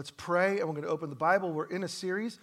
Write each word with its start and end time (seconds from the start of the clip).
Let's 0.00 0.12
pray, 0.12 0.60
and 0.60 0.66
we're 0.66 0.72
going 0.72 0.84
to 0.84 0.88
open 0.88 1.10
the 1.10 1.14
Bible. 1.14 1.52
We're 1.52 1.66
in 1.66 1.82
a 1.82 1.88
series 1.88 2.38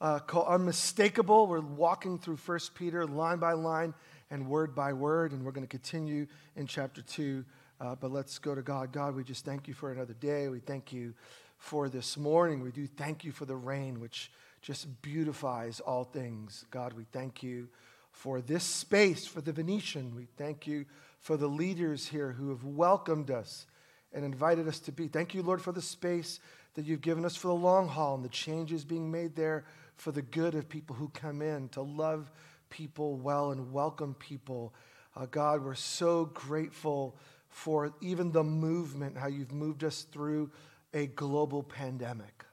uh, 0.00 0.20
called 0.20 0.48
Unmistakable. 0.48 1.46
We're 1.46 1.60
walking 1.60 2.18
through 2.18 2.36
1 2.36 2.58
Peter 2.74 3.06
line 3.06 3.36
by 3.36 3.52
line 3.52 3.92
and 4.30 4.48
word 4.48 4.74
by 4.74 4.94
word, 4.94 5.32
and 5.32 5.44
we're 5.44 5.52
going 5.52 5.66
to 5.66 5.68
continue 5.68 6.26
in 6.56 6.66
chapter 6.66 7.02
2. 7.02 7.44
Uh, 7.78 7.96
but 7.96 8.12
let's 8.12 8.38
go 8.38 8.54
to 8.54 8.62
God. 8.62 8.92
God, 8.92 9.14
we 9.14 9.24
just 9.24 9.44
thank 9.44 9.68
you 9.68 9.74
for 9.74 9.92
another 9.92 10.14
day. 10.14 10.48
We 10.48 10.60
thank 10.60 10.90
you 10.90 11.12
for 11.58 11.90
this 11.90 12.16
morning. 12.16 12.62
We 12.62 12.70
do 12.70 12.86
thank 12.86 13.24
you 13.24 13.30
for 13.30 13.44
the 13.44 13.56
rain, 13.56 14.00
which 14.00 14.32
just 14.62 15.02
beautifies 15.02 15.80
all 15.80 16.04
things. 16.04 16.64
God, 16.70 16.94
we 16.94 17.04
thank 17.12 17.42
you 17.42 17.68
for 18.10 18.40
this 18.40 18.64
space, 18.64 19.26
for 19.26 19.42
the 19.42 19.52
Venetian. 19.52 20.16
We 20.16 20.28
thank 20.38 20.66
you 20.66 20.86
for 21.18 21.36
the 21.36 21.46
leaders 21.46 22.08
here 22.08 22.32
who 22.32 22.48
have 22.48 22.64
welcomed 22.64 23.30
us 23.30 23.66
and 24.14 24.24
invited 24.24 24.66
us 24.66 24.78
to 24.80 24.92
be. 24.92 25.08
Thank 25.08 25.34
you, 25.34 25.42
Lord, 25.42 25.60
for 25.60 25.72
the 25.72 25.82
space 25.82 26.40
that 26.74 26.84
you've 26.84 27.00
given 27.00 27.24
us 27.24 27.36
for 27.36 27.48
the 27.48 27.54
long 27.54 27.88
haul 27.88 28.14
and 28.14 28.24
the 28.24 28.28
changes 28.28 28.84
being 28.84 29.10
made 29.10 29.36
there 29.36 29.64
for 29.96 30.12
the 30.12 30.22
good 30.22 30.54
of 30.54 30.68
people 30.68 30.96
who 30.96 31.08
come 31.08 31.42
in, 31.42 31.68
to 31.70 31.82
love 31.82 32.30
people 32.70 33.16
well 33.16 33.50
and 33.50 33.72
welcome 33.72 34.14
people. 34.14 34.74
Uh, 35.14 35.26
God, 35.26 35.62
we're 35.62 35.74
so 35.74 36.24
grateful 36.24 37.16
for 37.48 37.92
even 38.00 38.32
the 38.32 38.42
movement, 38.42 39.18
how 39.18 39.26
you've 39.26 39.52
moved 39.52 39.84
us 39.84 40.02
through 40.10 40.50
a 40.94 41.06
global 41.06 41.62
pandemic. 41.62 42.44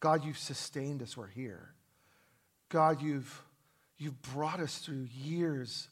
God, 0.00 0.24
you've 0.24 0.38
sustained 0.38 1.02
us. 1.02 1.16
We're 1.16 1.26
here. 1.26 1.72
God, 2.68 3.00
you've, 3.00 3.42
you've 3.96 4.20
brought 4.20 4.60
us 4.60 4.78
through 4.78 5.08
years 5.14 5.88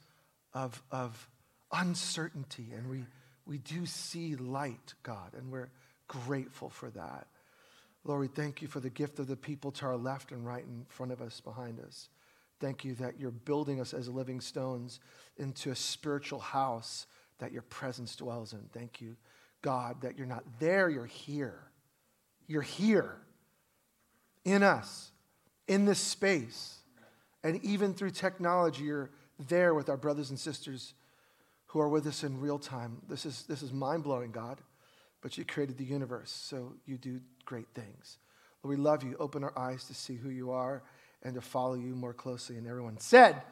of, 0.52 0.82
of 0.90 1.28
uncertainty, 1.72 2.68
and 2.76 2.88
we, 2.88 3.04
we 3.46 3.58
do 3.58 3.86
see 3.86 4.36
light, 4.36 4.94
God, 5.02 5.32
and 5.36 5.50
we're 5.50 5.70
grateful 6.08 6.70
for 6.70 6.90
that. 6.90 7.26
Lord, 8.04 8.20
we 8.20 8.28
thank 8.28 8.62
you 8.62 8.68
for 8.68 8.80
the 8.80 8.90
gift 8.90 9.18
of 9.18 9.26
the 9.26 9.36
people 9.36 9.72
to 9.72 9.86
our 9.86 9.96
left 9.96 10.30
and 10.30 10.46
right 10.46 10.64
in 10.64 10.84
front 10.88 11.12
of 11.12 11.20
us, 11.20 11.40
behind 11.40 11.80
us. 11.80 12.08
Thank 12.60 12.84
you 12.84 12.94
that 12.94 13.18
you're 13.18 13.32
building 13.32 13.80
us 13.80 13.92
as 13.92 14.08
living 14.08 14.40
stones 14.40 15.00
into 15.36 15.70
a 15.70 15.76
spiritual 15.76 16.38
house 16.38 17.06
that 17.38 17.52
your 17.52 17.62
presence 17.62 18.16
dwells 18.16 18.52
in. 18.52 18.62
Thank 18.72 19.00
you, 19.00 19.16
God, 19.60 20.00
that 20.02 20.16
you're 20.16 20.26
not 20.26 20.44
there, 20.60 20.88
you're 20.88 21.04
here. 21.04 21.64
You're 22.46 22.62
here 22.62 23.16
in 24.44 24.62
us, 24.62 25.10
in 25.66 25.84
this 25.84 25.98
space. 25.98 26.78
And 27.42 27.62
even 27.64 27.92
through 27.92 28.10
technology, 28.10 28.84
you're 28.84 29.10
there 29.48 29.74
with 29.74 29.88
our 29.88 29.96
brothers 29.96 30.30
and 30.30 30.38
sisters 30.38 30.94
who 31.66 31.80
are 31.80 31.88
with 31.88 32.06
us 32.06 32.22
in 32.22 32.40
real 32.40 32.58
time. 32.58 32.98
This 33.08 33.26
is, 33.26 33.42
this 33.48 33.62
is 33.62 33.72
mind 33.72 34.04
blowing, 34.04 34.30
God 34.30 34.60
but 35.26 35.36
you 35.36 35.44
created 35.44 35.76
the 35.76 35.84
universe, 35.84 36.30
so 36.30 36.72
you 36.86 36.96
do 36.96 37.20
great 37.44 37.66
things. 37.74 38.18
Lord, 38.62 38.78
we 38.78 38.80
love 38.80 39.02
you. 39.02 39.16
Open 39.18 39.42
our 39.42 39.58
eyes 39.58 39.82
to 39.86 39.92
see 39.92 40.14
who 40.14 40.28
you 40.28 40.52
are 40.52 40.84
and 41.24 41.34
to 41.34 41.40
follow 41.40 41.74
you 41.74 41.96
more 41.96 42.12
closely. 42.12 42.56
And 42.56 42.64
everyone 42.64 43.00
said, 43.00 43.42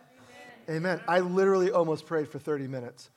Amen. 0.68 0.76
Amen. 0.76 1.00
I 1.08 1.18
literally 1.18 1.72
almost 1.72 2.06
prayed 2.06 2.28
for 2.28 2.38
30 2.38 2.68
minutes. 2.68 3.10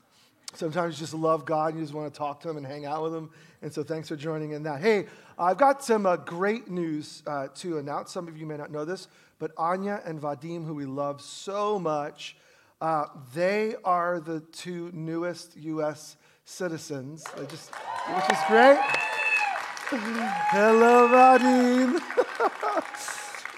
Sometimes 0.56 0.96
you 0.96 1.04
just 1.04 1.14
love 1.14 1.46
God 1.46 1.74
and 1.74 1.78
you 1.78 1.84
just 1.84 1.94
want 1.94 2.12
to 2.12 2.18
talk 2.18 2.40
to 2.40 2.50
Him 2.50 2.58
and 2.58 2.66
hang 2.66 2.88
out 2.88 3.04
with 3.04 3.14
Him. 3.14 3.30
And 3.62 3.72
so 3.72 3.84
thanks 3.84 4.08
for 4.08 4.16
joining 4.16 4.54
in 4.54 4.64
that. 4.64 4.82
Hey, 4.82 5.06
I've 5.38 5.60
got 5.60 5.84
some 5.84 6.08
uh, 6.08 6.16
great 6.16 6.68
news 6.68 7.22
uh, 7.28 7.50
to 7.58 7.78
announce. 7.78 8.12
Some 8.12 8.28
of 8.28 8.40
you 8.40 8.48
may 8.48 8.58
not 8.58 8.72
know 8.72 8.86
this, 8.86 9.08
but 9.38 9.52
Anya 9.56 10.02
and 10.04 10.20
Vadim, 10.20 10.66
who 10.66 10.74
we 10.74 10.86
love 10.86 11.22
so 11.22 11.78
much, 11.78 12.36
uh, 12.82 13.06
they 13.36 13.76
are 13.86 14.20
the 14.20 14.40
two 14.40 14.90
newest 14.96 15.56
U.S 15.58 16.18
citizens, 16.48 17.26
just, 17.50 17.72
which 17.76 18.32
is 18.32 18.38
great. 18.48 18.80
Hello, 20.50 21.08
Vadim. 21.10 22.02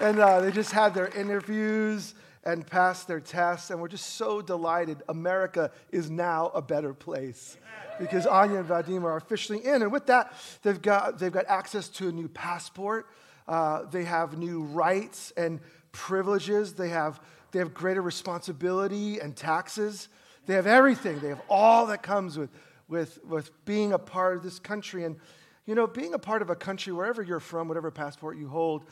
and 0.00 0.18
uh, 0.18 0.40
they 0.40 0.50
just 0.50 0.72
had 0.72 0.92
their 0.92 1.06
interviews 1.08 2.14
and 2.42 2.66
passed 2.66 3.06
their 3.06 3.20
tests, 3.20 3.70
and 3.70 3.80
we're 3.80 3.88
just 3.88 4.16
so 4.16 4.42
delighted. 4.42 5.02
America 5.08 5.70
is 5.92 6.10
now 6.10 6.50
a 6.52 6.60
better 6.60 6.92
place 6.92 7.56
because 8.00 8.26
Anya 8.26 8.58
and 8.58 8.68
Vadim 8.68 9.04
are 9.04 9.16
officially 9.16 9.64
in. 9.64 9.82
And 9.82 9.92
with 9.92 10.06
that, 10.06 10.34
they've 10.62 10.82
got, 10.82 11.20
they've 11.20 11.32
got 11.32 11.46
access 11.46 11.88
to 11.90 12.08
a 12.08 12.12
new 12.12 12.28
passport. 12.28 13.06
Uh, 13.46 13.84
they 13.84 14.04
have 14.04 14.36
new 14.36 14.62
rights 14.62 15.32
and 15.36 15.60
privileges. 15.92 16.74
They 16.74 16.88
have, 16.88 17.20
they 17.52 17.60
have 17.60 17.72
greater 17.72 18.02
responsibility 18.02 19.20
and 19.20 19.36
taxes. 19.36 20.08
They 20.46 20.54
have 20.54 20.66
everything. 20.66 21.20
They 21.20 21.28
have 21.28 21.42
all 21.48 21.86
that 21.86 22.02
comes 22.02 22.36
with 22.36 22.50
with, 22.90 23.24
with 23.24 23.64
being 23.64 23.92
a 23.92 23.98
part 23.98 24.36
of 24.36 24.42
this 24.42 24.58
country. 24.58 25.04
And, 25.04 25.16
you 25.64 25.74
know, 25.74 25.86
being 25.86 26.12
a 26.12 26.18
part 26.18 26.42
of 26.42 26.50
a 26.50 26.56
country, 26.56 26.92
wherever 26.92 27.22
you're 27.22 27.40
from, 27.40 27.68
whatever 27.68 27.90
passport 27.90 28.36
you 28.36 28.48
hold, 28.48 28.84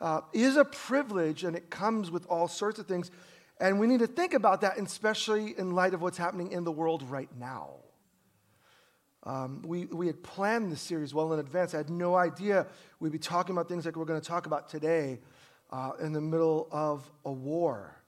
uh, 0.00 0.22
is 0.32 0.56
a 0.56 0.64
privilege 0.64 1.44
and 1.44 1.54
it 1.54 1.70
comes 1.70 2.10
with 2.10 2.26
all 2.26 2.48
sorts 2.48 2.78
of 2.78 2.86
things. 2.86 3.10
And 3.60 3.78
we 3.78 3.86
need 3.86 4.00
to 4.00 4.06
think 4.06 4.34
about 4.34 4.62
that, 4.62 4.78
especially 4.78 5.56
in 5.56 5.70
light 5.72 5.94
of 5.94 6.02
what's 6.02 6.18
happening 6.18 6.50
in 6.50 6.64
the 6.64 6.72
world 6.72 7.08
right 7.08 7.28
now. 7.38 7.76
Um, 9.24 9.62
we, 9.64 9.84
we 9.84 10.08
had 10.08 10.20
planned 10.24 10.72
this 10.72 10.80
series 10.80 11.14
well 11.14 11.32
in 11.32 11.38
advance. 11.38 11.74
I 11.74 11.76
had 11.76 11.90
no 11.90 12.16
idea 12.16 12.66
we'd 12.98 13.12
be 13.12 13.18
talking 13.18 13.54
about 13.54 13.68
things 13.68 13.86
like 13.86 13.94
we're 13.94 14.04
going 14.04 14.20
to 14.20 14.26
talk 14.26 14.46
about 14.46 14.68
today 14.68 15.20
uh, 15.70 15.92
in 16.00 16.12
the 16.12 16.20
middle 16.20 16.66
of 16.72 17.08
a 17.24 17.30
war. 17.30 18.01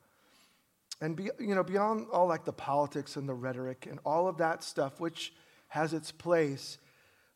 And 1.04 1.16
be, 1.16 1.28
you 1.38 1.54
know, 1.54 1.62
beyond 1.62 2.06
all 2.10 2.26
like 2.26 2.47
the 2.47 2.53
politics 2.53 3.16
and 3.16 3.28
the 3.28 3.34
rhetoric 3.34 3.87
and 3.91 3.98
all 4.06 4.26
of 4.26 4.38
that 4.38 4.65
stuff, 4.65 5.00
which 5.00 5.34
has 5.69 5.92
its 5.92 6.10
place, 6.10 6.78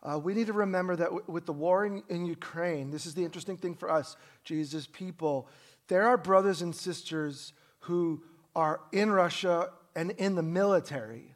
uh, 0.03 0.19
we 0.19 0.33
need 0.33 0.47
to 0.47 0.55
remember 0.55 0.97
that 0.97 1.11
w- 1.11 1.25
with 1.27 1.45
the 1.45 1.53
war 1.53 1.85
in, 1.85 2.03
in 2.09 2.25
Ukraine, 2.25 2.91
this 2.91 3.05
is 3.05 3.13
the 3.13 3.23
interesting 3.23 3.59
thing 3.59 3.75
for 3.75 3.91
us, 3.91 4.17
Jesus 4.43 4.87
people. 4.87 5.51
There 5.89 6.07
are 6.07 6.17
brothers 6.17 6.63
and 6.63 6.75
sisters 6.75 7.53
who 7.81 8.23
are 8.57 8.81
in 8.91 9.11
Russia 9.11 9.69
and 9.95 10.13
in 10.13 10.35
the 10.35 10.43
military 10.43 11.35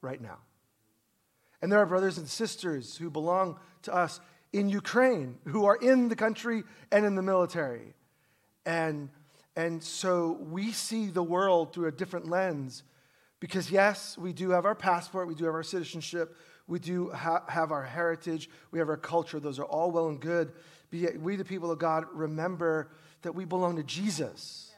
right 0.00 0.20
now. 0.20 0.38
And 1.60 1.72
there 1.72 1.80
are 1.80 1.86
brothers 1.86 2.18
and 2.18 2.28
sisters 2.28 2.96
who 2.98 3.10
belong 3.10 3.58
to 3.82 3.92
us 3.92 4.20
in 4.52 4.68
Ukraine 4.68 5.38
who 5.48 5.64
are 5.64 5.74
in 5.74 6.08
the 6.08 6.14
country 6.14 6.62
and 6.92 7.04
in 7.04 7.16
the 7.16 7.22
military. 7.22 7.94
And 8.64 9.10
and 9.56 9.82
so 9.82 10.38
we 10.50 10.72
see 10.72 11.06
the 11.06 11.22
world 11.22 11.72
through 11.72 11.86
a 11.86 11.92
different 11.92 12.28
lens 12.28 12.82
because, 13.40 13.70
yes, 13.70 14.18
we 14.18 14.32
do 14.32 14.50
have 14.50 14.64
our 14.64 14.74
passport, 14.74 15.28
we 15.28 15.34
do 15.34 15.44
have 15.44 15.54
our 15.54 15.62
citizenship, 15.62 16.36
we 16.66 16.78
do 16.78 17.10
ha- 17.10 17.44
have 17.48 17.70
our 17.72 17.82
heritage, 17.82 18.48
we 18.70 18.78
have 18.78 18.88
our 18.88 18.96
culture. 18.96 19.38
Those 19.38 19.58
are 19.58 19.64
all 19.64 19.90
well 19.90 20.08
and 20.08 20.18
good. 20.18 20.52
But 20.90 20.98
yet, 20.98 21.20
we, 21.20 21.36
the 21.36 21.44
people 21.44 21.70
of 21.70 21.78
God, 21.78 22.06
remember 22.12 22.90
that 23.22 23.34
we 23.34 23.44
belong 23.44 23.76
to 23.76 23.82
Jesus. 23.82 24.72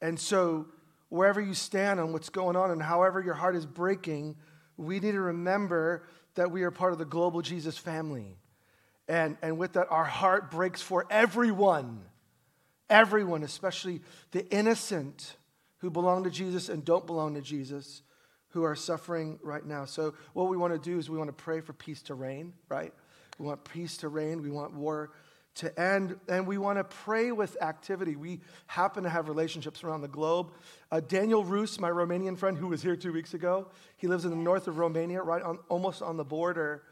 And 0.00 0.18
so, 0.18 0.66
wherever 1.08 1.40
you 1.40 1.54
stand 1.54 1.98
on 1.98 2.12
what's 2.12 2.28
going 2.28 2.56
on 2.56 2.70
and 2.70 2.82
however 2.82 3.20
your 3.20 3.34
heart 3.34 3.56
is 3.56 3.66
breaking, 3.66 4.36
we 4.76 5.00
need 5.00 5.12
to 5.12 5.20
remember 5.20 6.04
that 6.34 6.50
we 6.50 6.62
are 6.62 6.70
part 6.70 6.92
of 6.92 6.98
the 6.98 7.04
global 7.04 7.42
Jesus 7.42 7.76
family. 7.76 8.36
And, 9.08 9.36
and 9.42 9.58
with 9.58 9.74
that, 9.74 9.88
our 9.90 10.04
heart 10.04 10.50
breaks 10.50 10.80
for 10.80 11.06
everyone 11.10 12.02
everyone, 12.90 13.42
especially 13.42 14.00
the 14.30 14.48
innocent 14.50 15.36
who 15.78 15.90
belong 15.90 16.24
to 16.24 16.30
Jesus 16.30 16.68
and 16.68 16.84
don't 16.84 17.06
belong 17.06 17.34
to 17.34 17.40
Jesus, 17.40 18.02
who 18.50 18.62
are 18.62 18.76
suffering 18.76 19.38
right 19.42 19.64
now. 19.64 19.84
So, 19.84 20.14
what 20.32 20.48
we 20.48 20.56
want 20.56 20.72
to 20.72 20.78
do 20.78 20.98
is 20.98 21.10
we 21.10 21.18
want 21.18 21.28
to 21.28 21.44
pray 21.44 21.60
for 21.60 21.72
peace 21.72 22.02
to 22.02 22.14
reign, 22.14 22.52
right? 22.68 22.92
We 23.38 23.46
want 23.46 23.64
peace 23.64 23.96
to 23.98 24.08
reign. 24.08 24.42
We 24.42 24.50
want 24.50 24.74
war 24.74 25.10
to 25.56 25.80
end. 25.80 26.18
And 26.28 26.46
we 26.46 26.58
want 26.58 26.78
to 26.78 26.84
pray 26.84 27.32
with 27.32 27.60
activity. 27.60 28.16
We 28.16 28.40
happen 28.66 29.02
to 29.04 29.10
have 29.10 29.28
relationships 29.28 29.84
around 29.84 30.02
the 30.02 30.08
globe. 30.08 30.52
Uh, 30.90 31.00
Daniel 31.00 31.44
Roos, 31.44 31.78
my 31.78 31.90
Romanian 31.90 32.38
friend 32.38 32.56
who 32.56 32.68
was 32.68 32.82
here 32.82 32.96
two 32.96 33.12
weeks 33.12 33.34
ago, 33.34 33.68
he 33.96 34.06
lives 34.06 34.24
in 34.24 34.30
the 34.30 34.36
north 34.36 34.68
of 34.68 34.78
Romania, 34.78 35.22
right 35.22 35.42
on, 35.42 35.58
almost 35.68 36.02
on 36.02 36.16
the 36.16 36.24
border 36.24 36.82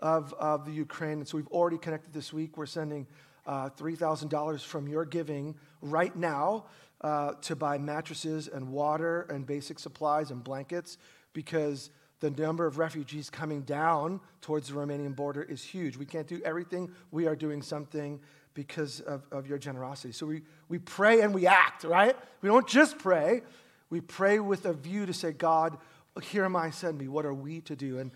of, 0.00 0.34
of 0.34 0.64
the 0.66 0.72
Ukraine. 0.72 1.18
And 1.18 1.28
so 1.28 1.36
we've 1.36 1.48
already 1.48 1.78
connected 1.78 2.12
this 2.12 2.32
week. 2.32 2.56
We're 2.56 2.66
sending 2.66 3.06
uh, 3.46 3.70
$3,000 3.70 4.64
from 4.64 4.88
your 4.88 5.04
giving 5.04 5.54
right 5.82 6.14
now 6.14 6.64
uh, 7.00 7.32
to 7.42 7.56
buy 7.56 7.78
mattresses 7.78 8.48
and 8.48 8.68
water 8.68 9.22
and 9.30 9.46
basic 9.46 9.78
supplies 9.78 10.30
and 10.30 10.44
blankets 10.44 10.98
because 11.32 11.90
the 12.20 12.30
number 12.30 12.66
of 12.66 12.78
refugees 12.78 13.30
coming 13.30 13.62
down 13.62 14.20
towards 14.42 14.68
the 14.68 14.74
Romanian 14.74 15.16
border 15.16 15.42
is 15.42 15.62
huge. 15.62 15.96
We 15.96 16.04
can't 16.04 16.26
do 16.26 16.40
everything. 16.44 16.90
We 17.10 17.26
are 17.26 17.34
doing 17.34 17.62
something 17.62 18.20
because 18.52 19.00
of, 19.00 19.26
of 19.32 19.46
your 19.46 19.58
generosity. 19.58 20.12
So 20.12 20.26
we, 20.26 20.42
we 20.68 20.78
pray 20.78 21.22
and 21.22 21.34
we 21.34 21.46
act, 21.46 21.84
right? 21.84 22.14
We 22.42 22.48
don't 22.48 22.68
just 22.68 22.98
pray, 22.98 23.42
we 23.88 24.00
pray 24.00 24.38
with 24.38 24.66
a 24.66 24.72
view 24.72 25.06
to 25.06 25.14
say, 25.14 25.32
God, 25.32 25.78
here 26.22 26.44
am 26.44 26.56
I, 26.56 26.70
send 26.70 26.98
me. 26.98 27.08
What 27.08 27.24
are 27.24 27.34
we 27.34 27.60
to 27.62 27.76
do? 27.76 27.98
And, 27.98 28.10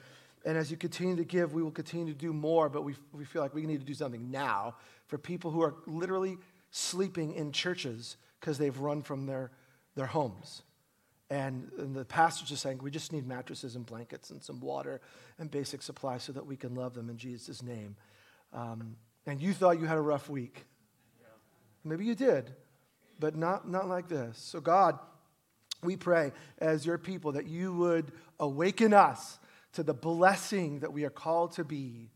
and 0.44 0.58
as 0.58 0.70
you 0.70 0.76
continue 0.76 1.16
to 1.16 1.24
give, 1.24 1.54
we 1.54 1.62
will 1.62 1.70
continue 1.70 2.12
to 2.12 2.18
do 2.18 2.32
more, 2.32 2.68
but 2.68 2.84
we, 2.84 2.94
we 3.12 3.24
feel 3.24 3.40
like 3.40 3.54
we 3.54 3.62
need 3.62 3.80
to 3.80 3.86
do 3.86 3.94
something 3.94 4.30
now 4.30 4.74
for 5.06 5.18
people 5.18 5.50
who 5.50 5.62
are 5.62 5.74
literally 5.86 6.38
sleeping 6.70 7.32
in 7.32 7.52
churches 7.52 8.16
because 8.40 8.58
they've 8.58 8.78
run 8.78 9.02
from 9.02 9.26
their, 9.26 9.50
their 9.94 10.06
homes. 10.06 10.62
And, 11.30 11.70
and 11.78 11.94
the 11.94 12.04
pastor's 12.04 12.48
just 12.48 12.62
saying, 12.62 12.78
we 12.82 12.90
just 12.90 13.12
need 13.12 13.26
mattresses 13.26 13.76
and 13.76 13.86
blankets 13.86 14.30
and 14.30 14.42
some 14.42 14.60
water 14.60 15.00
and 15.38 15.50
basic 15.50 15.82
supplies 15.82 16.22
so 16.22 16.32
that 16.32 16.46
we 16.46 16.56
can 16.56 16.74
love 16.74 16.94
them 16.94 17.08
in 17.08 17.16
Jesus' 17.16 17.62
name. 17.62 17.96
Um, 18.52 18.96
and 19.26 19.40
you 19.40 19.52
thought 19.52 19.80
you 19.80 19.86
had 19.86 19.96
a 19.96 20.02
rough 20.02 20.28
week. 20.28 20.64
Maybe 21.82 22.04
you 22.04 22.14
did, 22.14 22.50
but 23.18 23.36
not, 23.36 23.68
not 23.68 23.88
like 23.88 24.08
this. 24.08 24.38
So, 24.38 24.60
God, 24.60 24.98
we 25.82 25.96
pray 25.96 26.32
as 26.58 26.86
your 26.86 26.98
people 26.98 27.32
that 27.32 27.46
you 27.46 27.74
would 27.74 28.12
awaken 28.40 28.94
us 28.94 29.38
to 29.74 29.82
the 29.82 29.94
blessing 29.94 30.80
that 30.80 30.92
we 30.92 31.04
are 31.04 31.10
called 31.10 31.52
to 31.52 31.64
be, 31.64 32.10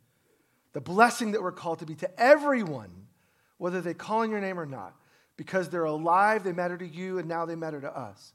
the 0.78 0.82
blessing 0.82 1.32
that 1.32 1.42
we're 1.42 1.50
called 1.50 1.80
to 1.80 1.86
be 1.86 1.96
to 1.96 2.20
everyone, 2.20 2.88
whether 3.56 3.80
they 3.80 3.94
call 3.94 4.20
on 4.20 4.30
your 4.30 4.40
name 4.40 4.60
or 4.60 4.64
not, 4.64 4.94
because 5.36 5.68
they're 5.68 5.82
alive, 5.82 6.44
they 6.44 6.52
matter 6.52 6.78
to 6.78 6.86
you, 6.86 7.18
and 7.18 7.26
now 7.26 7.44
they 7.44 7.56
matter 7.56 7.80
to 7.80 7.98
us. 7.98 8.32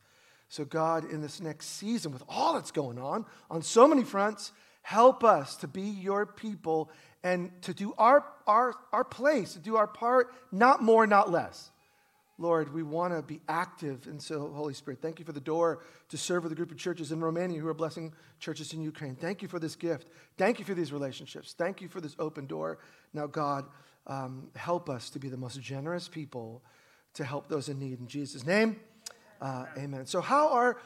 So, 0.49 0.65
God, 0.65 1.09
in 1.09 1.21
this 1.21 1.39
next 1.39 1.67
season, 1.67 2.11
with 2.11 2.21
all 2.27 2.55
that's 2.55 2.71
going 2.71 2.99
on, 2.99 3.25
on 3.49 3.61
so 3.61 3.87
many 3.87 4.03
fronts, 4.03 4.51
help 4.81 5.23
us 5.23 5.55
to 5.55 5.69
be 5.69 5.83
your 5.83 6.25
people 6.25 6.91
and 7.23 7.49
to 7.61 7.73
do 7.73 7.93
our, 7.97 8.25
our, 8.45 8.73
our 8.91 9.05
place, 9.05 9.53
to 9.53 9.59
do 9.59 9.77
our 9.77 9.87
part, 9.87 10.29
not 10.51 10.83
more, 10.83 11.07
not 11.07 11.31
less. 11.31 11.71
Lord, 12.43 12.73
we 12.73 12.83
want 12.83 13.13
to 13.13 13.21
be 13.21 13.39
active. 13.47 14.05
And 14.05 14.21
so, 14.21 14.51
Holy 14.53 14.73
Spirit, 14.73 15.01
thank 15.01 15.17
you 15.17 15.23
for 15.23 15.31
the 15.31 15.39
door 15.39 15.79
to 16.09 16.17
serve 16.17 16.43
with 16.43 16.51
a 16.51 16.55
group 16.55 16.71
of 16.71 16.77
churches 16.77 17.13
in 17.13 17.21
Romania 17.21 17.59
who 17.59 17.67
are 17.69 17.73
blessing 17.73 18.13
churches 18.39 18.73
in 18.73 18.81
Ukraine. 18.81 19.15
Thank 19.15 19.41
you 19.41 19.47
for 19.47 19.59
this 19.59 19.77
gift. 19.77 20.09
Thank 20.37 20.59
you 20.59 20.65
for 20.65 20.73
these 20.73 20.91
relationships. 20.91 21.55
Thank 21.57 21.81
you 21.81 21.87
for 21.87 22.01
this 22.01 22.17
open 22.19 22.45
door. 22.45 22.79
Now, 23.13 23.27
God, 23.27 23.65
um, 24.07 24.49
help 24.57 24.89
us 24.89 25.09
to 25.11 25.19
be 25.19 25.29
the 25.29 25.37
most 25.37 25.61
generous 25.61 26.09
people 26.09 26.61
to 27.13 27.23
help 27.23 27.47
those 27.47 27.69
in 27.69 27.79
need. 27.79 27.99
In 27.99 28.07
Jesus' 28.07 28.45
name, 28.45 28.75
uh, 29.39 29.65
amen. 29.77 30.05
So, 30.05 30.19
how 30.19 30.49
are 30.49 30.77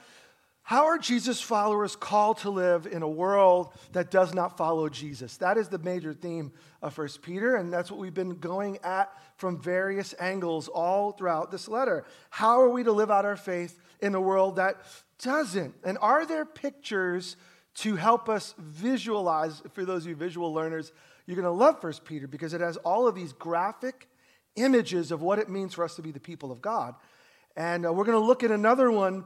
how 0.67 0.87
are 0.87 0.97
Jesus 0.97 1.39
followers 1.39 1.95
called 1.95 2.39
to 2.39 2.49
live 2.49 2.87
in 2.87 3.01
a 3.01 3.07
world 3.07 3.71
that 3.93 4.11
does 4.11 4.33
not 4.33 4.57
follow 4.57 4.89
Jesus? 4.89 5.37
That 5.37 5.57
is 5.57 5.69
the 5.69 5.79
major 5.79 6.13
theme 6.13 6.51
of 6.81 6.97
1 6.97 7.07
Peter, 7.21 7.55
and 7.55 7.71
that's 7.71 7.89
what 7.89 8.01
we've 8.01 8.13
been 8.13 8.37
going 8.37 8.77
at 8.83 9.09
from 9.37 9.61
various 9.61 10.13
angles 10.19 10.67
all 10.67 11.13
throughout 11.13 11.51
this 11.51 11.69
letter. 11.69 12.03
How 12.29 12.59
are 12.59 12.69
we 12.69 12.83
to 12.83 12.91
live 12.91 13.09
out 13.09 13.23
our 13.23 13.37
faith 13.37 13.79
in 14.01 14.13
a 14.13 14.19
world 14.19 14.57
that 14.57 14.81
doesn't? 15.23 15.73
And 15.85 15.97
are 16.01 16.25
there 16.25 16.43
pictures 16.43 17.37
to 17.75 17.95
help 17.95 18.27
us 18.27 18.53
visualize? 18.57 19.63
For 19.71 19.85
those 19.85 20.03
of 20.03 20.09
you 20.09 20.15
visual 20.17 20.53
learners, 20.53 20.91
you're 21.25 21.41
going 21.41 21.45
to 21.45 21.49
love 21.49 21.81
1 21.81 21.93
Peter 22.03 22.27
because 22.27 22.53
it 22.53 22.59
has 22.59 22.75
all 22.75 23.07
of 23.07 23.15
these 23.15 23.31
graphic 23.31 24.09
images 24.57 25.13
of 25.13 25.21
what 25.21 25.39
it 25.39 25.47
means 25.47 25.75
for 25.75 25.85
us 25.85 25.95
to 25.95 26.01
be 26.01 26.11
the 26.11 26.19
people 26.19 26.51
of 26.51 26.61
God. 26.61 26.93
And 27.55 27.85
uh, 27.85 27.93
we're 27.93 28.03
going 28.03 28.19
to 28.19 28.27
look 28.27 28.43
at 28.43 28.51
another 28.51 28.91
one 28.91 29.23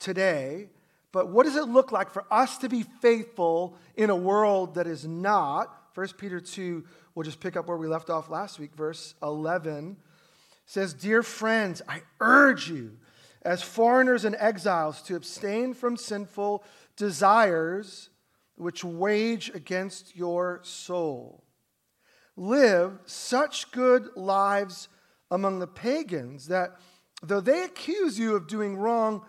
today 0.00 0.66
but 1.12 1.28
what 1.28 1.44
does 1.44 1.56
it 1.56 1.68
look 1.68 1.92
like 1.92 2.10
for 2.10 2.24
us 2.30 2.58
to 2.58 2.68
be 2.68 2.84
faithful 3.00 3.76
in 3.96 4.10
a 4.10 4.16
world 4.16 4.74
that 4.76 4.86
is 4.86 5.06
not? 5.06 5.74
1 5.94 6.08
Peter 6.18 6.40
2, 6.40 6.84
we'll 7.14 7.24
just 7.24 7.40
pick 7.40 7.56
up 7.56 7.66
where 7.66 7.76
we 7.76 7.88
left 7.88 8.10
off 8.10 8.30
last 8.30 8.58
week, 8.58 8.74
verse 8.74 9.14
11 9.22 9.96
says, 10.70 10.94
Dear 10.94 11.24
friends, 11.24 11.82
I 11.88 12.02
urge 12.20 12.70
you, 12.70 12.96
as 13.42 13.60
foreigners 13.60 14.24
and 14.24 14.36
exiles, 14.38 15.02
to 15.02 15.16
abstain 15.16 15.74
from 15.74 15.96
sinful 15.96 16.62
desires 16.94 18.10
which 18.54 18.84
wage 18.84 19.50
against 19.52 20.14
your 20.14 20.60
soul. 20.62 21.42
Live 22.36 23.00
such 23.04 23.72
good 23.72 24.10
lives 24.14 24.88
among 25.28 25.58
the 25.58 25.66
pagans 25.66 26.46
that 26.46 26.76
though 27.20 27.40
they 27.40 27.64
accuse 27.64 28.16
you 28.16 28.36
of 28.36 28.46
doing 28.46 28.76
wrong, 28.76 29.24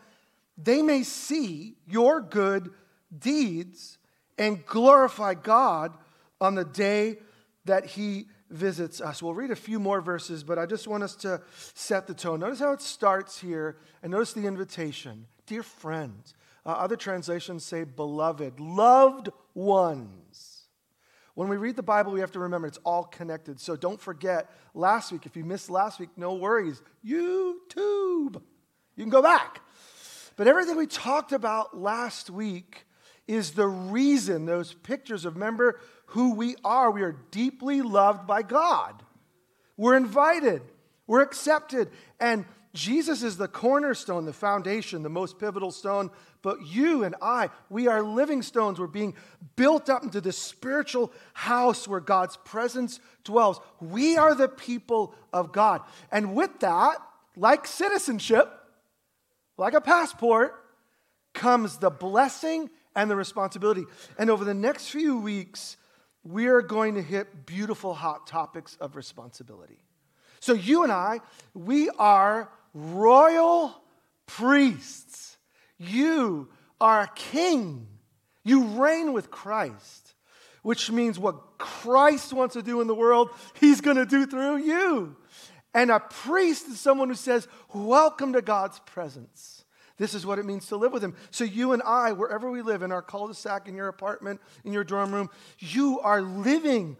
they 0.63 0.81
may 0.81 1.03
see 1.03 1.75
your 1.87 2.21
good 2.21 2.71
deeds 3.17 3.97
and 4.37 4.65
glorify 4.65 5.33
God 5.33 5.95
on 6.39 6.55
the 6.55 6.65
day 6.65 7.17
that 7.65 7.85
He 7.85 8.27
visits 8.49 8.99
us. 9.01 9.23
We'll 9.23 9.33
read 9.33 9.51
a 9.51 9.55
few 9.55 9.79
more 9.79 10.01
verses, 10.01 10.43
but 10.43 10.59
I 10.59 10.65
just 10.65 10.87
want 10.87 11.03
us 11.03 11.15
to 11.17 11.41
set 11.73 12.07
the 12.07 12.13
tone. 12.13 12.39
Notice 12.39 12.59
how 12.59 12.73
it 12.73 12.81
starts 12.81 13.39
here, 13.39 13.77
and 14.03 14.11
notice 14.11 14.33
the 14.33 14.45
invitation 14.45 15.27
Dear 15.47 15.63
friends, 15.63 16.33
uh, 16.65 16.69
other 16.69 16.95
translations 16.95 17.65
say 17.65 17.83
beloved, 17.83 18.59
loved 18.59 19.29
ones. 19.53 20.61
When 21.33 21.49
we 21.49 21.57
read 21.57 21.75
the 21.75 21.83
Bible, 21.83 22.11
we 22.11 22.19
have 22.19 22.31
to 22.31 22.39
remember 22.39 22.67
it's 22.67 22.77
all 22.85 23.03
connected. 23.03 23.59
So 23.59 23.75
don't 23.75 23.99
forget 23.99 24.49
last 24.73 25.11
week. 25.11 25.25
If 25.25 25.35
you 25.35 25.43
missed 25.43 25.69
last 25.69 25.99
week, 25.99 26.09
no 26.17 26.35
worries. 26.35 26.81
YouTube. 27.05 28.41
You 28.95 29.03
can 29.03 29.09
go 29.09 29.21
back. 29.21 29.61
But 30.41 30.47
everything 30.47 30.75
we 30.75 30.87
talked 30.87 31.33
about 31.33 31.79
last 31.79 32.31
week 32.31 32.87
is 33.27 33.51
the 33.51 33.67
reason 33.67 34.47
those 34.47 34.73
pictures 34.73 35.23
of 35.23 35.35
remember 35.35 35.79
who 36.07 36.33
we 36.33 36.55
are. 36.63 36.89
We 36.89 37.03
are 37.03 37.15
deeply 37.29 37.83
loved 37.83 38.25
by 38.25 38.41
God. 38.41 39.03
We're 39.77 39.95
invited, 39.95 40.63
we're 41.05 41.21
accepted. 41.21 41.91
And 42.19 42.45
Jesus 42.73 43.21
is 43.21 43.37
the 43.37 43.47
cornerstone, 43.47 44.25
the 44.25 44.33
foundation, 44.33 45.03
the 45.03 45.09
most 45.09 45.37
pivotal 45.37 45.69
stone. 45.69 46.09
But 46.41 46.65
you 46.65 47.03
and 47.03 47.13
I, 47.21 47.51
we 47.69 47.87
are 47.87 48.01
living 48.01 48.41
stones. 48.41 48.79
We're 48.79 48.87
being 48.87 49.13
built 49.55 49.91
up 49.91 50.01
into 50.01 50.21
this 50.21 50.39
spiritual 50.39 51.13
house 51.35 51.87
where 51.87 51.99
God's 51.99 52.37
presence 52.37 52.99
dwells. 53.23 53.59
We 53.79 54.17
are 54.17 54.33
the 54.33 54.49
people 54.49 55.13
of 55.31 55.51
God. 55.51 55.81
And 56.11 56.33
with 56.33 56.61
that, 56.61 56.95
like 57.35 57.67
citizenship, 57.67 58.57
like 59.61 59.75
a 59.75 59.81
passport, 59.81 60.55
comes 61.35 61.77
the 61.77 61.91
blessing 61.91 62.67
and 62.95 63.11
the 63.11 63.15
responsibility. 63.15 63.85
And 64.17 64.31
over 64.31 64.43
the 64.43 64.55
next 64.55 64.89
few 64.89 65.19
weeks, 65.19 65.77
we 66.23 66.47
are 66.47 66.63
going 66.63 66.95
to 66.95 67.01
hit 67.03 67.45
beautiful 67.45 67.93
hot 67.93 68.25
topics 68.25 68.75
of 68.81 68.95
responsibility. 68.95 69.77
So, 70.39 70.53
you 70.53 70.81
and 70.81 70.91
I, 70.91 71.19
we 71.53 71.89
are 71.91 72.49
royal 72.73 73.79
priests. 74.25 75.37
You 75.77 76.49
are 76.79 77.01
a 77.01 77.11
king. 77.13 77.87
You 78.43 78.63
reign 78.63 79.13
with 79.13 79.29
Christ, 79.29 80.15
which 80.63 80.89
means 80.89 81.19
what 81.19 81.59
Christ 81.59 82.33
wants 82.33 82.53
to 82.53 82.63
do 82.63 82.81
in 82.81 82.87
the 82.87 82.95
world, 82.95 83.29
he's 83.59 83.79
going 83.79 83.97
to 83.97 84.07
do 84.07 84.25
through 84.25 84.57
you. 84.57 85.15
And 85.73 85.89
a 85.89 85.99
priest 85.99 86.67
is 86.67 86.79
someone 86.79 87.09
who 87.09 87.15
says, 87.15 87.47
Welcome 87.73 88.33
to 88.33 88.41
God's 88.41 88.79
presence. 88.79 89.63
This 89.97 90.13
is 90.13 90.25
what 90.25 90.39
it 90.39 90.45
means 90.45 90.67
to 90.67 90.77
live 90.77 90.91
with 90.91 91.03
Him. 91.03 91.15
So, 91.29 91.43
you 91.43 91.73
and 91.73 91.81
I, 91.83 92.11
wherever 92.11 92.49
we 92.49 92.61
live, 92.61 92.81
in 92.81 92.91
our 92.91 93.01
cul 93.01 93.27
de 93.27 93.33
sac, 93.33 93.67
in 93.67 93.75
your 93.75 93.87
apartment, 93.87 94.41
in 94.65 94.73
your 94.73 94.83
dorm 94.83 95.13
room, 95.13 95.29
you 95.59 95.99
are 95.99 96.21
living 96.21 96.97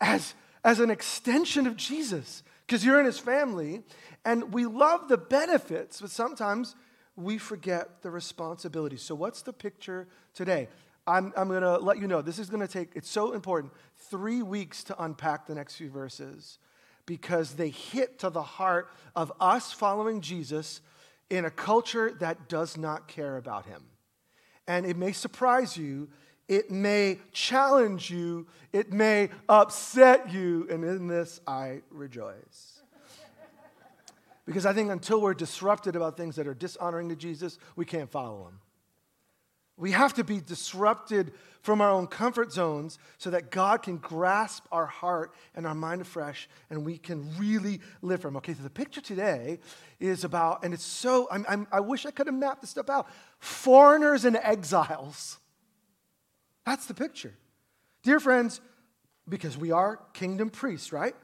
as, 0.00 0.34
as 0.64 0.80
an 0.80 0.90
extension 0.90 1.66
of 1.66 1.76
Jesus 1.76 2.42
because 2.66 2.84
you're 2.84 3.00
in 3.00 3.06
His 3.06 3.18
family. 3.18 3.82
And 4.24 4.52
we 4.52 4.66
love 4.66 5.08
the 5.08 5.18
benefits, 5.18 6.00
but 6.00 6.10
sometimes 6.10 6.74
we 7.16 7.38
forget 7.38 8.02
the 8.02 8.10
responsibility. 8.10 8.96
So, 8.96 9.14
what's 9.14 9.42
the 9.42 9.52
picture 9.52 10.08
today? 10.32 10.68
I'm, 11.06 11.32
I'm 11.36 11.48
going 11.48 11.62
to 11.62 11.78
let 11.78 11.98
you 11.98 12.08
know 12.08 12.22
this 12.22 12.38
is 12.38 12.50
going 12.50 12.66
to 12.66 12.72
take, 12.72 12.90
it's 12.94 13.10
so 13.10 13.32
important, 13.32 13.72
three 14.10 14.42
weeks 14.42 14.82
to 14.84 15.02
unpack 15.02 15.46
the 15.46 15.54
next 15.54 15.76
few 15.76 15.90
verses 15.90 16.58
because 17.06 17.54
they 17.54 17.70
hit 17.70 18.18
to 18.18 18.30
the 18.30 18.42
heart 18.42 18.90
of 19.14 19.32
us 19.40 19.72
following 19.72 20.20
Jesus 20.20 20.80
in 21.30 21.44
a 21.44 21.50
culture 21.50 22.12
that 22.20 22.48
does 22.48 22.76
not 22.76 23.08
care 23.08 23.36
about 23.36 23.66
him. 23.66 23.82
And 24.66 24.84
it 24.84 24.96
may 24.96 25.12
surprise 25.12 25.76
you, 25.76 26.08
it 26.48 26.70
may 26.70 27.18
challenge 27.32 28.10
you, 28.10 28.46
it 28.72 28.92
may 28.92 29.30
upset 29.48 30.32
you, 30.32 30.66
and 30.70 30.84
in 30.84 31.06
this 31.06 31.40
I 31.46 31.82
rejoice. 31.90 32.82
Because 34.44 34.64
I 34.64 34.72
think 34.72 34.90
until 34.90 35.20
we're 35.20 35.34
disrupted 35.34 35.96
about 35.96 36.16
things 36.16 36.36
that 36.36 36.46
are 36.46 36.54
dishonoring 36.54 37.08
to 37.08 37.16
Jesus, 37.16 37.58
we 37.74 37.84
can't 37.84 38.10
follow 38.10 38.46
him. 38.46 38.60
We 39.76 39.92
have 39.92 40.14
to 40.14 40.24
be 40.24 40.40
disrupted 40.40 41.32
from 41.60 41.80
our 41.80 41.90
own 41.90 42.06
comfort 42.06 42.52
zones 42.52 42.98
so 43.18 43.30
that 43.30 43.50
God 43.50 43.82
can 43.82 43.98
grasp 43.98 44.64
our 44.72 44.86
heart 44.86 45.34
and 45.54 45.66
our 45.66 45.74
mind 45.74 46.00
afresh 46.00 46.48
and 46.70 46.84
we 46.84 46.96
can 46.96 47.28
really 47.38 47.80
live 48.00 48.22
from. 48.22 48.36
Okay, 48.36 48.54
so 48.54 48.62
the 48.62 48.70
picture 48.70 49.00
today 49.00 49.58
is 49.98 50.24
about, 50.24 50.64
and 50.64 50.72
it's 50.72 50.84
so, 50.84 51.28
I'm, 51.30 51.44
I'm, 51.48 51.66
i 51.72 51.80
wish 51.80 52.06
I 52.06 52.10
could 52.12 52.26
have 52.26 52.36
mapped 52.36 52.60
this 52.60 52.70
stuff 52.70 52.88
out 52.88 53.08
foreigners 53.38 54.24
and 54.24 54.36
exiles. 54.36 55.38
That's 56.64 56.86
the 56.86 56.94
picture. 56.94 57.34
Dear 58.02 58.20
friends, 58.20 58.60
because 59.28 59.58
we 59.58 59.72
are 59.72 60.00
kingdom 60.14 60.50
priests, 60.50 60.92
right? 60.92 61.14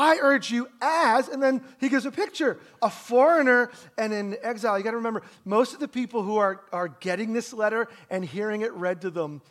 I 0.00 0.16
urge 0.18 0.50
you 0.50 0.66
as, 0.80 1.28
and 1.28 1.42
then 1.42 1.62
he 1.78 1.90
gives 1.90 2.06
a 2.06 2.10
picture, 2.10 2.58
a 2.80 2.88
foreigner 2.88 3.70
and 3.98 4.14
an 4.14 4.34
exile. 4.40 4.78
You 4.78 4.82
got 4.82 4.92
to 4.92 4.96
remember, 4.96 5.20
most 5.44 5.74
of 5.74 5.80
the 5.80 5.88
people 5.88 6.22
who 6.22 6.38
are, 6.38 6.62
are 6.72 6.88
getting 6.88 7.34
this 7.34 7.52
letter 7.52 7.86
and 8.08 8.24
hearing 8.24 8.62
it 8.62 8.72
read 8.72 9.02
to 9.02 9.10
them, 9.10 9.42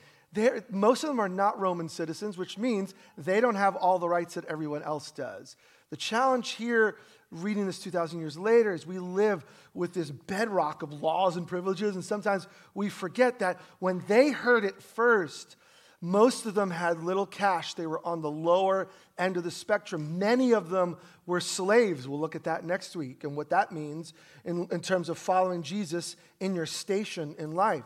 most 0.71 1.03
of 1.03 1.09
them 1.09 1.19
are 1.19 1.29
not 1.29 1.59
Roman 1.59 1.87
citizens, 1.87 2.35
which 2.35 2.57
means 2.57 2.95
they 3.15 3.41
don't 3.41 3.53
have 3.53 3.75
all 3.75 3.99
the 3.99 4.09
rights 4.09 4.33
that 4.33 4.45
everyone 4.45 4.81
else 4.81 5.11
does. 5.11 5.55
The 5.91 5.97
challenge 5.97 6.53
here, 6.53 6.95
reading 7.29 7.67
this 7.67 7.77
2,000 7.77 8.19
years 8.19 8.35
later, 8.35 8.73
is 8.73 8.87
we 8.87 8.97
live 8.97 9.45
with 9.75 9.93
this 9.93 10.09
bedrock 10.09 10.81
of 10.81 11.03
laws 11.03 11.37
and 11.37 11.47
privileges, 11.47 11.93
and 11.93 12.03
sometimes 12.03 12.47
we 12.73 12.89
forget 12.89 13.37
that 13.37 13.59
when 13.77 14.03
they 14.07 14.31
heard 14.31 14.65
it 14.65 14.81
first, 14.81 15.57
Most 16.01 16.45
of 16.45 16.53
them 16.53 16.69
had 16.69 17.03
little 17.03 17.25
cash. 17.25 17.73
They 17.73 17.85
were 17.85 18.05
on 18.05 18.21
the 18.21 18.31
lower 18.31 18.87
end 19.17 19.35
of 19.35 19.43
the 19.43 19.51
spectrum. 19.51 20.17
Many 20.17 20.53
of 20.53 20.69
them 20.69 20.97
were 21.25 21.41
slaves. 21.41 22.07
We'll 22.07 22.19
look 22.19 22.35
at 22.35 22.45
that 22.45 22.63
next 22.63 22.95
week 22.95 23.23
and 23.23 23.35
what 23.35 23.49
that 23.49 23.71
means 23.71 24.13
in, 24.45 24.67
in 24.71 24.81
terms 24.81 25.09
of 25.09 25.17
following 25.17 25.61
Jesus 25.61 26.15
in 26.39 26.55
your 26.55 26.65
station 26.65 27.35
in 27.37 27.51
life. 27.51 27.83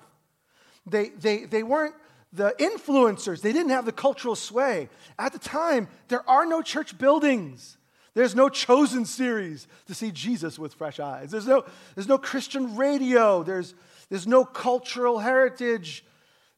They, 0.85 1.09
they, 1.09 1.45
they 1.45 1.63
weren't 1.63 1.95
the 2.31 2.55
influencers, 2.59 3.41
they 3.41 3.53
didn't 3.53 3.69
have 3.69 3.85
the 3.85 3.91
cultural 3.91 4.35
sway. 4.35 4.89
At 5.19 5.33
the 5.33 5.39
time, 5.39 5.87
there 6.07 6.27
are 6.27 6.47
no 6.47 6.63
church 6.63 6.97
buildings. 6.97 7.77
There's 8.15 8.35
no 8.35 8.49
chosen 8.49 9.05
series 9.05 9.67
to 9.87 9.93
see 9.93 10.11
Jesus 10.11 10.59
with 10.59 10.73
fresh 10.73 10.99
eyes. 10.99 11.31
There's 11.31 11.47
no, 11.47 11.63
there's 11.95 12.07
no 12.07 12.17
Christian 12.17 12.75
radio. 12.75 13.43
There's, 13.43 13.73
there's 14.09 14.27
no 14.27 14.45
cultural 14.45 15.19
heritage. 15.19 16.03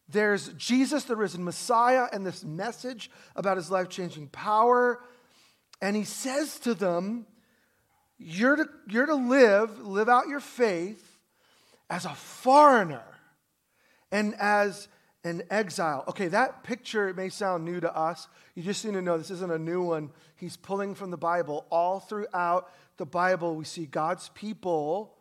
There's 0.08 0.50
Jesus, 0.50 1.06
the 1.06 1.16
risen 1.16 1.44
Messiah, 1.44 2.08
and 2.12 2.26
this 2.26 2.44
message 2.44 3.10
about 3.36 3.58
his 3.58 3.72
life 3.72 3.90
changing 3.90 4.28
power. 4.28 5.00
And 5.82 5.96
he 5.96 6.04
says 6.04 6.60
to 6.60 6.74
them, 6.74 7.26
you're 8.18 8.56
to, 8.56 8.70
you're 8.88 9.08
to 9.08 9.16
live, 9.16 9.86
live 9.86 10.08
out 10.08 10.28
your 10.28 10.40
faith 10.40 11.20
as 11.90 12.06
a 12.06 12.14
foreigner 12.14 13.04
and 14.12 14.36
as 14.40 14.88
an 15.24 15.42
exile. 15.50 16.04
Okay, 16.08 16.28
that 16.28 16.64
picture 16.64 17.14
may 17.14 17.30
sound 17.30 17.66
new 17.66 17.80
to 17.80 17.98
us. 17.98 18.28
You 18.54 18.64
just 18.64 18.86
need 18.86 18.94
to 18.94 19.02
know 19.02 19.18
this 19.18 19.32
isn't 19.32 19.52
a 19.52 19.58
new 19.58 19.82
one. 19.82 20.12
He's 20.36 20.56
pulling 20.56 20.94
from 20.94 21.10
the 21.10 21.18
Bible. 21.18 21.66
All 21.72 22.00
throughout 22.00 22.72
the 22.98 23.06
Bible, 23.06 23.56
we 23.56 23.66
see 23.66 23.86
God's 23.86 24.30
people 24.30 25.15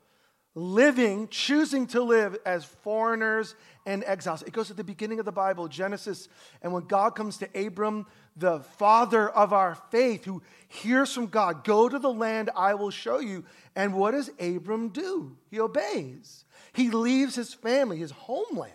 living, 0.54 1.28
choosing 1.28 1.86
to 1.88 2.02
live 2.02 2.36
as 2.46 2.64
foreigners 2.64 3.54
and 3.86 4.04
exiles. 4.04 4.42
It 4.42 4.52
goes 4.52 4.70
at 4.70 4.76
the 4.76 4.84
beginning 4.84 5.18
of 5.18 5.24
the 5.24 5.32
Bible, 5.32 5.68
Genesis. 5.68 6.28
And 6.62 6.72
when 6.72 6.84
God 6.84 7.16
comes 7.16 7.38
to 7.38 7.66
Abram, 7.66 8.06
the 8.36 8.60
father 8.60 9.28
of 9.28 9.52
our 9.52 9.74
faith, 9.90 10.24
who 10.24 10.42
hears 10.68 11.12
from 11.12 11.26
God, 11.26 11.64
go 11.64 11.88
to 11.88 11.98
the 11.98 12.12
land 12.12 12.50
I 12.56 12.74
will 12.74 12.90
show 12.90 13.18
you. 13.18 13.44
And 13.74 13.94
what 13.94 14.12
does 14.12 14.30
Abram 14.38 14.88
do? 14.88 15.36
He 15.50 15.60
obeys. 15.60 16.44
He 16.72 16.90
leaves 16.90 17.34
his 17.34 17.52
family, 17.52 17.98
his 17.98 18.12
homeland, 18.12 18.72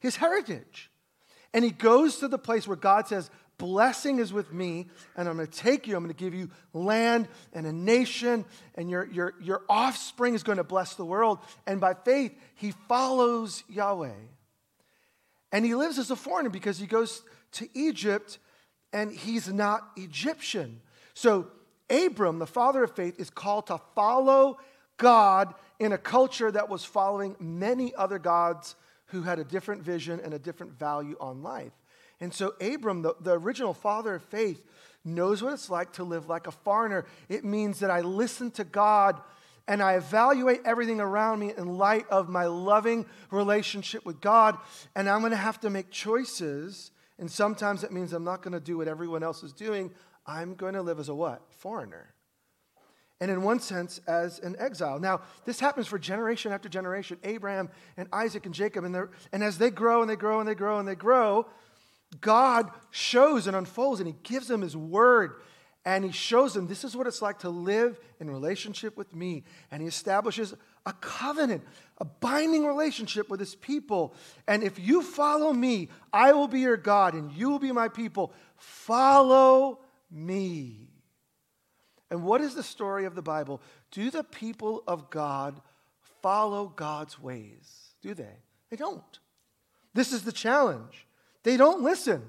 his 0.00 0.16
heritage. 0.16 0.90
And 1.52 1.64
he 1.64 1.70
goes 1.70 2.18
to 2.18 2.28
the 2.28 2.38
place 2.38 2.66
where 2.66 2.76
God 2.76 3.08
says, 3.08 3.30
blessing 3.60 4.18
is 4.18 4.32
with 4.32 4.52
me, 4.52 4.88
and 5.16 5.28
I'm 5.28 5.36
going 5.36 5.46
to 5.46 5.58
take 5.58 5.86
you. 5.86 5.94
I'm 5.94 6.02
going 6.02 6.14
to 6.14 6.18
give 6.18 6.34
you 6.34 6.50
land 6.72 7.28
and 7.52 7.66
a 7.66 7.72
nation, 7.72 8.46
and 8.74 8.90
your, 8.90 9.06
your, 9.12 9.34
your 9.40 9.62
offspring 9.68 10.34
is 10.34 10.42
going 10.42 10.56
to 10.58 10.64
bless 10.64 10.94
the 10.94 11.04
world. 11.04 11.38
And 11.66 11.78
by 11.78 11.94
faith, 11.94 12.32
he 12.54 12.72
follows 12.88 13.62
Yahweh. 13.68 14.14
And 15.52 15.64
he 15.64 15.74
lives 15.74 15.98
as 15.98 16.10
a 16.10 16.16
foreigner 16.16 16.48
because 16.48 16.78
he 16.78 16.86
goes 16.86 17.22
to 17.52 17.68
Egypt 17.74 18.38
and 18.92 19.12
he's 19.12 19.52
not 19.52 19.82
Egyptian. 19.96 20.80
So, 21.14 21.48
Abram, 21.90 22.38
the 22.38 22.46
father 22.46 22.82
of 22.82 22.94
faith, 22.94 23.20
is 23.20 23.30
called 23.30 23.66
to 23.66 23.80
follow 23.94 24.58
God 24.96 25.54
in 25.78 25.92
a 25.92 25.98
culture 25.98 26.50
that 26.50 26.68
was 26.68 26.84
following 26.84 27.36
many 27.38 27.94
other 27.94 28.18
gods 28.18 28.74
who 29.06 29.22
had 29.22 29.38
a 29.38 29.44
different 29.44 29.82
vision 29.82 30.20
and 30.24 30.32
a 30.32 30.38
different 30.38 30.78
value 30.78 31.16
on 31.20 31.42
life. 31.42 31.72
And 32.20 32.34
so, 32.34 32.54
Abram, 32.60 33.02
the, 33.02 33.14
the 33.20 33.38
original 33.38 33.74
father 33.74 34.14
of 34.14 34.22
faith, 34.24 34.62
knows 35.04 35.42
what 35.42 35.52
it's 35.52 35.70
like 35.70 35.92
to 35.94 36.04
live 36.04 36.28
like 36.28 36.46
a 36.46 36.50
foreigner. 36.50 37.06
It 37.28 37.44
means 37.44 37.80
that 37.80 37.90
I 37.90 38.00
listen 38.00 38.50
to 38.52 38.64
God 38.64 39.20
and 39.66 39.82
I 39.82 39.94
evaluate 39.94 40.62
everything 40.64 41.00
around 41.00 41.38
me 41.38 41.52
in 41.56 41.78
light 41.78 42.06
of 42.10 42.28
my 42.28 42.46
loving 42.46 43.06
relationship 43.30 44.04
with 44.04 44.20
God. 44.20 44.58
And 44.96 45.08
I'm 45.08 45.20
going 45.20 45.30
to 45.30 45.36
have 45.36 45.60
to 45.60 45.70
make 45.70 45.90
choices. 45.90 46.90
And 47.18 47.30
sometimes 47.30 47.84
it 47.84 47.92
means 47.92 48.12
I'm 48.12 48.24
not 48.24 48.42
going 48.42 48.52
to 48.52 48.60
do 48.60 48.78
what 48.78 48.88
everyone 48.88 49.22
else 49.22 49.42
is 49.42 49.52
doing. 49.52 49.92
I'm 50.26 50.54
going 50.54 50.74
to 50.74 50.82
live 50.82 50.98
as 50.98 51.08
a 51.08 51.14
what? 51.14 51.42
Foreigner. 51.58 52.12
And 53.20 53.30
in 53.30 53.42
one 53.42 53.60
sense, 53.60 54.00
as 54.08 54.38
an 54.38 54.56
exile. 54.58 54.98
Now, 54.98 55.20
this 55.44 55.60
happens 55.60 55.86
for 55.86 55.98
generation 55.98 56.52
after 56.52 56.68
generation. 56.68 57.18
Abraham 57.22 57.68
and 57.96 58.08
Isaac 58.12 58.46
and 58.46 58.54
Jacob. 58.54 58.84
And, 58.84 59.08
and 59.30 59.44
as 59.44 59.58
they 59.58 59.70
grow 59.70 60.00
and 60.00 60.10
they 60.10 60.16
grow 60.16 60.40
and 60.40 60.48
they 60.48 60.54
grow 60.54 60.78
and 60.78 60.88
they 60.88 60.94
grow, 60.94 61.46
God 62.20 62.70
shows 62.90 63.46
and 63.46 63.56
unfolds 63.56 64.00
and 64.00 64.08
He 64.08 64.16
gives 64.22 64.48
them 64.48 64.62
His 64.62 64.76
word 64.76 65.40
and 65.84 66.04
He 66.04 66.12
shows 66.12 66.54
them 66.54 66.66
this 66.66 66.84
is 66.84 66.96
what 66.96 67.06
it's 67.06 67.22
like 67.22 67.40
to 67.40 67.50
live 67.50 67.98
in 68.18 68.30
relationship 68.30 68.96
with 68.96 69.14
me. 69.14 69.44
And 69.70 69.80
He 69.80 69.88
establishes 69.88 70.54
a 70.84 70.92
covenant, 70.94 71.64
a 71.98 72.04
binding 72.04 72.66
relationship 72.66 73.30
with 73.30 73.40
His 73.40 73.54
people. 73.54 74.14
And 74.46 74.62
if 74.62 74.78
you 74.78 75.02
follow 75.02 75.52
me, 75.52 75.88
I 76.12 76.32
will 76.32 76.48
be 76.48 76.60
your 76.60 76.76
God 76.76 77.14
and 77.14 77.32
you 77.32 77.48
will 77.48 77.58
be 77.58 77.72
my 77.72 77.88
people. 77.88 78.32
Follow 78.56 79.80
me. 80.10 80.88
And 82.10 82.24
what 82.24 82.40
is 82.40 82.54
the 82.54 82.62
story 82.62 83.04
of 83.04 83.14
the 83.14 83.22
Bible? 83.22 83.62
Do 83.92 84.10
the 84.10 84.24
people 84.24 84.82
of 84.86 85.10
God 85.10 85.60
follow 86.22 86.66
God's 86.66 87.20
ways? 87.20 87.94
Do 88.02 88.14
they? 88.14 88.36
They 88.68 88.76
don't. 88.76 89.18
This 89.94 90.12
is 90.12 90.24
the 90.24 90.32
challenge. 90.32 91.06
They 91.42 91.56
don't 91.56 91.82
listen. 91.82 92.22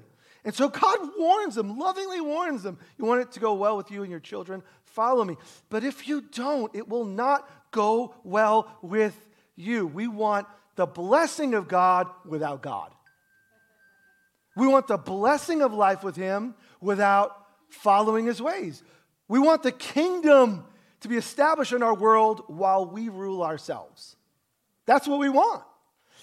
And 0.44 0.54
so 0.54 0.68
God 0.68 0.98
warns 1.18 1.54
them, 1.54 1.78
lovingly 1.78 2.20
warns 2.20 2.62
them. 2.62 2.78
You 2.98 3.04
want 3.04 3.22
it 3.22 3.32
to 3.32 3.40
go 3.40 3.54
well 3.54 3.76
with 3.76 3.90
you 3.90 4.02
and 4.02 4.10
your 4.10 4.20
children? 4.20 4.62
Follow 4.84 5.24
me. 5.24 5.36
But 5.70 5.84
if 5.84 6.08
you 6.08 6.20
don't, 6.20 6.74
it 6.74 6.88
will 6.88 7.04
not 7.04 7.48
go 7.70 8.14
well 8.24 8.76
with 8.82 9.16
you. 9.56 9.86
We 9.86 10.06
want 10.08 10.46
the 10.76 10.86
blessing 10.86 11.54
of 11.54 11.68
God 11.68 12.08
without 12.24 12.62
God. 12.62 12.90
We 14.56 14.66
want 14.66 14.86
the 14.86 14.98
blessing 14.98 15.62
of 15.62 15.72
life 15.72 16.02
with 16.02 16.16
Him 16.16 16.54
without 16.80 17.46
following 17.68 18.26
His 18.26 18.42
ways. 18.42 18.82
We 19.28 19.38
want 19.38 19.62
the 19.62 19.72
kingdom 19.72 20.64
to 21.00 21.08
be 21.08 21.16
established 21.16 21.72
in 21.72 21.82
our 21.82 21.94
world 21.94 22.42
while 22.48 22.84
we 22.84 23.08
rule 23.08 23.42
ourselves. 23.42 24.16
That's 24.84 25.08
what 25.08 25.18
we 25.18 25.28
want. 25.28 25.62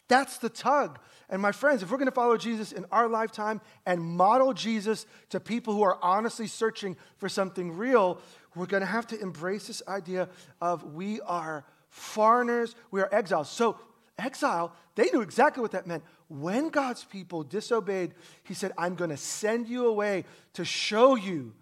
That's 0.07 0.37
the 0.37 0.49
tug 0.49 0.99
and 1.29 1.41
my 1.41 1.51
friends, 1.51 1.83
if 1.83 1.91
we're 1.91 1.97
going 1.97 2.07
to 2.07 2.11
follow 2.11 2.37
Jesus 2.37 2.71
in 2.71 2.85
our 2.91 3.07
lifetime 3.07 3.61
and 3.85 4.01
model 4.01 4.53
Jesus 4.53 5.05
to 5.29 5.39
people 5.39 5.75
who 5.75 5.83
are 5.83 5.99
honestly 6.01 6.47
searching 6.47 6.97
for 7.17 7.29
something 7.29 7.77
real, 7.77 8.19
we're 8.55 8.65
going 8.65 8.81
to 8.81 8.87
have 8.87 9.05
to 9.07 9.21
embrace 9.21 9.67
this 9.67 9.83
idea 9.87 10.27
of 10.59 10.95
we 10.95 11.21
are 11.21 11.65
foreigners, 11.89 12.75
we 12.89 13.01
are 13.01 13.13
exiles. 13.13 13.49
So, 13.49 13.77
exile, 14.17 14.73
they 14.95 15.09
knew 15.11 15.21
exactly 15.21 15.61
what 15.61 15.71
that 15.71 15.87
meant. 15.87 16.03
When 16.27 16.69
God's 16.69 17.03
people 17.03 17.43
disobeyed, 17.43 18.13
He 18.43 18.55
said, 18.55 18.71
I'm 18.77 18.95
going 18.95 19.11
to 19.11 19.17
send 19.17 19.67
you 19.67 19.85
away 19.85 20.25
to 20.53 20.65
show 20.65 21.15
you 21.15 21.53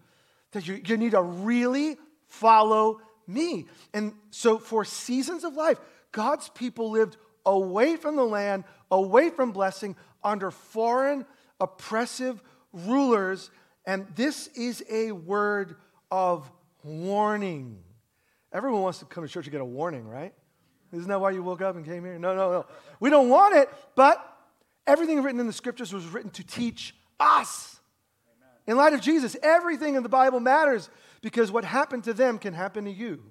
that 0.52 0.66
you, 0.66 0.80
you 0.84 0.96
need 0.96 1.12
to 1.12 1.22
really 1.22 1.98
follow 2.26 3.00
me. 3.26 3.66
And 3.92 4.14
so, 4.30 4.58
for 4.58 4.84
seasons 4.84 5.44
of 5.44 5.54
life, 5.54 5.78
God's 6.10 6.48
people 6.48 6.90
lived 6.90 7.18
away 7.48 7.96
from 7.96 8.16
the 8.16 8.24
land, 8.24 8.64
away 8.90 9.30
from 9.30 9.52
blessing, 9.52 9.96
under 10.22 10.50
foreign, 10.50 11.24
oppressive 11.60 12.42
rulers. 12.72 13.50
And 13.86 14.06
this 14.14 14.48
is 14.48 14.84
a 14.90 15.12
word 15.12 15.76
of 16.10 16.50
warning. 16.84 17.78
Everyone 18.52 18.82
wants 18.82 18.98
to 19.00 19.06
come 19.06 19.24
to 19.24 19.28
church 19.28 19.46
to 19.46 19.50
get 19.50 19.60
a 19.60 19.64
warning, 19.64 20.06
right? 20.06 20.34
Isn't 20.92 21.08
that 21.08 21.20
why 21.20 21.30
you 21.30 21.42
woke 21.42 21.60
up 21.60 21.76
and 21.76 21.84
came 21.84 22.04
here? 22.04 22.18
No, 22.18 22.34
no, 22.34 22.50
no. 22.50 22.66
We 23.00 23.10
don't 23.10 23.28
want 23.28 23.56
it, 23.56 23.68
but 23.94 24.24
everything 24.86 25.22
written 25.22 25.40
in 25.40 25.46
the 25.46 25.52
scriptures 25.52 25.92
was 25.92 26.06
written 26.06 26.30
to 26.32 26.44
teach 26.44 26.94
us. 27.20 27.80
Amen. 28.38 28.54
In 28.66 28.76
light 28.76 28.92
of 28.94 29.00
Jesus, 29.00 29.36
everything 29.42 29.96
in 29.96 30.02
the 30.02 30.08
Bible 30.08 30.40
matters 30.40 30.88
because 31.20 31.50
what 31.50 31.64
happened 31.64 32.04
to 32.04 32.14
them 32.14 32.38
can 32.38 32.54
happen 32.54 32.84
to 32.84 32.90
you. 32.90 33.22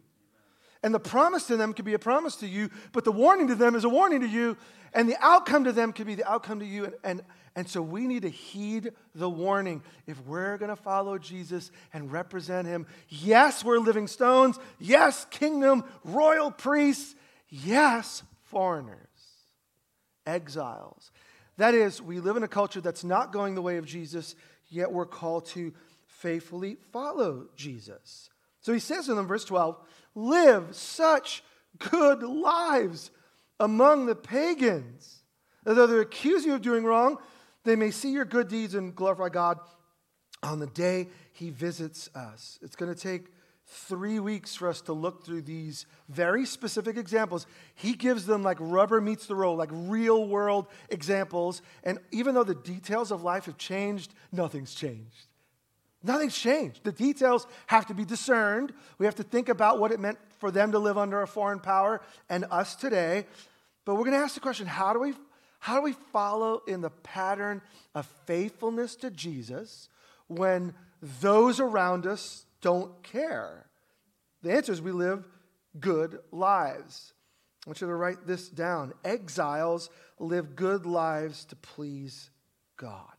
And 0.87 0.95
the 0.95 1.01
promise 1.01 1.47
to 1.47 1.57
them 1.57 1.73
could 1.73 1.83
be 1.83 1.95
a 1.95 1.99
promise 1.99 2.37
to 2.37 2.47
you, 2.47 2.69
but 2.93 3.03
the 3.03 3.11
warning 3.11 3.49
to 3.49 3.55
them 3.55 3.75
is 3.75 3.83
a 3.83 3.89
warning 3.89 4.21
to 4.21 4.25
you, 4.25 4.55
and 4.93 5.09
the 5.09 5.17
outcome 5.19 5.65
to 5.65 5.73
them 5.73 5.91
could 5.91 6.07
be 6.07 6.15
the 6.15 6.25
outcome 6.25 6.61
to 6.61 6.65
you. 6.65 6.85
And, 6.85 6.93
and, 7.03 7.21
and 7.57 7.69
so 7.69 7.81
we 7.81 8.07
need 8.07 8.21
to 8.21 8.29
heed 8.29 8.93
the 9.13 9.29
warning. 9.29 9.83
If 10.05 10.17
we're 10.25 10.57
going 10.57 10.69
to 10.69 10.77
follow 10.77 11.17
Jesus 11.17 11.71
and 11.91 12.09
represent 12.09 12.69
him, 12.69 12.87
yes, 13.09 13.65
we're 13.65 13.79
living 13.79 14.07
stones. 14.07 14.57
Yes, 14.79 15.25
kingdom, 15.29 15.83
royal 16.05 16.51
priests. 16.51 17.15
Yes, 17.49 18.23
foreigners, 18.45 18.95
exiles. 20.25 21.11
That 21.57 21.73
is, 21.73 22.01
we 22.01 22.21
live 22.21 22.37
in 22.37 22.43
a 22.43 22.47
culture 22.47 22.79
that's 22.79 23.03
not 23.03 23.33
going 23.33 23.55
the 23.55 23.61
way 23.61 23.75
of 23.75 23.85
Jesus, 23.85 24.35
yet 24.69 24.89
we're 24.89 25.05
called 25.05 25.47
to 25.47 25.73
faithfully 26.07 26.77
follow 26.93 27.47
Jesus. 27.57 28.29
So 28.61 28.73
he 28.73 28.79
says 28.79 29.07
in 29.07 29.15
them, 29.15 29.27
verse 29.27 29.45
12, 29.45 29.77
live 30.17 30.75
such 30.75 31.43
good 31.77 32.23
lives 32.23 33.11
among 33.59 34.07
the 34.07 34.15
pagans. 34.15 35.23
That 35.63 35.75
though 35.75 35.87
they 35.87 35.99
accuse 35.99 36.45
you 36.45 36.55
of 36.55 36.61
doing 36.61 36.83
wrong, 36.83 37.17
they 37.63 37.75
may 37.75 37.91
see 37.91 38.11
your 38.11 38.25
good 38.25 38.47
deeds 38.47 38.73
and 38.73 38.95
glorify 38.95 39.29
God 39.29 39.59
on 40.41 40.59
the 40.59 40.67
day 40.67 41.07
he 41.33 41.49
visits 41.49 42.09
us. 42.15 42.57
It's 42.61 42.75
going 42.75 42.93
to 42.93 42.99
take 42.99 43.27
three 43.65 44.19
weeks 44.19 44.55
for 44.55 44.69
us 44.69 44.81
to 44.81 44.93
look 44.93 45.25
through 45.25 45.41
these 45.41 45.85
very 46.07 46.45
specific 46.45 46.95
examples. 46.95 47.45
He 47.75 47.93
gives 47.93 48.25
them 48.25 48.41
like 48.41 48.57
rubber 48.59 49.01
meets 49.01 49.25
the 49.25 49.35
road, 49.35 49.55
like 49.55 49.69
real 49.71 50.25
world 50.25 50.67
examples. 50.89 51.61
And 51.83 51.99
even 52.11 52.33
though 52.33 52.45
the 52.45 52.55
details 52.55 53.11
of 53.11 53.23
life 53.23 53.45
have 53.45 53.57
changed, 53.57 54.13
nothing's 54.31 54.73
changed. 54.73 55.26
Nothing's 56.07 56.37
changed. 56.37 56.85
The 56.85 56.93
details 56.93 57.45
have 57.67 57.85
to 57.87 57.93
be 57.93 58.05
discerned. 58.05 58.71
We 58.97 59.05
have 59.05 59.15
to 59.15 59.23
think 59.23 59.49
about 59.49 59.77
what 59.77 59.91
it 59.91 59.99
meant 59.99 60.17
for 60.39 60.51
them 60.51 60.71
to 60.71 60.79
live 60.79 60.97
under 60.97 61.21
a 61.21 61.27
foreign 61.27 61.59
power 61.59 61.99
and 62.29 62.45
us 62.49 62.75
today. 62.75 63.25
But 63.83 63.95
we're 63.95 64.05
going 64.05 64.13
to 64.13 64.23
ask 64.23 64.33
the 64.33 64.39
question 64.39 64.67
how 64.67 64.93
do 64.93 64.99
we, 64.99 65.13
how 65.59 65.75
do 65.75 65.81
we 65.81 65.91
follow 66.13 66.61
in 66.65 66.79
the 66.79 66.89
pattern 66.89 67.61
of 67.93 68.05
faithfulness 68.25 68.95
to 68.97 69.11
Jesus 69.11 69.89
when 70.27 70.73
those 71.21 71.59
around 71.59 72.07
us 72.07 72.45
don't 72.61 73.03
care? 73.03 73.65
The 74.43 74.53
answer 74.53 74.71
is 74.71 74.81
we 74.81 74.93
live 74.93 75.27
good 75.77 76.19
lives. 76.31 77.11
I 77.65 77.69
want 77.69 77.81
you 77.81 77.87
to 77.87 77.93
write 77.93 78.25
this 78.25 78.47
down. 78.47 78.93
Exiles 79.03 79.89
live 80.19 80.55
good 80.55 80.85
lives 80.85 81.43
to 81.45 81.57
please 81.57 82.29
God. 82.77 83.11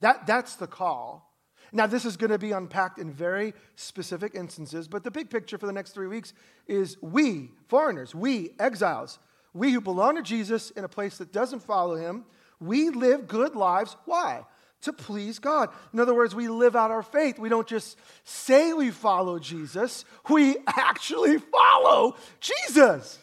That, 0.00 0.26
that's 0.26 0.56
the 0.56 0.66
call. 0.66 1.27
Now, 1.72 1.86
this 1.86 2.04
is 2.04 2.16
going 2.16 2.30
to 2.30 2.38
be 2.38 2.52
unpacked 2.52 2.98
in 2.98 3.12
very 3.12 3.54
specific 3.74 4.34
instances, 4.34 4.88
but 4.88 5.04
the 5.04 5.10
big 5.10 5.30
picture 5.30 5.58
for 5.58 5.66
the 5.66 5.72
next 5.72 5.92
three 5.92 6.06
weeks 6.06 6.32
is 6.66 6.96
we, 7.02 7.50
foreigners, 7.68 8.14
we, 8.14 8.50
exiles, 8.58 9.18
we 9.52 9.72
who 9.72 9.80
belong 9.80 10.16
to 10.16 10.22
Jesus 10.22 10.70
in 10.70 10.84
a 10.84 10.88
place 10.88 11.18
that 11.18 11.32
doesn't 11.32 11.60
follow 11.60 11.96
him, 11.96 12.24
we 12.60 12.90
live 12.90 13.28
good 13.28 13.54
lives. 13.54 13.96
Why? 14.04 14.44
To 14.82 14.92
please 14.92 15.38
God. 15.38 15.70
In 15.92 16.00
other 16.00 16.14
words, 16.14 16.34
we 16.34 16.48
live 16.48 16.76
out 16.76 16.90
our 16.90 17.02
faith. 17.02 17.38
We 17.38 17.48
don't 17.48 17.66
just 17.66 17.98
say 18.24 18.72
we 18.72 18.90
follow 18.90 19.38
Jesus, 19.38 20.04
we 20.28 20.56
actually 20.66 21.38
follow 21.38 22.16
Jesus. 22.40 23.18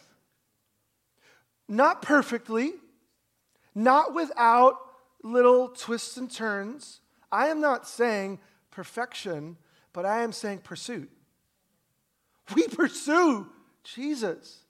Not 1.68 2.00
perfectly, 2.00 2.74
not 3.74 4.14
without 4.14 4.78
little 5.24 5.68
twists 5.68 6.16
and 6.16 6.30
turns 6.30 7.00
I 7.36 7.48
am 7.48 7.60
not 7.60 7.86
saying 7.86 8.38
perfection, 8.70 9.58
but 9.92 10.06
I 10.06 10.22
am 10.22 10.32
saying 10.32 10.60
pursuit. 10.60 11.10
We 12.54 12.66
pursue 12.66 13.46
Jesus. 13.84 14.64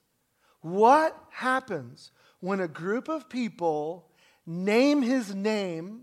What 0.59 1.17
happens 1.29 2.11
when 2.41 2.59
a 2.59 2.67
group 2.67 3.07
of 3.07 3.29
people 3.29 4.09
name 4.45 5.01
his 5.01 5.33
name 5.33 6.01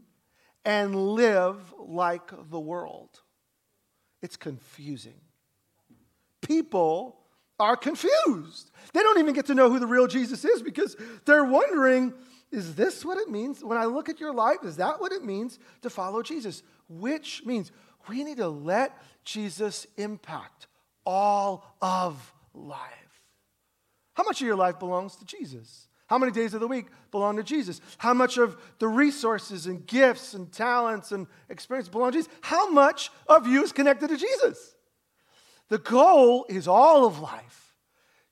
and 0.65 0.97
live 0.97 1.75
like 1.79 2.31
the 2.49 2.61
world? 2.61 3.21
It's 4.23 4.39
confusing. 4.39 5.21
People 6.41 7.21
are 7.61 7.77
confused. 7.77 8.71
They 8.95 9.03
don't 9.03 9.19
even 9.19 9.35
get 9.35 9.45
to 9.47 9.55
know 9.55 9.69
who 9.69 9.81
the 9.81 9.87
real 9.87 10.07
Jesus 10.07 10.47
is 10.47 10.63
because 10.63 10.97
they're 11.27 11.45
wondering 11.45 12.15
is 12.51 12.75
this 12.75 13.05
what 13.05 13.19
it 13.19 13.29
means? 13.29 13.65
When 13.65 13.79
I 13.79 13.87
look 13.87 14.09
at 14.09 14.21
your 14.21 14.33
life, 14.33 14.59
is 14.65 14.77
that 14.77 15.01
what 15.01 15.13
it 15.13 15.25
means 15.25 15.59
to 15.83 15.91
follow 15.91 16.23
Jesus? 16.23 16.63
Which 16.89 17.43
means 17.45 17.73
we 18.09 18.23
need 18.25 18.37
to 18.37 18.49
let 18.49 18.97
Jesus 19.25 19.87
impact 19.97 20.67
all 21.05 21.75
of 21.81 22.33
life. 22.55 22.81
How 24.15 24.23
much 24.23 24.41
of 24.41 24.47
your 24.47 24.57
life 24.57 24.79
belongs 24.79 25.17
to 25.17 25.25
Jesus? 25.25 25.89
How 26.07 26.19
many 26.19 26.33
days 26.33 26.55
of 26.55 26.61
the 26.61 26.69
week 26.69 26.87
belong 27.11 27.37
to 27.37 27.43
Jesus? 27.43 27.81
How 27.99 28.15
much 28.15 28.37
of 28.37 28.57
the 28.79 28.89
resources 28.89 29.67
and 29.67 29.87
gifts 29.87 30.35
and 30.35 30.53
talents 30.53 31.13
and 31.13 31.27
experience 31.49 31.89
belong 31.89 32.13
to 32.13 32.19
Jesus? 32.19 32.33
How 32.43 32.71
much 32.71 33.11
of 33.27 33.47
you 33.47 33.65
is 33.65 33.73
connected 33.73 34.09
to 34.09 34.17
Jesus? 34.17 34.77
The 35.69 35.79
goal 35.79 36.47
is 36.49 36.69
all 36.69 37.07
of 37.07 37.21
life. 37.21 37.75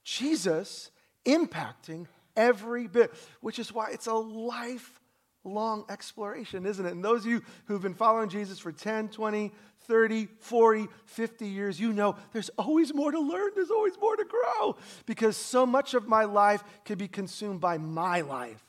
Jesus 0.04 0.90
impacting 1.25 2.07
every 2.36 2.86
bit, 2.86 3.12
which 3.40 3.58
is 3.58 3.72
why 3.72 3.90
it's 3.90 4.06
a 4.06 4.14
lifelong 4.14 5.84
exploration, 5.88 6.66
isn't 6.66 6.84
it? 6.84 6.92
And 6.92 7.04
those 7.04 7.24
of 7.24 7.30
you 7.30 7.42
who've 7.66 7.82
been 7.82 7.94
following 7.94 8.28
Jesus 8.28 8.58
for 8.58 8.72
10, 8.72 9.08
20, 9.08 9.52
30, 9.86 10.28
40, 10.38 10.88
50 11.06 11.46
years, 11.46 11.80
you 11.80 11.92
know 11.92 12.16
there's 12.32 12.50
always 12.50 12.94
more 12.94 13.10
to 13.10 13.20
learn, 13.20 13.50
there's 13.54 13.70
always 13.70 13.98
more 14.00 14.16
to 14.16 14.24
grow, 14.24 14.76
because 15.07 15.37
so 15.37 15.66
much 15.66 15.94
of 15.94 16.07
my 16.07 16.24
life 16.24 16.62
can 16.85 16.98
be 16.98 17.09
consumed 17.09 17.61
by 17.61 17.78
my 17.78 18.20
life. 18.20 18.62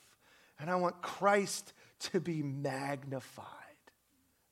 And 0.59 0.69
I 0.69 0.75
want 0.75 1.01
Christ 1.01 1.73
to 2.11 2.19
be 2.19 2.41
magnified, 2.41 3.47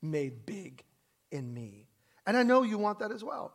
made 0.01 0.45
big 0.45 0.83
in 1.31 1.53
me. 1.53 1.87
And 2.25 2.37
I 2.37 2.43
know 2.43 2.63
you 2.63 2.77
want 2.77 2.99
that 2.99 3.11
as 3.11 3.23
well. 3.23 3.53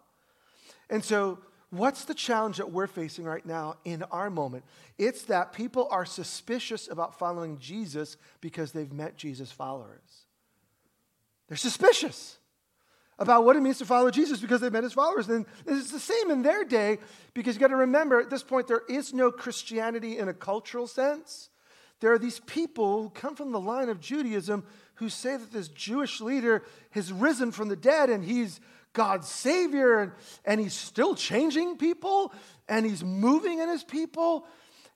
And 0.90 1.04
so, 1.04 1.38
What's 1.70 2.04
the 2.04 2.14
challenge 2.14 2.58
that 2.58 2.70
we're 2.70 2.86
facing 2.86 3.24
right 3.24 3.44
now 3.44 3.76
in 3.84 4.02
our 4.04 4.30
moment? 4.30 4.64
It's 4.98 5.22
that 5.24 5.52
people 5.52 5.88
are 5.90 6.04
suspicious 6.04 6.88
about 6.88 7.18
following 7.18 7.58
Jesus 7.58 8.16
because 8.40 8.72
they've 8.72 8.92
met 8.92 9.16
Jesus' 9.16 9.50
followers. 9.50 10.26
They're 11.48 11.56
suspicious 11.56 12.38
about 13.18 13.44
what 13.44 13.56
it 13.56 13.62
means 13.62 13.78
to 13.78 13.84
follow 13.84 14.10
Jesus 14.10 14.40
because 14.40 14.60
they've 14.60 14.72
met 14.72 14.84
his 14.84 14.92
followers. 14.92 15.28
And 15.28 15.46
it's 15.66 15.90
the 15.90 15.98
same 15.98 16.30
in 16.30 16.42
their 16.42 16.64
day 16.64 16.98
because 17.34 17.56
you 17.56 17.60
got 17.60 17.68
to 17.68 17.76
remember 17.76 18.20
at 18.20 18.30
this 18.30 18.42
point, 18.42 18.68
there 18.68 18.82
is 18.88 19.12
no 19.12 19.30
Christianity 19.30 20.18
in 20.18 20.28
a 20.28 20.34
cultural 20.34 20.86
sense. 20.86 21.50
There 22.00 22.12
are 22.12 22.18
these 22.18 22.40
people 22.40 23.02
who 23.02 23.10
come 23.10 23.34
from 23.34 23.52
the 23.52 23.60
line 23.60 23.88
of 23.88 24.00
Judaism 24.00 24.64
who 24.96 25.08
say 25.08 25.36
that 25.36 25.52
this 25.52 25.68
Jewish 25.68 26.20
leader 26.20 26.62
has 26.90 27.12
risen 27.12 27.52
from 27.52 27.68
the 27.68 27.76
dead 27.76 28.10
and 28.10 28.24
he's 28.24 28.60
God's 28.96 29.28
Savior, 29.28 30.00
and, 30.00 30.12
and 30.46 30.58
He's 30.58 30.72
still 30.72 31.14
changing 31.14 31.76
people, 31.76 32.32
and 32.66 32.86
He's 32.86 33.04
moving 33.04 33.58
in 33.58 33.68
His 33.68 33.84
people, 33.84 34.46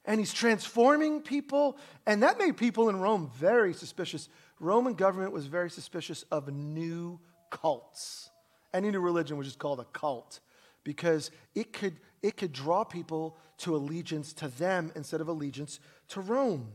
and 0.07 0.19
He's 0.19 0.33
transforming 0.33 1.21
people. 1.21 1.77
And 2.07 2.23
that 2.23 2.39
made 2.39 2.57
people 2.57 2.89
in 2.89 2.99
Rome 2.99 3.31
very 3.37 3.75
suspicious. 3.75 4.31
Roman 4.59 4.95
government 4.95 5.33
was 5.33 5.47
very 5.47 5.69
suspicious 5.69 6.23
of 6.31 6.49
new 6.49 7.21
cults. 7.51 8.31
Any 8.73 8.91
new 8.91 9.01
religion 9.01 9.37
was 9.37 9.47
just 9.47 9.59
called 9.59 9.81
a 9.81 9.85
cult 9.85 10.41
because 10.83 11.31
it 11.55 11.75
could, 11.75 11.99
it 12.23 12.39
could 12.39 12.55
draw 12.55 12.85
people 12.85 13.37
to 13.59 13.77
allegiance 13.77 14.33
to 14.33 14.49
them 14.49 14.93
instead 14.97 15.21
of 15.21 15.29
allegiance 15.29 15.79
to 16.09 16.23
Rome. 16.23 16.69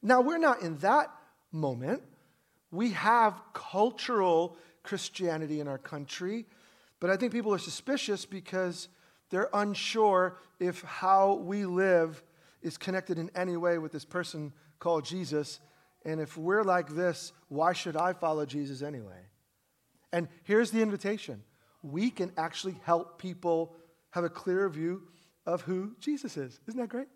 Now, 0.00 0.20
we're 0.20 0.38
not 0.38 0.62
in 0.62 0.78
that 0.78 1.12
moment. 1.50 2.04
We 2.70 2.90
have 2.90 3.40
cultural 3.52 4.56
Christianity 4.82 5.60
in 5.60 5.68
our 5.68 5.78
country. 5.78 6.46
But 7.00 7.10
I 7.10 7.16
think 7.16 7.32
people 7.32 7.54
are 7.54 7.58
suspicious 7.58 8.24
because 8.24 8.88
they're 9.30 9.50
unsure 9.52 10.38
if 10.60 10.82
how 10.82 11.34
we 11.34 11.64
live 11.64 12.22
is 12.62 12.76
connected 12.76 13.18
in 13.18 13.30
any 13.34 13.56
way 13.56 13.78
with 13.78 13.92
this 13.92 14.04
person 14.04 14.52
called 14.78 15.04
Jesus. 15.04 15.60
And 16.04 16.20
if 16.20 16.36
we're 16.36 16.62
like 16.62 16.88
this, 16.88 17.32
why 17.48 17.72
should 17.72 17.96
I 17.96 18.12
follow 18.12 18.46
Jesus 18.46 18.82
anyway? 18.82 19.20
And 20.12 20.28
here's 20.44 20.70
the 20.70 20.82
invitation 20.82 21.42
we 21.82 22.10
can 22.10 22.32
actually 22.36 22.76
help 22.84 23.18
people 23.18 23.74
have 24.10 24.24
a 24.24 24.28
clearer 24.28 24.68
view 24.68 25.02
of 25.46 25.62
who 25.62 25.96
Jesus 25.98 26.36
is. 26.36 26.60
Isn't 26.68 26.80
that 26.80 26.88
great? 26.88 27.08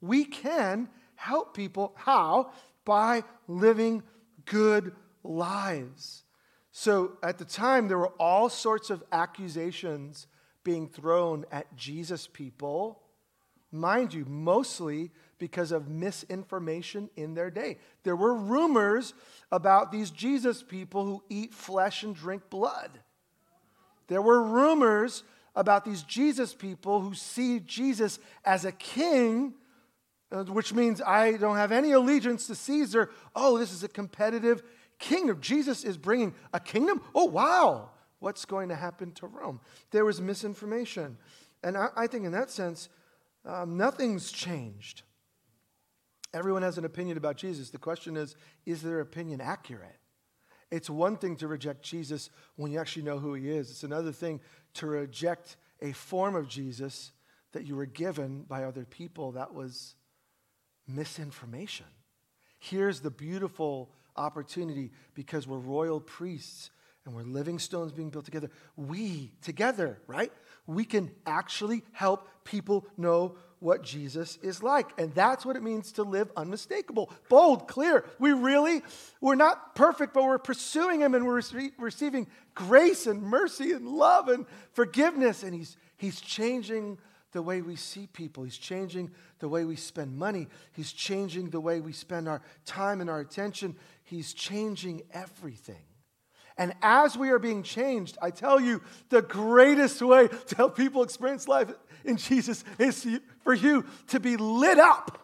We 0.00 0.24
can 0.24 0.88
help 1.14 1.56
people. 1.56 1.94
How? 1.96 2.52
By 2.84 3.22
living 3.46 4.02
good 4.44 4.92
lives. 5.22 6.24
So 6.72 7.18
at 7.22 7.36
the 7.38 7.44
time, 7.44 7.86
there 7.86 7.98
were 7.98 8.14
all 8.18 8.48
sorts 8.48 8.88
of 8.88 9.04
accusations 9.12 10.26
being 10.64 10.88
thrown 10.88 11.44
at 11.52 11.76
Jesus 11.76 12.26
people, 12.26 13.02
mind 13.70 14.14
you, 14.14 14.24
mostly 14.24 15.10
because 15.38 15.70
of 15.70 15.88
misinformation 15.88 17.10
in 17.14 17.34
their 17.34 17.50
day. 17.50 17.78
There 18.04 18.16
were 18.16 18.34
rumors 18.34 19.12
about 19.50 19.92
these 19.92 20.10
Jesus 20.10 20.62
people 20.62 21.04
who 21.04 21.22
eat 21.28 21.52
flesh 21.52 22.04
and 22.04 22.14
drink 22.14 22.48
blood. 22.48 23.00
There 24.08 24.22
were 24.22 24.42
rumors 24.42 25.24
about 25.54 25.84
these 25.84 26.02
Jesus 26.02 26.54
people 26.54 27.00
who 27.00 27.14
see 27.14 27.60
Jesus 27.60 28.18
as 28.44 28.64
a 28.64 28.72
king, 28.72 29.54
uh, 30.30 30.44
which 30.44 30.72
means 30.72 31.02
I 31.02 31.32
don't 31.32 31.56
have 31.56 31.72
any 31.72 31.92
allegiance 31.92 32.46
to 32.46 32.54
Caesar. 32.54 33.10
Oh, 33.36 33.58
this 33.58 33.72
is 33.72 33.82
a 33.82 33.88
competitive 33.88 34.62
kingdom. 35.02 35.38
Jesus 35.40 35.84
is 35.84 35.98
bringing 35.98 36.34
a 36.54 36.60
kingdom? 36.60 37.02
Oh, 37.14 37.26
wow. 37.26 37.90
What's 38.20 38.46
going 38.46 38.70
to 38.70 38.76
happen 38.76 39.12
to 39.12 39.26
Rome? 39.26 39.60
There 39.90 40.06
was 40.06 40.20
misinformation. 40.20 41.18
And 41.62 41.76
I, 41.76 41.88
I 41.96 42.06
think, 42.06 42.24
in 42.24 42.32
that 42.32 42.50
sense, 42.50 42.88
um, 43.44 43.76
nothing's 43.76 44.32
changed. 44.32 45.02
Everyone 46.32 46.62
has 46.62 46.78
an 46.78 46.84
opinion 46.84 47.18
about 47.18 47.36
Jesus. 47.36 47.70
The 47.70 47.78
question 47.78 48.16
is 48.16 48.36
is 48.64 48.80
their 48.80 49.00
opinion 49.00 49.40
accurate? 49.40 49.98
It's 50.70 50.88
one 50.88 51.18
thing 51.18 51.36
to 51.36 51.48
reject 51.48 51.82
Jesus 51.82 52.30
when 52.56 52.72
you 52.72 52.78
actually 52.78 53.02
know 53.02 53.18
who 53.18 53.34
he 53.34 53.50
is, 53.50 53.70
it's 53.70 53.84
another 53.84 54.12
thing 54.12 54.40
to 54.74 54.86
reject 54.86 55.56
a 55.82 55.92
form 55.92 56.34
of 56.34 56.48
Jesus 56.48 57.12
that 57.52 57.66
you 57.66 57.76
were 57.76 57.84
given 57.84 58.44
by 58.44 58.64
other 58.64 58.86
people 58.86 59.32
that 59.32 59.52
was 59.52 59.96
misinformation. 60.88 61.86
Here's 62.58 63.00
the 63.00 63.10
beautiful 63.10 63.90
opportunity 64.16 64.90
because 65.14 65.46
we're 65.46 65.58
royal 65.58 66.00
priests 66.00 66.70
and 67.04 67.14
we're 67.14 67.22
living 67.22 67.58
stones 67.58 67.92
being 67.92 68.10
built 68.10 68.24
together, 68.24 68.50
we 68.76 69.32
together, 69.42 69.98
right? 70.06 70.32
We 70.66 70.84
can 70.84 71.10
actually 71.26 71.82
help 71.92 72.28
people 72.44 72.86
know 72.96 73.36
what 73.58 73.82
Jesus 73.82 74.38
is 74.42 74.62
like. 74.62 74.90
And 74.98 75.14
that's 75.14 75.44
what 75.44 75.56
it 75.56 75.62
means 75.62 75.92
to 75.92 76.02
live 76.02 76.30
unmistakable, 76.36 77.10
bold, 77.28 77.68
clear. 77.68 78.04
We 78.18 78.32
really, 78.32 78.82
we're 79.20 79.36
not 79.36 79.74
perfect, 79.74 80.14
but 80.14 80.24
we're 80.24 80.38
pursuing 80.38 81.00
Him 81.00 81.14
and 81.14 81.26
we're 81.26 81.40
rece- 81.40 81.72
receiving 81.78 82.26
grace 82.54 83.06
and 83.06 83.22
mercy 83.22 83.72
and 83.72 83.86
love 83.88 84.28
and 84.28 84.46
forgiveness. 84.72 85.42
And 85.42 85.54
He's, 85.54 85.76
he's 85.96 86.20
changing 86.20 86.98
the 87.32 87.42
way 87.42 87.62
we 87.62 87.76
see 87.76 88.06
people. 88.12 88.44
He's 88.44 88.58
changing 88.58 89.10
the 89.38 89.48
way 89.48 89.64
we 89.64 89.76
spend 89.76 90.16
money. 90.16 90.48
He's 90.72 90.92
changing 90.92 91.50
the 91.50 91.60
way 91.60 91.80
we 91.80 91.92
spend 91.92 92.28
our 92.28 92.42
time 92.64 93.00
and 93.00 93.08
our 93.08 93.20
attention. 93.20 93.76
He's 94.12 94.34
changing 94.34 95.04
everything. 95.14 95.86
And 96.58 96.74
as 96.82 97.16
we 97.16 97.30
are 97.30 97.38
being 97.38 97.62
changed, 97.62 98.18
I 98.20 98.30
tell 98.30 98.60
you, 98.60 98.82
the 99.08 99.22
greatest 99.22 100.02
way 100.02 100.28
to 100.28 100.54
help 100.54 100.76
people 100.76 101.02
experience 101.02 101.48
life 101.48 101.70
in 102.04 102.18
Jesus 102.18 102.62
is 102.78 103.06
for 103.42 103.54
you 103.54 103.86
to 104.08 104.20
be 104.20 104.36
lit 104.36 104.78
up. 104.78 105.18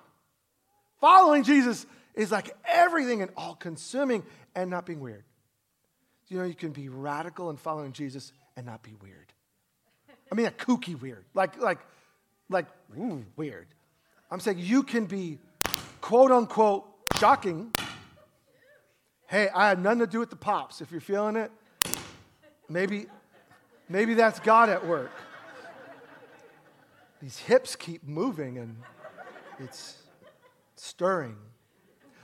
Following 1.03 1.43
Jesus 1.43 1.85
is 2.15 2.33
like 2.33 2.57
everything 2.65 3.21
and 3.21 3.31
all 3.37 3.55
consuming 3.55 4.23
and 4.55 4.71
not 4.71 4.87
being 4.87 5.01
weird. 5.01 5.25
You 6.29 6.39
know, 6.39 6.45
you 6.45 6.55
can 6.55 6.73
be 6.73 6.89
radical 6.89 7.51
in 7.51 7.59
following 7.59 7.93
Jesus 7.93 8.33
and 8.57 8.65
not 8.65 8.83
be 8.83 8.95
weird. 9.03 9.35
I 10.33 10.35
mean, 10.35 10.47
a 10.47 10.51
kooky 10.51 10.99
weird, 10.99 11.27
like, 11.35 11.61
like, 11.61 11.81
like, 12.49 12.67
ooh, 12.99 13.23
weird. 13.37 13.67
I'm 14.31 14.41
saying 14.41 14.61
you 14.61 14.83
can 14.83 15.05
be 15.05 15.41
quote 16.01 16.31
unquote 16.31 16.87
shocking. 17.19 17.75
Hey, 19.29 19.49
I 19.55 19.69
had 19.69 19.81
nothing 19.81 20.01
to 20.01 20.07
do 20.07 20.19
with 20.19 20.31
the 20.31 20.37
pops. 20.37 20.81
If 20.81 20.91
you're 20.91 21.01
feeling 21.01 21.37
it, 21.37 21.53
maybe, 22.69 23.07
maybe 23.89 24.15
that's 24.15 24.41
God 24.41 24.69
at 24.69 24.85
work 24.87 25.13
these 27.21 27.39
hips 27.39 27.77
keep 27.77 28.07
moving 28.07 28.59
and 28.59 28.77
it's 29.59 30.03
stirring. 30.77 31.37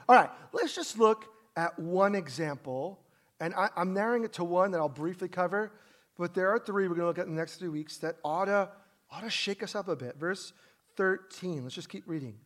All 0.09 0.17
right, 0.17 0.31
let's 0.53 0.75
just 0.75 0.99
look 0.99 1.27
at 1.57 1.79
one 1.79 2.15
example. 2.15 3.01
And 3.41 3.55
I, 3.55 3.69
am 3.77 3.93
narrowing 3.93 4.25
it 4.25 4.33
to 4.35 4.45
one 4.45 4.71
that 4.71 4.79
I'll 4.79 4.89
briefly 4.89 5.29
cover, 5.29 5.73
but 6.17 6.35
there 6.35 6.51
are 6.51 6.59
three 6.59 6.87
we're 6.87 6.95
going 6.95 7.01
to 7.01 7.07
look 7.07 7.19
at 7.19 7.27
in 7.27 7.35
the 7.35 7.41
next 7.41 7.57
three 7.57 7.69
weeks 7.69 7.97
that 7.99 8.17
ought 8.25 8.45
to, 8.45 8.69
ought 9.11 9.23
to 9.23 9.31
shake 9.31 9.63
us 9.63 9.75
up 9.75 9.89
a 9.89 9.97
bit. 9.97 10.17
Verse 10.17 10.53
13, 10.97 11.65
let's 11.65 11.75
just 11.75 11.89
keep 11.89 12.05
reading. 12.07 12.37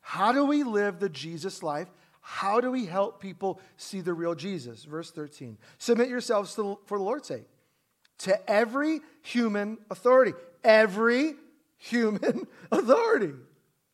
How 0.00 0.32
do 0.32 0.44
we 0.44 0.64
live 0.64 0.98
the 0.98 1.08
Jesus 1.08 1.62
life? 1.62 1.88
How 2.20 2.60
do 2.60 2.70
we 2.70 2.86
help 2.86 3.20
people 3.20 3.60
see 3.76 4.00
the 4.00 4.12
real 4.12 4.34
Jesus? 4.34 4.84
Verse 4.84 5.10
13. 5.10 5.58
Submit 5.78 6.08
yourselves 6.08 6.54
to, 6.56 6.78
for 6.86 6.98
the 6.98 7.04
Lord's 7.04 7.28
sake 7.28 7.46
to 8.18 8.50
every 8.50 9.00
human 9.22 9.78
authority. 9.90 10.32
Every 10.62 11.34
human 11.76 12.46
authority. 12.72 13.32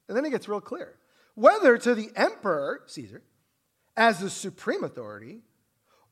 And 0.08 0.16
then 0.16 0.24
it 0.24 0.30
gets 0.30 0.48
real 0.48 0.60
clear. 0.60 0.94
Whether 1.34 1.78
to 1.78 1.94
the 1.94 2.10
emperor, 2.16 2.82
Caesar, 2.86 3.22
as 3.96 4.20
the 4.20 4.30
supreme 4.30 4.84
authority, 4.84 5.40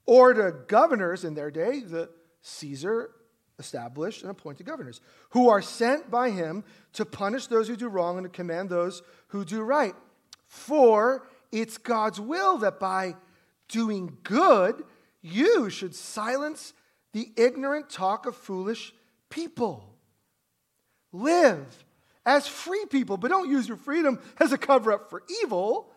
or 0.05 0.35
to 0.35 0.53
governors 0.67 1.25
in 1.25 1.35
their 1.35 1.51
day, 1.51 1.81
the 1.81 2.11
Caesar 2.43 3.11
established 3.59 4.23
and 4.23 4.31
appointed 4.31 4.67
governors, 4.67 5.01
who 5.31 5.49
are 5.49 5.63
sent 5.63 6.11
by 6.11 6.31
him 6.31 6.65
to 6.95 7.05
punish 7.05 7.47
those 7.47 7.69
who 7.69 7.77
do 7.77 7.89
wrong 7.89 8.19
and 8.19 8.25
to 8.25 8.31
command 8.31 8.69
those 8.69 9.03
who 9.29 9.45
do 9.45 9.63
right. 9.63 9.95
For 10.49 11.27
it's 11.53 11.79
God's 11.79 12.19
will 12.19 12.59
that 12.59 12.81
by 12.81 13.15
doing 13.69 14.17
good, 14.23 14.83
you 15.21 15.71
should 15.71 15.95
silence 15.95 16.73
the 17.13 17.31
ignorant 17.37 17.91
talk 17.91 18.27
of 18.27 18.35
foolish 18.35 18.93
people. 19.31 19.95
Live 21.13 21.85
as 22.25 22.47
free 22.47 22.87
people, 22.91 23.17
but 23.17 23.29
don't 23.29 23.51
use 23.51 23.69
your 23.69 23.77
freedom 23.77 24.19
as 24.39 24.53
a 24.53 24.59
cover 24.59 24.93
up 24.93 25.11
for 25.11 25.23
evil. 25.43 25.93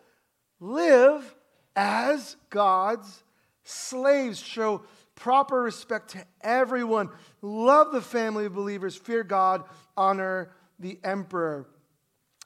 Live 0.60 1.34
as 1.74 2.36
God's 2.50 3.22
slaves. 3.64 4.38
Show 4.38 4.82
proper 5.14 5.62
respect 5.62 6.10
to 6.10 6.24
everyone. 6.40 7.08
Love 7.40 7.92
the 7.92 8.00
family 8.00 8.46
of 8.46 8.54
believers. 8.54 8.96
Fear 8.96 9.24
God. 9.24 9.64
Honor 9.96 10.50
the 10.78 10.98
emperor. 11.02 11.66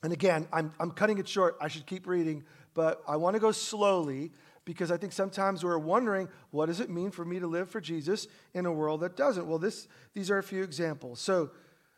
And 0.02 0.12
again, 0.12 0.46
I'm, 0.52 0.72
I'm 0.80 0.92
cutting 0.92 1.18
it 1.18 1.28
short. 1.28 1.56
I 1.60 1.68
should 1.68 1.86
keep 1.86 2.06
reading, 2.06 2.44
but 2.74 3.02
I 3.06 3.16
want 3.16 3.34
to 3.34 3.40
go 3.40 3.52
slowly 3.52 4.30
because 4.64 4.90
I 4.90 4.96
think 4.96 5.12
sometimes 5.12 5.64
we're 5.64 5.78
wondering 5.78 6.28
what 6.50 6.66
does 6.66 6.80
it 6.80 6.90
mean 6.90 7.10
for 7.10 7.24
me 7.24 7.40
to 7.40 7.46
live 7.46 7.68
for 7.70 7.80
Jesus 7.80 8.28
in 8.54 8.66
a 8.66 8.72
world 8.72 9.00
that 9.00 9.16
doesn't? 9.16 9.46
Well, 9.46 9.58
this, 9.58 9.88
these 10.14 10.30
are 10.30 10.38
a 10.38 10.42
few 10.42 10.62
examples. 10.62 11.20
So, 11.20 11.50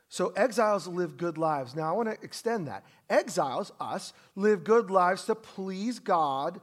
so 0.08 0.28
exiles 0.36 0.86
live 0.86 1.16
good 1.16 1.38
lives. 1.38 1.74
Now 1.74 1.88
I 1.88 1.96
want 1.96 2.08
to 2.08 2.24
extend 2.24 2.68
that. 2.68 2.84
Exiles, 3.10 3.72
us, 3.80 4.12
live 4.36 4.64
good 4.64 4.90
lives 4.90 5.24
to 5.24 5.34
please 5.34 5.98
God 5.98 6.60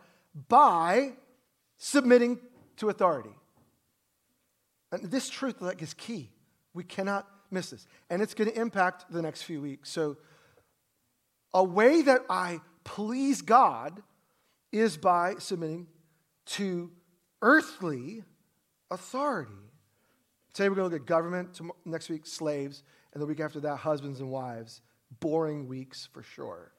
by 0.47 1.13
submitting 1.77 2.39
to 2.77 2.89
authority. 2.89 3.35
And 4.91 5.03
this 5.11 5.29
truth 5.29 5.61
like, 5.61 5.81
is 5.81 5.93
key. 5.93 6.29
We 6.73 6.83
cannot 6.83 7.27
miss 7.51 7.71
this. 7.71 7.87
And 8.09 8.21
it's 8.21 8.33
going 8.33 8.49
to 8.49 8.59
impact 8.59 9.05
the 9.11 9.21
next 9.21 9.43
few 9.43 9.61
weeks. 9.61 9.89
So 9.89 10.17
a 11.53 11.63
way 11.63 12.01
that 12.03 12.21
I 12.29 12.61
please 12.89 13.43
God 13.43 14.01
is 14.71 14.97
by 14.97 15.35
submitting 15.37 15.85
to 16.45 16.89
earthly 17.43 18.23
authority. 18.89 19.51
Today 20.53 20.69
we're 20.69 20.75
going 20.75 20.89
to 20.89 20.95
look 20.95 21.01
at 21.03 21.07
government, 21.07 21.59
next 21.85 22.09
week, 22.09 22.25
slaves, 22.25 22.81
and 23.13 23.21
the 23.21 23.27
week 23.27 23.39
after 23.41 23.59
that, 23.59 23.77
husbands 23.77 24.21
and 24.21 24.31
wives. 24.31 24.81
Boring 25.19 25.67
weeks 25.67 26.09
for 26.11 26.23
sure. 26.23 26.71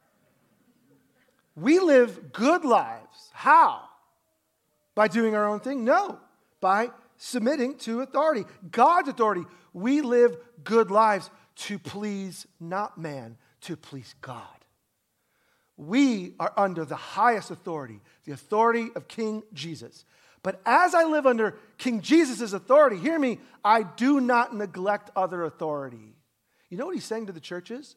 We 1.54 1.78
live 1.78 2.32
good 2.32 2.64
lives. 2.64 3.30
How? 3.32 3.82
By 4.96 5.06
doing 5.06 5.36
our 5.36 5.46
own 5.46 5.60
thing? 5.60 5.84
No, 5.84 6.18
by 6.60 6.90
submitting 7.18 7.78
to 7.78 8.00
authority, 8.00 8.46
God's 8.72 9.08
authority. 9.08 9.44
We 9.72 10.00
live 10.00 10.36
good 10.64 10.90
lives 10.90 11.30
to 11.56 11.78
please 11.78 12.48
not 12.58 12.98
man, 12.98 13.36
to 13.62 13.76
please 13.76 14.16
God. 14.20 14.59
We 15.80 16.34
are 16.38 16.52
under 16.58 16.84
the 16.84 16.94
highest 16.94 17.50
authority, 17.50 18.02
the 18.26 18.32
authority 18.32 18.90
of 18.94 19.08
King 19.08 19.42
Jesus. 19.54 20.04
But 20.42 20.60
as 20.66 20.94
I 20.94 21.04
live 21.04 21.26
under 21.26 21.56
King 21.78 22.02
Jesus' 22.02 22.52
authority, 22.52 22.98
hear 22.98 23.18
me, 23.18 23.38
I 23.64 23.84
do 23.84 24.20
not 24.20 24.54
neglect 24.54 25.10
other 25.16 25.42
authority. 25.42 26.16
You 26.68 26.76
know 26.76 26.84
what 26.84 26.94
he's 26.94 27.06
saying 27.06 27.28
to 27.28 27.32
the 27.32 27.40
churches? 27.40 27.96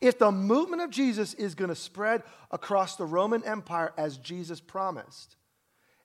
If 0.00 0.20
the 0.20 0.30
movement 0.30 0.80
of 0.80 0.90
Jesus 0.90 1.34
is 1.34 1.56
going 1.56 1.70
to 1.70 1.74
spread 1.74 2.22
across 2.52 2.94
the 2.94 3.04
Roman 3.04 3.42
Empire 3.44 3.92
as 3.98 4.18
Jesus 4.18 4.60
promised, 4.60 5.34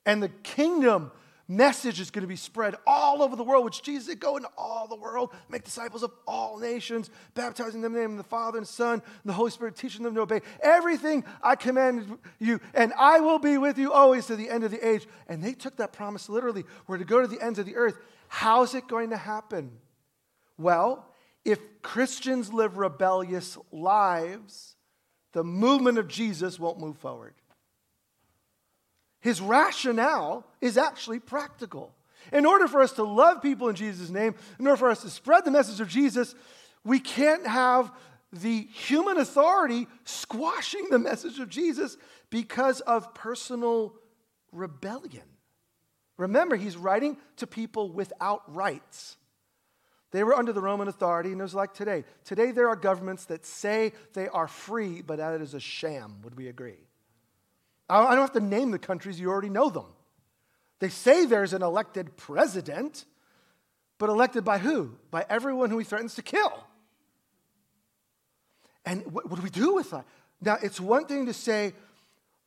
and 0.07 0.21
the 0.21 0.29
kingdom 0.29 1.11
message 1.47 1.99
is 1.99 2.09
going 2.09 2.21
to 2.21 2.27
be 2.27 2.35
spread 2.35 2.75
all 2.87 3.21
over 3.21 3.35
the 3.35 3.43
world, 3.43 3.65
which 3.65 3.81
Jesus 3.81 4.07
said, 4.07 4.19
go 4.19 4.37
into 4.37 4.49
all 4.57 4.87
the 4.87 4.95
world, 4.95 5.33
make 5.49 5.63
disciples 5.63 6.03
of 6.03 6.11
all 6.25 6.57
nations, 6.57 7.09
baptizing 7.33 7.81
them 7.81 7.93
in 7.93 8.01
the 8.01 8.07
name 8.07 8.11
of 8.11 8.17
the 8.17 8.23
Father 8.29 8.57
and 8.57 8.67
Son 8.67 8.93
and 8.93 9.01
the 9.25 9.33
Holy 9.33 9.51
Spirit, 9.51 9.75
teaching 9.75 10.03
them 10.03 10.15
to 10.15 10.21
obey 10.21 10.41
everything 10.61 11.23
I 11.41 11.55
commanded 11.55 12.07
you, 12.39 12.59
and 12.73 12.93
I 12.97 13.19
will 13.19 13.39
be 13.39 13.57
with 13.57 13.77
you 13.77 13.91
always 13.91 14.25
to 14.27 14.35
the 14.35 14.49
end 14.49 14.63
of 14.63 14.71
the 14.71 14.87
age. 14.87 15.05
And 15.27 15.43
they 15.43 15.53
took 15.53 15.77
that 15.77 15.93
promise 15.93 16.29
literally. 16.29 16.63
We're 16.87 16.97
to 16.97 17.05
go 17.05 17.21
to 17.21 17.27
the 17.27 17.41
ends 17.41 17.59
of 17.59 17.65
the 17.65 17.75
earth. 17.75 17.97
How's 18.27 18.73
it 18.73 18.87
going 18.87 19.09
to 19.11 19.17
happen? 19.17 19.71
Well, 20.57 21.05
if 21.43 21.59
Christians 21.81 22.53
live 22.53 22.77
rebellious 22.77 23.57
lives, 23.71 24.75
the 25.33 25.43
movement 25.43 25.97
of 25.97 26.07
Jesus 26.07 26.57
won't 26.59 26.79
move 26.79 26.97
forward. 26.97 27.33
His 29.23 29.39
rationale 29.39 30.45
is 30.59 30.77
actually 30.77 31.21
practical. 31.21 31.95
In 32.33 32.45
order 32.45 32.67
for 32.67 32.81
us 32.81 32.91
to 32.93 33.03
love 33.03 33.41
people 33.41 33.69
in 33.69 33.75
Jesus' 33.75 34.09
name, 34.09 34.35
in 34.59 34.67
order 34.67 34.75
for 34.75 34.89
us 34.89 35.01
to 35.03 35.09
spread 35.09 35.45
the 35.45 35.51
message 35.51 35.79
of 35.79 35.87
Jesus, 35.87 36.35
we 36.83 36.99
can't 36.99 37.47
have 37.47 37.89
the 38.33 38.63
human 38.63 39.17
authority 39.17 39.87
squashing 40.03 40.89
the 40.89 40.99
message 40.99 41.39
of 41.39 41.47
Jesus 41.47 41.95
because 42.29 42.81
of 42.81 43.13
personal 43.13 43.93
rebellion. 44.51 45.23
Remember, 46.17 46.57
he's 46.57 46.75
writing 46.75 47.15
to 47.37 47.47
people 47.47 47.93
without 47.93 48.53
rights. 48.53 49.15
They 50.11 50.25
were 50.25 50.35
under 50.35 50.51
the 50.51 50.61
Roman 50.61 50.89
authority, 50.89 51.31
and 51.31 51.39
it 51.39 51.43
was 51.43 51.55
like 51.55 51.73
today. 51.73 52.03
Today, 52.25 52.51
there 52.51 52.67
are 52.67 52.75
governments 52.75 53.23
that 53.25 53.45
say 53.45 53.93
they 54.15 54.27
are 54.27 54.49
free, 54.49 55.01
but 55.01 55.19
that 55.19 55.39
is 55.39 55.53
a 55.53 55.61
sham. 55.61 56.17
Would 56.23 56.35
we 56.35 56.49
agree? 56.49 56.89
I 58.01 58.15
don't 58.15 58.21
have 58.21 58.33
to 58.33 58.39
name 58.39 58.71
the 58.71 58.79
countries, 58.79 59.19
you 59.19 59.29
already 59.29 59.49
know 59.49 59.69
them. 59.69 59.85
They 60.79 60.89
say 60.89 61.25
there's 61.25 61.53
an 61.53 61.61
elected 61.61 62.17
president, 62.17 63.05
but 63.97 64.09
elected 64.09 64.43
by 64.43 64.57
who? 64.57 64.95
By 65.11 65.25
everyone 65.29 65.69
who 65.69 65.77
he 65.77 65.85
threatens 65.85 66.15
to 66.15 66.21
kill. 66.21 66.63
And 68.85 69.05
what, 69.13 69.29
what 69.29 69.37
do 69.37 69.41
we 69.41 69.49
do 69.49 69.75
with 69.75 69.91
that? 69.91 70.05
Now, 70.41 70.57
it's 70.61 70.79
one 70.79 71.05
thing 71.05 71.27
to 71.27 71.33
say, 71.33 71.73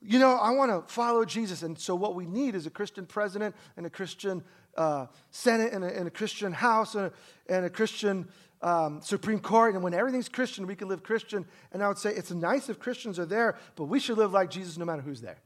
you 0.03 0.19
know, 0.19 0.37
I 0.37 0.51
want 0.51 0.71
to 0.71 0.93
follow 0.93 1.25
Jesus. 1.25 1.63
And 1.63 1.79
so, 1.79 1.95
what 1.95 2.15
we 2.15 2.27
need 2.27 2.55
is 2.55 2.67
a 2.67 2.71
Christian 2.71 3.07
president 3.07 3.55
and 3.77 3.87
a 3.87 3.91
Christian 3.91 4.45
uh, 4.77 5.07
Senate 5.31 5.73
and 5.73 5.83
a, 5.83 5.97
and 5.97 6.07
a, 6.07 6.11
Christian 6.11 6.53
House 6.53 6.95
and 6.95 7.07
a, 7.07 7.13
and 7.49 7.65
a 7.65 7.71
Christian 7.71 8.29
um, 8.67 9.01
Supreme 9.01 9.39
Court. 9.39 9.75
And 9.75 9.85
when 9.85 9.95
everything's 9.95 10.29
Christian, 10.29 10.67
we 10.67 10.75
can 10.75 10.89
live 10.89 11.05
Christian. 11.05 11.47
And 11.73 11.83
I 11.83 11.89
would 11.89 11.99
say 11.99 12.11
it's 12.11 12.33
nice 12.33 12.69
if 12.69 12.81
Christians 12.81 13.19
are 13.19 13.25
there, 13.25 13.57
but 13.77 13.85
we 13.85 14.01
should 14.01 14.19
live 14.19 14.33
like 14.33 14.51
Jesus 14.51 14.77
no 14.77 14.85
matter 14.85 15.03
who's 15.03 15.21
there. 15.21 15.39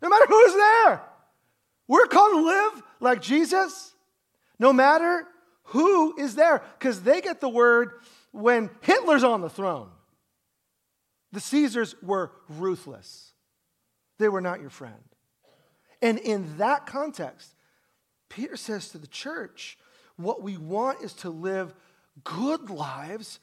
No 0.00 0.08
matter 0.08 0.24
who's 0.26 0.54
there. 0.54 1.02
We're 1.86 2.06
called 2.06 2.32
to 2.32 2.46
live 2.46 2.82
like 3.00 3.20
Jesus 3.20 3.92
no 4.58 4.72
matter 4.72 5.26
who 5.64 6.18
is 6.18 6.34
there 6.34 6.62
because 6.78 7.02
they 7.02 7.20
get 7.20 7.40
the 7.40 7.48
word 7.48 7.90
when 8.30 8.70
Hitler's 8.80 9.24
on 9.24 9.42
the 9.42 9.50
throne. 9.50 9.90
The 11.32 11.40
Caesars 11.40 11.94
were 12.02 12.32
ruthless, 12.48 13.32
they 14.18 14.28
were 14.28 14.40
not 14.40 14.60
your 14.60 14.70
friend. 14.70 14.94
And 16.00 16.18
in 16.18 16.56
that 16.58 16.86
context, 16.86 17.54
Peter 18.28 18.56
says 18.56 18.88
to 18.88 18.98
the 18.98 19.06
church, 19.06 19.78
what 20.16 20.42
we 20.42 20.56
want 20.56 21.02
is 21.02 21.12
to 21.14 21.30
live 21.30 21.74
good 22.24 22.70
lives 22.70 23.40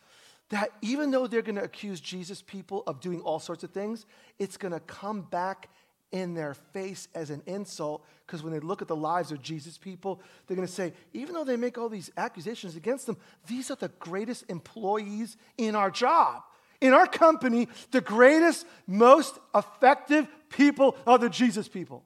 that 0.50 0.72
even 0.82 1.12
though 1.12 1.28
they're 1.28 1.42
going 1.42 1.56
to 1.56 1.64
accuse 1.64 2.02
Jesus 2.02 2.42
people 2.42 2.84
of 2.88 3.00
doing 3.00 3.22
all 3.22 3.40
sorts 3.40 3.64
of 3.64 3.72
things, 3.72 4.06
it's 4.40 4.58
going 4.58 4.74
to 4.74 4.80
come 4.80 5.22
back 5.22 5.70
in 6.12 6.34
their 6.34 6.54
face 6.54 7.08
as 7.14 7.30
an 7.30 7.42
insult 7.46 8.04
because 8.26 8.44
when 8.44 8.52
they 8.52 8.60
look 8.60 8.82
at 8.82 8.88
the 8.88 8.96
lives 8.96 9.32
of 9.32 9.42
Jesus 9.42 9.78
people, 9.78 10.22
they're 10.48 10.56
going 10.56 10.68
to 10.68 10.74
say, 10.74 10.94
even 11.14 11.34
though 11.34 11.44
they 11.44 11.56
make 11.56 11.78
all 11.78 11.90
these 11.90 12.12
accusations 12.18 12.76
against 12.76 13.06
them, 13.06 13.18
these 13.48 13.70
are 13.70 13.76
the 13.76 13.92
greatest 14.00 14.46
employees 14.50 15.38
in 15.58 15.76
our 15.76 15.92
job. 15.92 16.44
In 16.82 16.94
our 16.94 17.08
company, 17.08 17.68
the 17.92 18.02
greatest, 18.02 18.66
most 18.88 19.38
effective 19.54 20.28
people 20.50 20.96
are 21.06 21.18
the 21.18 21.30
Jesus 21.30 21.68
people. 21.68 22.04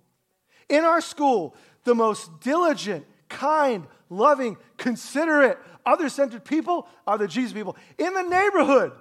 In 0.67 0.84
our 0.84 1.02
school, 1.02 1.56
the 1.84 1.95
most 1.95 2.41
diligent, 2.41 3.06
kind, 3.30 3.86
loving, 4.17 4.58
considerate, 4.78 5.58
other 5.86 6.10
centered 6.10 6.45
people 6.45 6.88
are 7.06 7.17
the 7.17 7.28
Jesus 7.28 7.54
people. 7.54 7.76
In 7.97 8.13
the 8.13 8.21
neighborhood, 8.21 8.93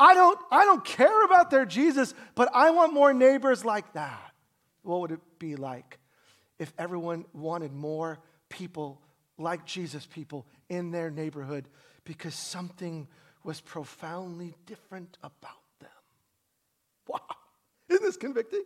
I 0.00 0.14
don't, 0.14 0.38
I 0.50 0.64
don't 0.64 0.84
care 0.84 1.24
about 1.24 1.50
their 1.50 1.66
Jesus, 1.66 2.14
but 2.34 2.48
I 2.54 2.70
want 2.70 2.92
more 2.92 3.12
neighbors 3.12 3.64
like 3.64 3.92
that. 3.94 4.32
What 4.82 5.00
would 5.00 5.10
it 5.12 5.20
be 5.38 5.56
like 5.56 5.98
if 6.58 6.72
everyone 6.78 7.24
wanted 7.32 7.72
more 7.72 8.18
people 8.48 9.00
like 9.38 9.64
Jesus 9.64 10.06
people 10.06 10.46
in 10.68 10.90
their 10.90 11.10
neighborhood 11.10 11.68
because 12.04 12.34
something 12.34 13.08
was 13.42 13.60
profoundly 13.60 14.54
different 14.66 15.18
about 15.22 15.62
them? 15.80 15.90
Wow. 17.08 17.20
Isn't 17.88 18.04
this 18.04 18.16
convicting? 18.16 18.64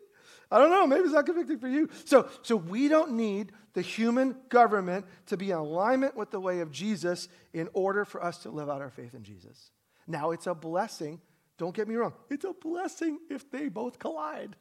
I 0.52 0.58
don't 0.58 0.70
know, 0.70 0.86
maybe 0.86 1.04
it's 1.04 1.14
not 1.14 1.24
convicting 1.24 1.58
for 1.58 1.68
you. 1.68 1.88
So, 2.04 2.28
so 2.42 2.56
we 2.56 2.86
don't 2.86 3.12
need 3.12 3.52
the 3.72 3.80
human 3.80 4.36
government 4.50 5.06
to 5.26 5.38
be 5.38 5.50
in 5.50 5.56
alignment 5.56 6.14
with 6.14 6.30
the 6.30 6.38
way 6.38 6.60
of 6.60 6.70
Jesus 6.70 7.28
in 7.54 7.70
order 7.72 8.04
for 8.04 8.22
us 8.22 8.38
to 8.42 8.50
live 8.50 8.68
out 8.68 8.82
our 8.82 8.90
faith 8.90 9.14
in 9.14 9.22
Jesus. 9.22 9.70
Now, 10.06 10.32
it's 10.32 10.46
a 10.46 10.54
blessing. 10.54 11.22
Don't 11.56 11.74
get 11.74 11.88
me 11.88 11.94
wrong. 11.94 12.12
It's 12.28 12.44
a 12.44 12.52
blessing 12.52 13.18
if 13.30 13.50
they 13.50 13.68
both 13.68 13.98
collide. 13.98 14.54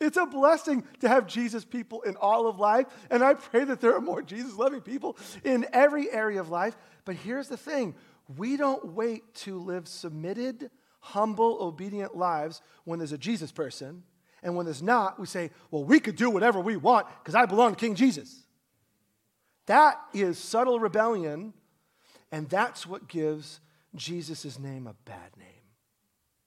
It's 0.00 0.16
a 0.16 0.24
blessing 0.24 0.84
to 1.00 1.08
have 1.08 1.26
Jesus 1.26 1.62
people 1.62 2.00
in 2.02 2.16
all 2.16 2.46
of 2.46 2.58
life. 2.58 2.86
And 3.10 3.22
I 3.22 3.34
pray 3.34 3.64
that 3.64 3.82
there 3.82 3.94
are 3.94 4.00
more 4.00 4.22
Jesus 4.22 4.56
loving 4.56 4.80
people 4.80 5.18
in 5.44 5.66
every 5.74 6.10
area 6.10 6.40
of 6.40 6.48
life. 6.48 6.74
But 7.04 7.16
here's 7.16 7.48
the 7.48 7.56
thing 7.58 7.94
we 8.34 8.56
don't 8.56 8.94
wait 8.94 9.34
to 9.34 9.58
live 9.58 9.88
submitted, 9.88 10.70
humble, 11.00 11.58
obedient 11.60 12.16
lives 12.16 12.62
when 12.84 12.98
there's 12.98 13.12
a 13.12 13.18
Jesus 13.18 13.52
person. 13.52 14.04
And 14.42 14.56
when 14.56 14.66
there's 14.66 14.82
not, 14.82 15.18
we 15.18 15.26
say, 15.26 15.50
well, 15.70 15.84
we 15.84 16.00
could 16.00 16.16
do 16.16 16.30
whatever 16.30 16.60
we 16.60 16.76
want 16.76 17.06
because 17.22 17.34
I 17.34 17.46
belong 17.46 17.74
to 17.74 17.76
King 17.76 17.94
Jesus. 17.94 18.44
That 19.66 20.00
is 20.12 20.38
subtle 20.38 20.78
rebellion. 20.80 21.52
And 22.30 22.48
that's 22.48 22.86
what 22.86 23.08
gives 23.08 23.60
Jesus' 23.94 24.58
name 24.58 24.86
a 24.86 24.94
bad 25.04 25.36
name. 25.38 25.48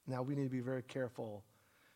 Now, 0.06 0.22
we 0.22 0.34
need 0.34 0.44
to 0.44 0.50
be 0.50 0.60
very 0.60 0.82
careful 0.82 1.44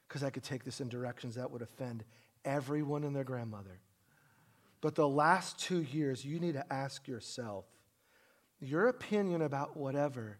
because 0.06 0.22
I 0.22 0.30
could 0.30 0.42
take 0.42 0.64
this 0.64 0.80
in 0.80 0.88
directions 0.88 1.34
that 1.34 1.50
would 1.50 1.62
offend 1.62 2.04
everyone 2.44 3.04
and 3.04 3.14
their 3.14 3.24
grandmother. 3.24 3.80
But 4.80 4.94
the 4.94 5.08
last 5.08 5.58
two 5.58 5.82
years, 5.82 6.24
you 6.24 6.38
need 6.38 6.54
to 6.54 6.72
ask 6.72 7.08
yourself 7.08 7.64
your 8.60 8.88
opinion 8.88 9.42
about 9.42 9.76
whatever, 9.76 10.38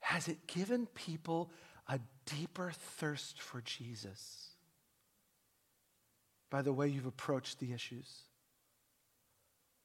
has 0.00 0.28
it 0.28 0.46
given 0.46 0.86
people 0.94 1.50
a 1.88 1.98
deeper 2.26 2.70
thirst 2.70 3.40
for 3.40 3.60
Jesus 3.62 4.47
by 6.50 6.62
the 6.62 6.72
way 6.72 6.88
you've 6.88 7.06
approached 7.06 7.60
the 7.60 7.72
issues? 7.72 8.22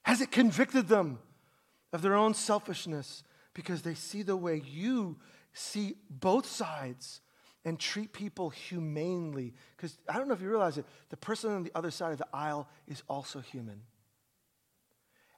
Has 0.04 0.22
it 0.22 0.32
convicted 0.32 0.88
them 0.88 1.20
of 1.94 2.02
their 2.02 2.16
own 2.16 2.34
selfishness 2.34 3.24
because 3.54 3.84
they 3.84 3.94
see 3.94 4.24
the 4.24 4.36
way 4.36 4.62
you 4.66 5.18
see 5.54 5.96
both 6.10 6.48
sides 6.48 7.22
and 7.66 7.80
treat 7.80 8.12
people 8.12 8.50
humanely. 8.50 9.54
Because 9.78 9.98
I 10.10 10.18
don't 10.18 10.28
know 10.28 10.34
if 10.34 10.42
you 10.42 10.50
realize 10.50 10.78
it, 10.78 10.86
the 11.10 11.18
person 11.18 11.52
on 11.52 11.64
the 11.64 11.72
other 11.76 11.92
side 11.92 12.12
of 12.12 12.18
the 12.18 12.28
aisle 12.34 12.68
is 12.88 13.04
also 13.08 13.40
human. 13.40 13.82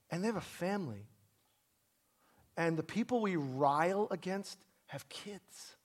And 0.09 0.23
they 0.23 0.27
have 0.27 0.35
a 0.35 0.41
family. 0.41 1.07
And 2.57 2.77
the 2.77 2.83
people 2.83 3.21
we 3.21 3.35
rile 3.35 4.07
against 4.11 4.57
have 4.87 5.07
kids 5.09 5.75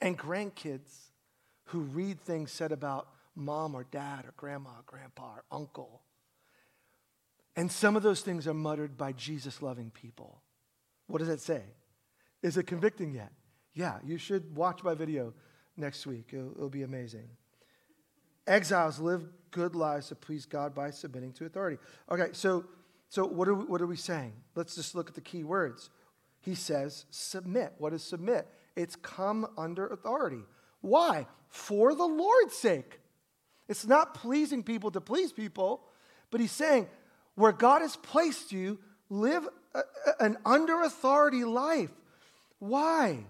and 0.00 0.18
grandkids 0.18 1.10
who 1.66 1.80
read 1.80 2.20
things 2.20 2.50
said 2.50 2.72
about 2.72 3.08
mom 3.34 3.74
or 3.74 3.84
dad 3.84 4.24
or 4.24 4.34
grandma 4.36 4.70
or 4.70 4.82
grandpa 4.86 5.34
or 5.36 5.44
uncle. 5.50 6.02
And 7.56 7.70
some 7.70 7.96
of 7.96 8.02
those 8.02 8.20
things 8.20 8.46
are 8.46 8.54
muttered 8.54 8.96
by 8.96 9.12
Jesus 9.12 9.60
loving 9.60 9.90
people. 9.90 10.40
What 11.06 11.18
does 11.18 11.28
that 11.28 11.40
say? 11.40 11.62
Is 12.42 12.56
it 12.56 12.64
convicting 12.64 13.12
yet? 13.12 13.32
Yeah, 13.74 13.98
you 14.04 14.18
should 14.18 14.56
watch 14.56 14.82
my 14.82 14.94
video 14.94 15.34
next 15.76 16.06
week. 16.06 16.30
It'll, 16.32 16.52
it'll, 16.52 16.70
be 16.70 16.82
amazing. 16.82 17.28
Exiles 18.46 18.98
live 18.98 19.26
good 19.50 19.74
lives 19.74 20.08
to 20.08 20.14
please 20.14 20.46
God 20.46 20.74
by 20.74 20.90
submitting 20.90 21.32
to 21.34 21.46
authority. 21.46 21.78
Okay, 22.10 22.28
so, 22.32 22.64
so 23.08 23.26
what, 23.26 23.48
are 23.48 23.54
we, 23.54 23.64
what 23.64 23.80
are 23.80 23.86
we 23.86 23.96
saying? 23.96 24.32
Let's 24.54 24.74
just 24.74 24.94
look 24.94 25.08
at 25.08 25.14
the 25.14 25.20
key 25.20 25.44
words. 25.44 25.90
He 26.40 26.54
says, 26.54 27.04
submit. 27.10 27.74
What 27.78 27.92
is 27.92 28.02
submit? 28.02 28.48
It's 28.76 28.96
come 28.96 29.46
under 29.58 29.86
authority. 29.88 30.42
Why? 30.80 31.26
For 31.48 31.94
the 31.94 32.06
Lord's 32.06 32.54
sake. 32.54 32.99
It's 33.70 33.86
not 33.86 34.14
pleasing 34.14 34.64
people 34.64 34.90
to 34.90 35.00
please 35.00 35.32
people, 35.32 35.80
but 36.32 36.40
he's 36.40 36.50
saying, 36.50 36.88
where 37.36 37.52
God 37.52 37.82
has 37.82 37.94
placed 37.94 38.50
you, 38.50 38.80
live 39.08 39.48
a, 39.74 39.82
an 40.18 40.38
under 40.44 40.82
authority 40.82 41.44
life. 41.44 41.92
Why? 42.58 43.20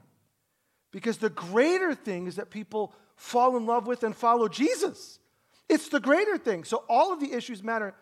Because 0.93 1.19
the 1.19 1.29
greater 1.29 1.95
thing 1.95 2.27
is 2.27 2.37
that 2.37 2.49
people 2.49 2.95
fall 3.17 3.59
in 3.59 3.67
love 3.67 3.87
with 3.87 4.03
and 4.03 4.17
follow 4.17 4.49
Jesus. 4.49 5.19
It's 5.69 5.91
the 5.91 6.01
greater 6.01 6.39
thing. 6.39 6.65
So 6.65 6.85
all 6.89 7.13
of 7.13 7.21
the 7.21 7.35
issues 7.35 7.63
matter. 7.63 7.95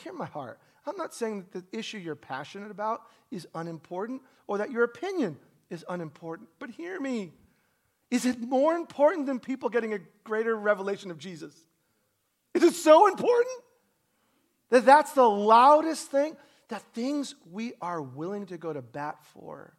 Hear 0.00 0.12
my 0.12 0.26
heart. 0.26 0.60
I'm 0.86 0.96
not 0.96 1.12
saying 1.12 1.46
that 1.50 1.72
the 1.72 1.78
issue 1.78 1.98
you're 1.98 2.14
passionate 2.14 2.70
about 2.70 3.02
is 3.32 3.48
unimportant 3.52 4.22
or 4.46 4.58
that 4.58 4.70
your 4.70 4.84
opinion 4.84 5.38
is 5.70 5.84
unimportant, 5.88 6.48
but 6.60 6.70
hear 6.70 7.00
me. 7.00 7.32
Is 8.12 8.26
it 8.26 8.40
more 8.40 8.74
important 8.74 9.26
than 9.26 9.40
people 9.40 9.68
getting 9.68 9.92
a 9.92 9.98
greater 10.22 10.54
revelation 10.54 11.10
of 11.10 11.18
Jesus? 11.18 11.52
Is 12.54 12.62
it 12.62 12.74
so 12.74 13.06
important 13.06 13.62
that 14.70 14.84
that's 14.84 15.12
the 15.12 15.28
loudest 15.28 16.10
thing? 16.10 16.36
That 16.68 16.82
things 16.94 17.34
we 17.50 17.72
are 17.80 18.00
willing 18.00 18.46
to 18.46 18.58
go 18.58 18.72
to 18.72 18.82
bat 18.82 19.16
for, 19.34 19.74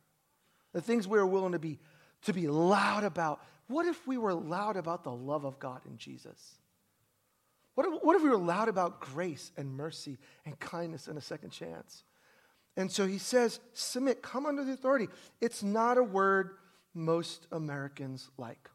the 0.73 0.81
things 0.81 1.07
we 1.07 1.19
are 1.19 1.25
willing 1.25 1.53
to 1.53 1.59
be 1.59 1.79
to 2.23 2.33
be 2.33 2.47
loud 2.47 3.03
about. 3.03 3.41
What 3.67 3.85
if 3.85 4.05
we 4.05 4.17
were 4.17 4.33
loud 4.33 4.75
about 4.75 5.03
the 5.03 5.11
love 5.11 5.45
of 5.45 5.59
God 5.59 5.81
in 5.85 5.97
Jesus? 5.97 6.55
What 7.75 7.87
if, 7.87 8.03
what 8.03 8.15
if 8.15 8.21
we 8.21 8.29
were 8.29 8.37
loud 8.37 8.67
about 8.67 8.99
grace 8.99 9.51
and 9.57 9.73
mercy 9.73 10.17
and 10.45 10.59
kindness 10.59 11.07
and 11.07 11.17
a 11.17 11.21
second 11.21 11.51
chance? 11.51 12.03
And 12.77 12.91
so 12.91 13.05
he 13.05 13.17
says, 13.17 13.59
submit, 13.73 14.21
come 14.21 14.45
under 14.45 14.63
the 14.63 14.73
authority. 14.73 15.07
It's 15.39 15.63
not 15.63 15.97
a 15.97 16.03
word 16.03 16.51
most 16.93 17.47
Americans 17.51 18.29
like 18.37 18.69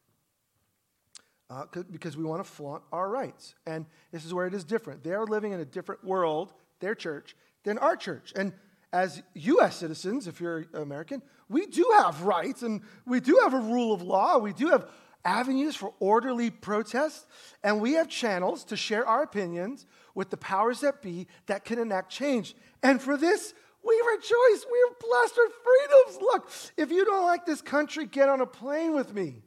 uh, 1.50 1.64
because 1.90 2.16
we 2.16 2.24
want 2.24 2.44
to 2.44 2.50
flaunt 2.50 2.82
our 2.92 3.08
rights. 3.08 3.54
And 3.66 3.86
this 4.12 4.24
is 4.24 4.34
where 4.34 4.46
it 4.46 4.54
is 4.54 4.64
different. 4.64 5.04
They 5.04 5.12
are 5.12 5.26
living 5.26 5.52
in 5.52 5.60
a 5.60 5.64
different 5.64 6.04
world, 6.04 6.52
their 6.80 6.94
church, 6.94 7.36
than 7.64 7.78
our 7.78 7.96
church. 7.96 8.32
And 8.34 8.52
as 8.92 9.22
U.S. 9.34 9.76
citizens, 9.76 10.26
if 10.26 10.40
you're 10.40 10.66
American, 10.74 11.22
we 11.48 11.66
do 11.66 11.88
have 11.98 12.22
rights 12.22 12.62
and 12.62 12.80
we 13.06 13.20
do 13.20 13.38
have 13.42 13.54
a 13.54 13.60
rule 13.60 13.92
of 13.92 14.02
law. 14.02 14.38
We 14.38 14.52
do 14.52 14.68
have 14.68 14.88
avenues 15.24 15.74
for 15.74 15.92
orderly 15.98 16.50
protest, 16.50 17.26
and 17.64 17.80
we 17.80 17.94
have 17.94 18.08
channels 18.08 18.64
to 18.64 18.76
share 18.76 19.04
our 19.04 19.24
opinions 19.24 19.84
with 20.14 20.30
the 20.30 20.36
powers 20.36 20.80
that 20.80 21.02
be 21.02 21.26
that 21.46 21.64
can 21.64 21.78
enact 21.78 22.10
change. 22.10 22.54
And 22.82 23.02
for 23.02 23.16
this, 23.16 23.52
we 23.84 24.02
rejoice. 24.08 24.66
We 24.70 24.86
are 24.88 24.96
blessed 25.00 25.34
with 25.36 25.52
freedoms. 25.64 26.22
Look, 26.22 26.50
if 26.76 26.90
you 26.90 27.04
don't 27.04 27.24
like 27.24 27.44
this 27.44 27.60
country, 27.60 28.06
get 28.06 28.28
on 28.28 28.40
a 28.40 28.46
plane 28.46 28.94
with 28.94 29.12
me. 29.12 29.42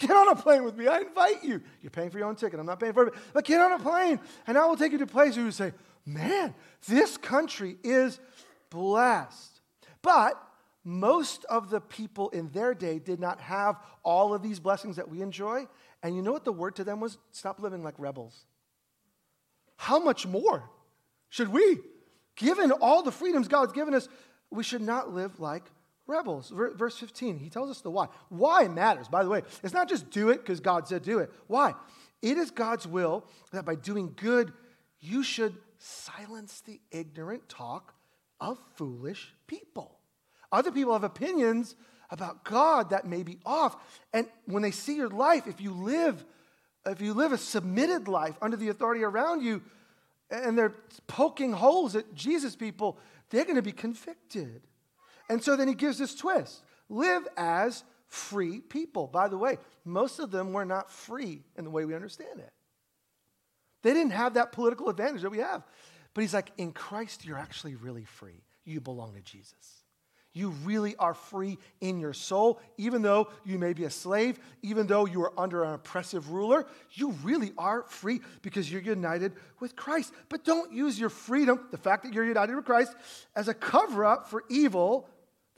Get 0.00 0.10
on 0.10 0.28
a 0.28 0.34
plane 0.34 0.64
with 0.64 0.76
me. 0.76 0.88
I 0.88 1.00
invite 1.00 1.44
you. 1.44 1.60
You're 1.82 1.90
paying 1.90 2.08
for 2.08 2.18
your 2.18 2.26
own 2.26 2.34
ticket. 2.34 2.58
I'm 2.58 2.64
not 2.64 2.80
paying 2.80 2.94
for 2.94 3.08
it. 3.08 3.14
But 3.34 3.44
get 3.44 3.60
on 3.60 3.72
a 3.72 3.78
plane, 3.78 4.18
and 4.46 4.56
I 4.56 4.64
will 4.64 4.76
take 4.76 4.92
you 4.92 4.98
to 4.98 5.06
places 5.06 5.36
where 5.36 5.44
you 5.44 5.52
say, 5.52 5.72
man, 6.06 6.54
this 6.88 7.18
country 7.18 7.76
is 7.84 8.18
blessed. 8.70 9.60
But 10.00 10.42
most 10.84 11.44
of 11.44 11.68
the 11.68 11.82
people 11.82 12.30
in 12.30 12.48
their 12.52 12.72
day 12.72 12.98
did 12.98 13.20
not 13.20 13.40
have 13.42 13.76
all 14.02 14.32
of 14.32 14.42
these 14.42 14.58
blessings 14.58 14.96
that 14.96 15.10
we 15.10 15.20
enjoy. 15.20 15.68
And 16.02 16.16
you 16.16 16.22
know 16.22 16.32
what 16.32 16.46
the 16.46 16.52
word 16.52 16.76
to 16.76 16.84
them 16.84 17.00
was? 17.00 17.18
Stop 17.30 17.60
living 17.60 17.82
like 17.82 17.94
rebels. 17.98 18.46
How 19.76 19.98
much 19.98 20.26
more 20.26 20.70
should 21.28 21.48
we, 21.48 21.78
given 22.36 22.72
all 22.72 23.02
the 23.02 23.12
freedoms 23.12 23.48
God's 23.48 23.74
given 23.74 23.92
us, 23.92 24.08
we 24.50 24.62
should 24.62 24.80
not 24.80 25.12
live 25.12 25.40
like 25.40 25.64
rebels. 26.10 26.52
Verse 26.54 26.96
15, 26.96 27.38
he 27.38 27.48
tells 27.48 27.70
us 27.70 27.80
the 27.80 27.90
why. 27.90 28.08
Why 28.28 28.68
matters, 28.68 29.08
by 29.08 29.22
the 29.22 29.30
way. 29.30 29.42
It's 29.62 29.74
not 29.74 29.88
just 29.88 30.10
do 30.10 30.30
it 30.30 30.38
because 30.38 30.60
God 30.60 30.86
said 30.88 31.02
do 31.02 31.18
it. 31.18 31.30
Why? 31.46 31.74
It 32.20 32.36
is 32.36 32.50
God's 32.50 32.86
will 32.86 33.24
that 33.52 33.64
by 33.64 33.76
doing 33.76 34.12
good, 34.16 34.52
you 35.00 35.22
should 35.22 35.56
silence 35.78 36.60
the 36.60 36.80
ignorant 36.90 37.48
talk 37.48 37.94
of 38.40 38.58
foolish 38.74 39.32
people. 39.46 39.98
Other 40.52 40.70
people 40.70 40.92
have 40.92 41.04
opinions 41.04 41.76
about 42.10 42.44
God 42.44 42.90
that 42.90 43.06
may 43.06 43.22
be 43.22 43.38
off. 43.46 43.76
And 44.12 44.26
when 44.46 44.62
they 44.62 44.72
see 44.72 44.96
your 44.96 45.08
life, 45.08 45.46
if 45.46 45.60
you 45.60 45.72
live, 45.72 46.24
if 46.84 47.00
you 47.00 47.14
live 47.14 47.32
a 47.32 47.38
submitted 47.38 48.08
life 48.08 48.36
under 48.42 48.56
the 48.56 48.68
authority 48.68 49.04
around 49.04 49.42
you, 49.42 49.62
and 50.30 50.56
they're 50.56 50.74
poking 51.06 51.52
holes 51.52 51.96
at 51.96 52.14
Jesus 52.14 52.54
people, 52.54 52.98
they're 53.30 53.44
going 53.44 53.56
to 53.56 53.62
be 53.62 53.72
convicted. 53.72 54.62
And 55.30 55.42
so 55.42 55.56
then 55.56 55.68
he 55.68 55.74
gives 55.74 55.96
this 55.96 56.14
twist 56.14 56.62
live 56.88 57.26
as 57.36 57.84
free 58.08 58.60
people. 58.60 59.06
By 59.06 59.28
the 59.28 59.38
way, 59.38 59.58
most 59.84 60.18
of 60.18 60.32
them 60.32 60.52
were 60.52 60.64
not 60.64 60.90
free 60.90 61.44
in 61.56 61.64
the 61.64 61.70
way 61.70 61.84
we 61.84 61.94
understand 61.94 62.40
it. 62.40 62.52
They 63.82 63.94
didn't 63.94 64.12
have 64.12 64.34
that 64.34 64.50
political 64.50 64.88
advantage 64.88 65.22
that 65.22 65.30
we 65.30 65.38
have. 65.38 65.62
But 66.12 66.22
he's 66.22 66.34
like, 66.34 66.50
in 66.58 66.72
Christ, 66.72 67.24
you're 67.24 67.38
actually 67.38 67.76
really 67.76 68.04
free. 68.04 68.42
You 68.64 68.80
belong 68.80 69.14
to 69.14 69.20
Jesus. 69.20 69.54
You 70.32 70.50
really 70.64 70.94
are 70.96 71.14
free 71.14 71.58
in 71.80 71.98
your 71.98 72.12
soul, 72.12 72.60
even 72.78 73.02
though 73.02 73.30
you 73.44 73.58
may 73.58 73.72
be 73.72 73.84
a 73.84 73.90
slave, 73.90 74.38
even 74.62 74.86
though 74.86 75.04
you 75.04 75.22
are 75.22 75.32
under 75.36 75.64
an 75.64 75.74
oppressive 75.74 76.30
ruler. 76.30 76.66
You 76.92 77.10
really 77.24 77.52
are 77.58 77.82
free 77.88 78.20
because 78.42 78.70
you're 78.70 78.80
united 78.80 79.32
with 79.58 79.74
Christ. 79.74 80.12
But 80.28 80.44
don't 80.44 80.72
use 80.72 81.00
your 81.00 81.08
freedom, 81.08 81.60
the 81.72 81.78
fact 81.78 82.04
that 82.04 82.12
you're 82.12 82.24
united 82.24 82.54
with 82.54 82.64
Christ, 82.64 82.94
as 83.34 83.48
a 83.48 83.54
cover 83.54 84.04
up 84.04 84.28
for 84.28 84.44
evil 84.48 85.08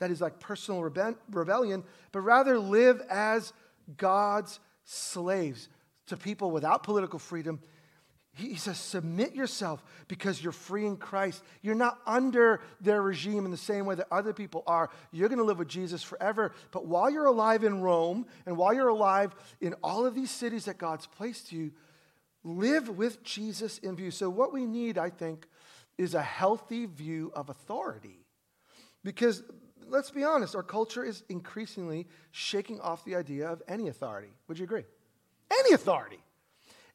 that 0.03 0.11
is 0.11 0.21
like 0.21 0.39
personal 0.39 0.81
rebe- 0.81 1.15
rebellion, 1.31 1.83
but 2.11 2.21
rather 2.21 2.59
live 2.59 3.01
as 3.09 3.53
God's 3.97 4.59
slaves 4.83 5.69
to 6.07 6.17
people 6.17 6.51
without 6.51 6.83
political 6.83 7.19
freedom 7.19 7.59
he 8.35 8.55
says, 8.55 8.79
submit 8.79 9.35
yourself 9.35 9.83
because 10.07 10.41
you're 10.41 10.51
free 10.51 10.87
in 10.87 10.97
Christ. 10.97 11.43
You're 11.61 11.75
not 11.75 11.99
under 12.07 12.61
their 12.81 12.99
regime 12.99 13.45
in 13.45 13.51
the 13.51 13.57
same 13.57 13.85
way 13.85 13.93
that 13.93 14.07
other 14.11 14.33
people 14.33 14.63
are. 14.65 14.89
You're 15.11 15.29
going 15.29 15.37
to 15.37 15.45
live 15.45 15.59
with 15.59 15.67
Jesus 15.67 16.01
forever. 16.01 16.51
But 16.71 16.87
while 16.87 17.11
you're 17.11 17.27
alive 17.27 17.63
in 17.63 17.81
Rome 17.81 18.25
and 18.47 18.57
while 18.57 18.73
you're 18.73 18.87
alive 18.87 19.35
in 19.61 19.75
all 19.83 20.07
of 20.07 20.15
these 20.15 20.31
cities 20.31 20.65
that 20.65 20.79
God's 20.79 21.05
placed 21.05 21.51
you, 21.51 21.73
live 22.43 22.89
with 22.89 23.23
Jesus 23.23 23.77
in 23.77 23.95
view. 23.95 24.09
So, 24.09 24.31
what 24.31 24.51
we 24.51 24.65
need, 24.65 24.97
I 24.97 25.11
think, 25.11 25.47
is 25.99 26.15
a 26.15 26.21
healthy 26.21 26.87
view 26.87 27.31
of 27.35 27.49
authority. 27.49 28.25
Because 29.03 29.43
let's 29.89 30.11
be 30.11 30.23
honest, 30.23 30.55
our 30.55 30.63
culture 30.63 31.03
is 31.03 31.23
increasingly 31.29 32.07
shaking 32.31 32.79
off 32.81 33.05
the 33.05 33.15
idea 33.15 33.47
of 33.47 33.61
any 33.67 33.87
authority. 33.87 34.33
Would 34.47 34.57
you 34.57 34.65
agree? 34.65 34.85
Any 35.51 35.73
authority. 35.73 36.19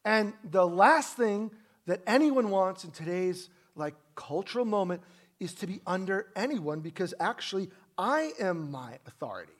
And 0.05 0.33
the 0.44 0.66
last 0.66 1.16
thing 1.16 1.51
that 1.87 2.03
anyone 2.07 2.51
wants 2.51 2.85
in 2.85 2.90
today's 2.90 3.48
like 3.74 3.94
cultural 4.14 4.64
moment 4.64 5.03
is 5.40 5.55
to 5.55 5.66
be 5.66 5.81
under 5.87 6.27
anyone 6.35 6.81
because 6.81 7.14
actually 7.20 7.70
I 7.96 8.33
am 8.40 8.70
my 8.70 8.98
authority. 9.07 9.53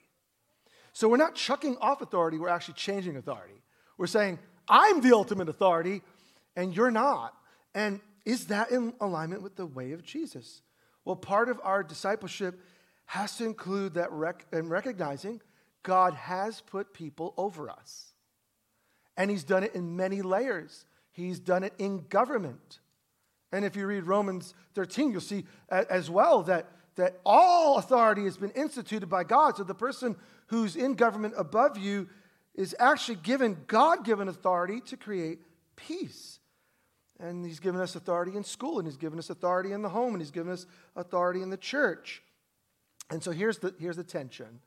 So 0.93 1.09
we're 1.09 1.17
not 1.17 1.35
chucking 1.35 1.77
off 1.79 2.01
authority, 2.01 2.38
we're 2.38 2.49
actually 2.49 2.75
changing 2.75 3.17
authority. 3.17 3.62
We're 3.97 4.07
saying, 4.07 4.38
I'm 4.69 5.01
the 5.01 5.14
ultimate 5.14 5.49
authority 5.49 6.03
and 6.57 6.75
you're 6.75 6.91
not. 6.91 7.35
And 7.75 8.01
is 8.25 8.47
that 8.47 8.71
in 8.71 8.93
alignment 9.01 9.43
with 9.43 9.57
the 9.57 9.67
way 9.67 9.93
of 9.93 10.03
Jesus? 10.03 10.62
Well, 11.05 11.17
part 11.17 11.49
of 11.49 11.61
our 11.62 11.83
discipleship 11.83 12.61
has 13.09 13.38
to 13.38 13.44
include 13.47 13.94
that 13.94 14.12
rec- 14.12 14.44
and 14.53 14.68
recognizing 14.68 15.40
God 15.83 16.12
has 16.12 16.61
put 16.61 16.92
people 16.92 17.33
over 17.38 17.71
us. 17.71 18.12
And 19.16 19.31
he's 19.31 19.44
done 19.44 19.64
it 19.64 19.75
in 19.75 19.97
many 19.97 20.21
layers. 20.21 20.85
He's 21.11 21.40
done 21.40 21.64
it 21.64 21.73
in 21.79 22.05
government. 22.11 22.81
And 23.51 23.64
if 23.64 23.77
you 23.77 23.87
read 23.87 24.05
Romans 24.05 24.53
13, 24.75 25.11
you'll 25.11 25.23
see 25.23 25.47
as 25.71 26.11
well 26.11 26.42
that, 26.42 26.71
that 26.97 27.18
all 27.25 27.79
authority 27.79 28.25
has 28.25 28.37
been 28.37 28.51
instituted 28.51 29.07
by 29.07 29.25
God. 29.25 29.57
So 29.57 29.64
the 29.64 29.75
person 29.75 30.14
who's 30.49 30.77
in 30.77 30.92
government 30.92 31.33
above 31.38 31.79
you 31.79 32.11
is 32.55 32.77
actually 32.79 33.16
given 33.16 33.57
God 33.68 34.05
given 34.05 34.29
authority 34.29 34.83
to 34.83 34.99
create 34.99 35.38
peace. 35.77 36.40
And 37.18 37.47
he's 37.47 37.59
given 37.59 37.81
us 37.81 37.97
authority 37.97 38.37
in 38.37 38.44
school, 38.44 38.79
and 38.79 38.87
he's 38.87 38.99
given 38.99 39.18
us 39.18 39.31
authority 39.31 39.73
in 39.73 39.81
the 39.81 39.88
home, 39.88 40.12
and 40.12 40.21
he's 40.21 40.31
given 40.31 40.53
us 40.53 40.66
authority 40.94 41.40
in 41.40 41.49
the 41.49 41.57
church. 41.57 42.23
And 43.11 43.23
so 43.23 43.31
here's 43.31 43.59
the, 43.59 43.75
here's 43.79 43.97
the 43.97 44.05
tension. 44.05 44.61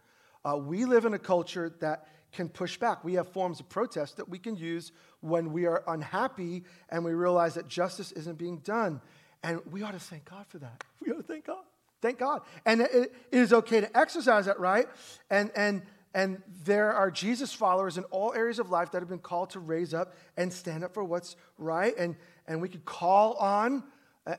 Uh, 0.44 0.58
we 0.58 0.86
live 0.86 1.06
in 1.06 1.14
a 1.14 1.20
culture 1.20 1.74
that 1.82 2.08
can 2.32 2.50
push 2.50 2.78
back. 2.78 3.04
We 3.04 3.14
have 3.16 3.30
forms 3.30 3.60
of 3.60 3.70
protest 3.70 4.18
that 4.18 4.30
we 4.30 4.40
can 4.40 4.56
use 4.56 4.92
when 5.20 5.52
we 5.52 5.66
are 5.66 5.84
unhappy 5.88 6.64
and 6.90 7.04
we 7.04 7.14
realize 7.14 7.56
that 7.56 7.68
justice 7.68 8.12
isn't 8.14 8.38
being 8.38 8.58
done. 8.60 9.02
And 9.44 9.60
we 9.72 9.84
ought 9.84 9.92
to 9.92 10.00
thank 10.00 10.26
God 10.26 10.46
for 10.48 10.60
that. 10.60 10.84
We 11.06 11.12
ought 11.12 11.18
to 11.18 11.24
thank 11.24 11.46
God. 11.46 11.64
Thank 12.02 12.20
God. 12.20 12.42
And 12.66 12.82
it, 12.82 12.92
it 12.94 13.14
is 13.32 13.54
okay 13.54 13.82
to 13.82 13.98
exercise 13.98 14.46
that 14.46 14.60
right. 14.60 14.88
And, 15.30 15.52
and, 15.56 15.84
and 16.14 16.42
there 16.64 16.94
are 16.94 17.12
Jesus 17.12 17.54
followers 17.54 17.98
in 17.98 18.04
all 18.06 18.34
areas 18.34 18.60
of 18.60 18.72
life 18.72 18.92
that 18.92 19.02
have 19.02 19.10
been 19.10 19.20
called 19.20 19.52
to 19.52 19.60
raise 19.60 19.94
up 19.94 20.14
and 20.38 20.52
stand 20.52 20.84
up 20.84 20.94
for 20.94 21.04
what's 21.04 21.36
right. 21.58 21.96
And, 21.98 22.16
and 22.48 22.62
we 22.62 22.70
could 22.70 22.86
call 22.86 23.34
on, 23.34 23.84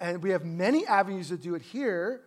and 0.01 0.23
we 0.23 0.31
have 0.31 0.45
many 0.45 0.87
avenues 0.87 1.29
to 1.29 1.37
do 1.37 1.55
it 1.55 1.63
here. 1.63 2.23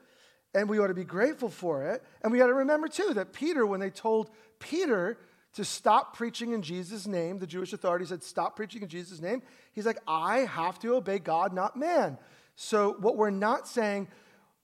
And 0.56 0.68
we 0.68 0.80
ought 0.80 0.88
to 0.88 0.96
be 0.96 1.04
grateful 1.04 1.50
for 1.50 1.84
it. 1.84 2.04
And 2.24 2.32
we 2.32 2.40
got 2.40 2.48
to 2.48 2.54
remember, 2.54 2.88
too, 2.88 3.12
that 3.14 3.34
Peter, 3.34 3.66
when 3.66 3.80
they 3.80 3.92
told 3.92 4.32
Peter 4.58 5.20
to 5.56 5.64
stop 5.64 6.16
preaching 6.16 6.52
in 6.52 6.62
Jesus' 6.62 7.08
name. 7.08 7.40
The 7.40 7.48
Jewish 7.48 7.72
authorities 7.74 8.10
said, 8.10 8.24
Stop 8.24 8.56
preaching 8.56 8.82
in 8.82 8.90
Jesus' 8.90 9.22
name. 9.22 9.42
He's 9.72 9.86
like, 9.86 10.00
I 10.08 10.40
have 10.40 10.80
to 10.80 10.96
obey 10.96 11.20
God, 11.20 11.54
not 11.54 11.78
man. 11.78 12.18
So, 12.56 12.96
what 13.00 13.18
we're 13.18 13.30
not 13.30 13.68
saying 13.68 14.08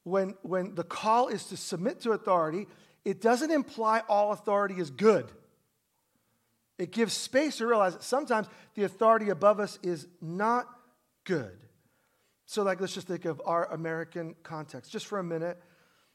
when, 0.03 0.35
when 0.41 0.75
the 0.75 0.83
call 0.83 1.29
is 1.29 1.45
to 1.45 1.57
submit 1.57 2.01
to 2.01 2.11
authority, 2.11 2.67
it 3.05 3.21
doesn't 3.21 3.51
imply 3.51 4.01
all 4.09 4.33
authority 4.33 4.75
is 4.75 4.89
good. 4.89 5.31
It 6.77 6.91
gives 6.91 7.13
space 7.13 7.57
to 7.57 7.67
realize 7.67 7.93
that 7.93 8.03
sometimes 8.03 8.47
the 8.75 8.83
authority 8.83 9.29
above 9.29 9.59
us 9.59 9.79
is 9.83 10.07
not 10.19 10.67
good. 11.23 11.57
So, 12.47 12.63
like, 12.63 12.81
let's 12.81 12.93
just 12.93 13.07
think 13.07 13.23
of 13.23 13.41
our 13.45 13.71
American 13.71 14.35
context 14.43 14.91
just 14.91 15.05
for 15.05 15.19
a 15.19 15.23
minute. 15.23 15.61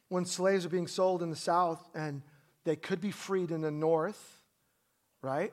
When 0.09 0.25
slaves 0.25 0.64
are 0.64 0.71
being 0.71 0.87
sold 0.87 1.23
in 1.23 1.31
the 1.31 1.37
South 1.37 1.83
and 1.95 2.23
they 2.64 2.77
could 2.77 3.01
be 3.01 3.11
freed 3.11 3.51
in 3.51 3.61
the 3.61 3.71
North, 3.71 4.42
right? 5.23 5.53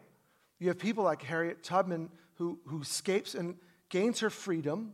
You 0.59 0.67
have 0.69 0.79
people 0.79 1.03
like 1.03 1.21
Harriet 1.23 1.63
Tubman 1.63 2.09
who, 2.35 2.59
who 2.65 2.81
escapes 2.81 3.35
and 3.35 3.55
gains 3.89 4.19
her 4.19 4.29
freedom 4.29 4.93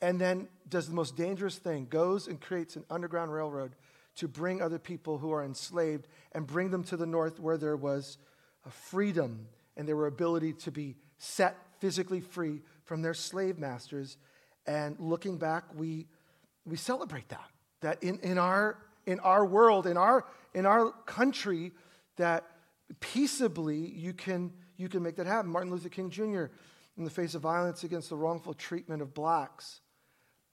and 0.00 0.20
then 0.20 0.48
does 0.68 0.88
the 0.88 0.94
most 0.94 1.16
dangerous 1.16 1.56
thing 1.56 1.86
goes 1.88 2.26
and 2.26 2.40
creates 2.40 2.76
an 2.76 2.84
underground 2.90 3.32
railroad 3.32 3.74
to 4.16 4.28
bring 4.28 4.60
other 4.60 4.78
people 4.78 5.18
who 5.18 5.32
are 5.32 5.44
enslaved 5.44 6.08
and 6.32 6.46
bring 6.46 6.70
them 6.70 6.82
to 6.84 6.96
the 6.96 7.06
north 7.06 7.38
where 7.38 7.56
there 7.56 7.76
was 7.76 8.18
a 8.66 8.70
freedom 8.70 9.46
and 9.76 9.88
were 9.88 10.06
ability 10.06 10.52
to 10.52 10.70
be 10.70 10.96
set 11.18 11.56
physically 11.78 12.20
free 12.20 12.60
from 12.84 13.02
their 13.02 13.14
slave 13.14 13.58
masters 13.58 14.16
and 14.66 14.98
looking 14.98 15.38
back 15.38 15.64
we 15.76 16.06
we 16.64 16.76
celebrate 16.76 17.28
that 17.28 17.50
that 17.82 18.02
in, 18.02 18.18
in 18.20 18.38
our 18.38 18.78
in 19.04 19.20
our 19.20 19.44
world 19.44 19.86
in 19.86 19.96
our 19.96 20.24
in 20.54 20.66
our 20.66 20.92
country 21.06 21.72
that 22.16 22.44
peaceably, 23.00 23.76
you 23.76 24.12
can, 24.12 24.52
you 24.76 24.88
can 24.88 25.02
make 25.02 25.16
that 25.16 25.26
happen. 25.26 25.50
Martin 25.50 25.70
Luther 25.70 25.88
King 25.88 26.10
Jr., 26.10 26.44
in 26.98 27.04
the 27.04 27.10
face 27.10 27.34
of 27.34 27.42
violence 27.42 27.84
against 27.84 28.10
the 28.10 28.16
wrongful 28.16 28.54
treatment 28.54 29.00
of 29.00 29.14
blacks, 29.14 29.80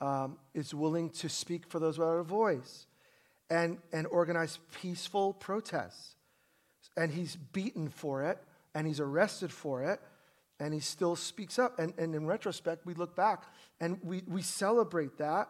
um, 0.01 0.37
is 0.53 0.73
willing 0.73 1.09
to 1.09 1.27
speak 1.27 1.67
for 1.67 1.79
those 1.79 1.99
without 1.99 2.17
a 2.17 2.23
voice 2.23 2.87
and, 3.49 3.77
and 3.91 4.07
organize 4.07 4.59
peaceful 4.81 5.33
protests. 5.33 6.15
And 6.95 7.11
he's 7.11 7.35
beaten 7.35 7.89
for 7.89 8.23
it, 8.23 8.37
and 8.73 8.87
he's 8.87 8.99
arrested 8.99 9.51
for 9.51 9.83
it, 9.83 9.99
and 10.59 10.73
he 10.73 10.79
still 10.79 11.15
speaks 11.15 11.59
up. 11.59 11.77
And, 11.79 11.93
and 11.97 12.15
in 12.15 12.25
retrospect, 12.25 12.85
we 12.85 12.93
look 12.93 13.15
back 13.15 13.43
and 13.81 13.97
we, 14.03 14.23
we 14.27 14.41
celebrate 14.41 15.17
that. 15.17 15.49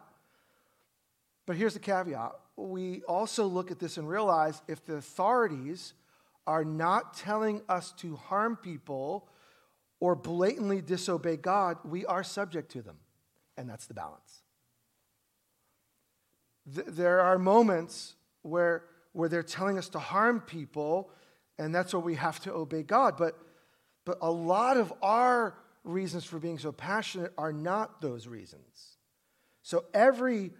But 1.49 1.57
here's 1.57 1.73
the 1.73 1.79
caveat 1.79 2.33
we 2.57 3.01
also 3.07 3.47
look 3.47 3.71
at 3.71 3.79
this 3.79 3.97
and 3.97 4.07
realize 4.07 4.61
if 4.67 4.85
the 4.85 4.97
authorities 4.97 5.95
are 6.45 6.63
not 6.63 7.15
telling 7.15 7.63
us 7.67 7.91
to 7.93 8.17
harm 8.17 8.55
people 8.55 9.27
or 9.99 10.13
blatantly 10.13 10.79
disobey 10.79 11.37
God, 11.37 11.77
we 11.83 12.05
are 12.05 12.23
subject 12.23 12.71
to 12.73 12.83
them. 12.83 12.97
And 13.57 13.67
that's 13.67 13.87
the 13.87 13.95
balance. 13.95 14.43
th- 16.71 16.85
there 16.87 17.19
are 17.21 17.39
moments 17.39 18.13
where, 18.43 18.83
where 19.13 19.27
they're 19.27 19.41
telling 19.41 19.79
us 19.79 19.89
to 19.89 19.99
harm 19.99 20.41
people, 20.41 21.09
and 21.57 21.73
that's 21.73 21.95
where 21.95 21.99
we 21.99 22.13
have 22.13 22.39
to 22.41 22.53
obey 22.53 22.83
God. 22.83 23.17
But, 23.17 23.35
but 24.05 24.19
a 24.21 24.29
lot 24.29 24.77
of 24.77 24.93
our 25.01 25.55
reasons 25.83 26.25
for 26.25 26.37
being 26.37 26.59
so 26.59 26.71
passionate 26.71 27.33
are 27.39 27.51
not 27.51 28.01
those 28.01 28.27
reasons. 28.27 28.97
So 29.63 29.85
every, 29.95 30.51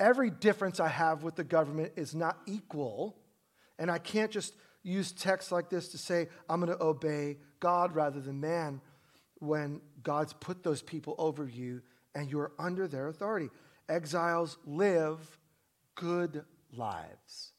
every 0.00 0.30
difference 0.30 0.80
I 0.80 0.88
have 0.88 1.22
with 1.22 1.36
the 1.36 1.44
government 1.44 1.92
is 1.94 2.14
not 2.14 2.38
equal, 2.46 3.16
and 3.78 3.90
I 3.90 3.98
can't 3.98 4.32
just 4.32 4.54
use 4.82 5.12
texts 5.12 5.52
like 5.52 5.68
this 5.68 5.88
to 5.88 5.98
say, 5.98 6.28
I'm 6.48 6.60
going 6.60 6.76
to 6.76 6.82
obey 6.82 7.36
God 7.60 7.94
rather 7.94 8.20
than 8.20 8.40
man 8.40 8.80
when 9.38 9.80
God's 10.02 10.32
put 10.32 10.64
those 10.64 10.82
people 10.82 11.14
over 11.18 11.46
you 11.46 11.82
and 12.14 12.30
you're 12.30 12.52
under 12.58 12.88
their 12.88 13.08
authority. 13.08 13.50
Exiles 13.88 14.56
live 14.64 15.38
good 15.94 16.44
lives 16.72 17.52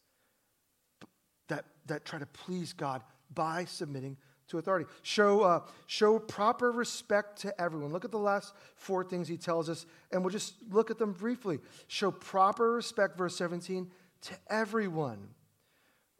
that, 1.47 1.65
that 1.85 2.05
try 2.05 2.17
to 2.17 2.25
please 2.25 2.73
God 2.73 3.03
by 3.33 3.65
submitting 3.65 4.17
to 4.51 4.57
authority. 4.57 4.85
Show, 5.01 5.41
uh, 5.41 5.61
show 5.87 6.19
proper 6.19 6.71
respect 6.71 7.41
to 7.41 7.61
everyone. 7.61 7.91
Look 7.91 8.05
at 8.05 8.11
the 8.11 8.19
last 8.19 8.53
four 8.75 9.03
things 9.03 9.27
he 9.27 9.37
tells 9.37 9.69
us, 9.69 9.85
and 10.11 10.21
we'll 10.21 10.31
just 10.31 10.53
look 10.69 10.91
at 10.91 10.99
them 10.99 11.13
briefly. 11.13 11.59
Show 11.87 12.11
proper 12.11 12.73
respect, 12.73 13.17
verse 13.17 13.35
17, 13.35 13.89
to 14.21 14.33
everyone. 14.47 15.29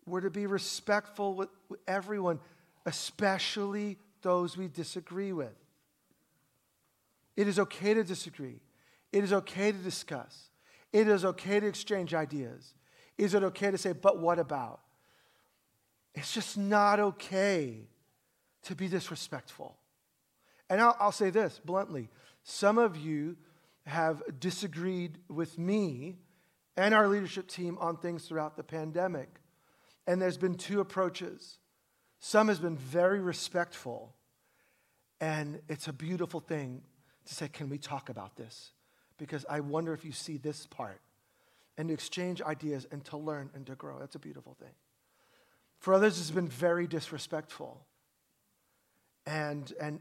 We're 0.06 0.22
to 0.22 0.30
be 0.30 0.48
respectful 0.48 1.36
with 1.36 1.50
everyone, 1.88 2.40
especially 2.86 3.98
those 4.22 4.58
we 4.58 4.68
disagree 4.68 5.32
with. 5.32 5.56
It 7.38 7.48
is 7.48 7.60
okay 7.60 7.94
to 7.94 8.04
disagree. 8.04 8.60
It 9.12 9.24
is 9.24 9.34
okay 9.34 9.72
to 9.72 9.78
discuss. 9.78 10.50
It 10.92 11.08
is 11.08 11.24
okay 11.24 11.60
to 11.60 11.68
exchange 11.68 12.14
ideas. 12.14 12.74
Is 13.18 13.34
it 13.34 13.44
okay 13.44 13.72
to 13.72 13.78
say, 13.78 13.94
but 13.94 14.20
what 14.20 14.40
about? 14.40 14.80
It's 16.14 16.34
just 16.34 16.58
not 16.58 17.00
okay 17.00 17.88
to 18.64 18.76
be 18.76 18.88
disrespectful. 18.88 19.76
And 20.70 20.80
I'll, 20.82 20.96
I'll 21.00 21.12
say 21.12 21.30
this 21.30 21.60
bluntly 21.64 22.10
some 22.44 22.78
of 22.78 22.98
you 22.98 23.38
have 23.86 24.22
disagreed 24.40 25.18
with 25.28 25.58
me 25.58 26.18
and 26.78 26.94
our 26.94 27.08
leadership 27.08 27.48
team 27.48 27.78
on 27.80 27.98
things 27.98 28.26
throughout 28.26 28.56
the 28.56 28.64
pandemic. 28.64 29.30
And 30.08 30.22
there's 30.22 30.38
been 30.38 30.56
two 30.56 30.80
approaches. 30.80 31.58
Some 32.20 32.48
has 32.48 32.60
been 32.60 32.78
very 32.78 33.20
respectful, 33.20 34.16
and 35.20 35.62
it's 35.68 35.88
a 35.88 35.94
beautiful 35.94 36.40
thing 36.40 36.82
to 37.26 37.34
say, 37.34 37.48
Can 37.48 37.70
we 37.70 37.78
talk 37.78 38.10
about 38.10 38.36
this? 38.36 38.72
Because 39.18 39.46
I 39.50 39.60
wonder 39.60 39.94
if 39.94 40.06
you 40.06 40.12
see 40.12 40.38
this 40.38 40.66
part, 40.68 41.02
and 41.78 41.88
to 41.90 41.94
exchange 41.94 42.42
ideas 42.42 42.88
and 42.92 43.04
to 43.06 43.18
learn 43.18 43.50
and 43.54 43.66
to 43.68 43.76
grow. 43.76 44.00
That's 44.00 44.16
a 44.16 44.20
beautiful 44.20 44.56
thing. 44.60 44.74
For 45.80 45.94
others, 45.94 46.20
it's 46.20 46.32
been 46.32 46.48
very 46.48 46.86
disrespectful. 46.86 47.86
And, 49.26 49.72
and 49.80 50.00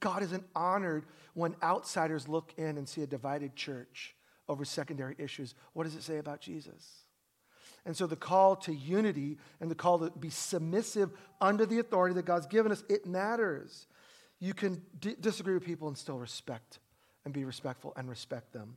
God 0.00 0.22
isn't 0.22 0.44
honored 0.54 1.04
when 1.34 1.54
outsiders 1.62 2.28
look 2.28 2.54
in 2.56 2.78
and 2.78 2.88
see 2.88 3.02
a 3.02 3.06
divided 3.06 3.56
church 3.56 4.14
over 4.48 4.64
secondary 4.64 5.14
issues. 5.18 5.54
What 5.72 5.84
does 5.84 5.94
it 5.94 6.02
say 6.02 6.18
about 6.18 6.40
Jesus? 6.40 7.04
And 7.86 7.96
so 7.96 8.06
the 8.06 8.16
call 8.16 8.56
to 8.56 8.74
unity 8.74 9.36
and 9.60 9.70
the 9.70 9.74
call 9.74 9.98
to 9.98 10.10
be 10.10 10.30
submissive 10.30 11.10
under 11.40 11.66
the 11.66 11.78
authority 11.78 12.14
that 12.14 12.24
God's 12.24 12.46
given 12.46 12.72
us, 12.72 12.82
it 12.88 13.04
matters. 13.06 13.86
You 14.40 14.54
can 14.54 14.80
d- 14.98 15.16
disagree 15.20 15.54
with 15.54 15.64
people 15.64 15.88
and 15.88 15.96
still 15.96 16.18
respect 16.18 16.78
and 17.24 17.34
be 17.34 17.44
respectful 17.44 17.92
and 17.96 18.08
respect 18.08 18.52
them. 18.52 18.76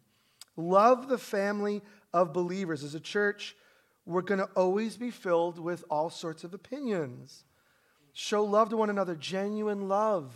Love 0.57 1.07
the 1.07 1.17
family 1.17 1.81
of 2.13 2.33
believers. 2.33 2.83
As 2.83 2.95
a 2.95 2.99
church, 2.99 3.55
we're 4.05 4.21
going 4.21 4.39
to 4.39 4.49
always 4.55 4.97
be 4.97 5.11
filled 5.11 5.59
with 5.59 5.83
all 5.89 6.09
sorts 6.09 6.43
of 6.43 6.53
opinions. 6.53 7.43
Show 8.20 8.45
love 8.45 8.70
to 8.70 8.78
one 8.78 8.89
another, 8.89 9.13
genuine 9.13 9.88
love. 9.88 10.34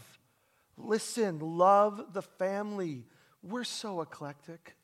Listen, 0.78 1.40
love 1.40 2.14
the 2.14 2.22
family. 2.22 3.08
We're 3.42 3.64
so 3.64 4.02
eclectic. 4.02 4.76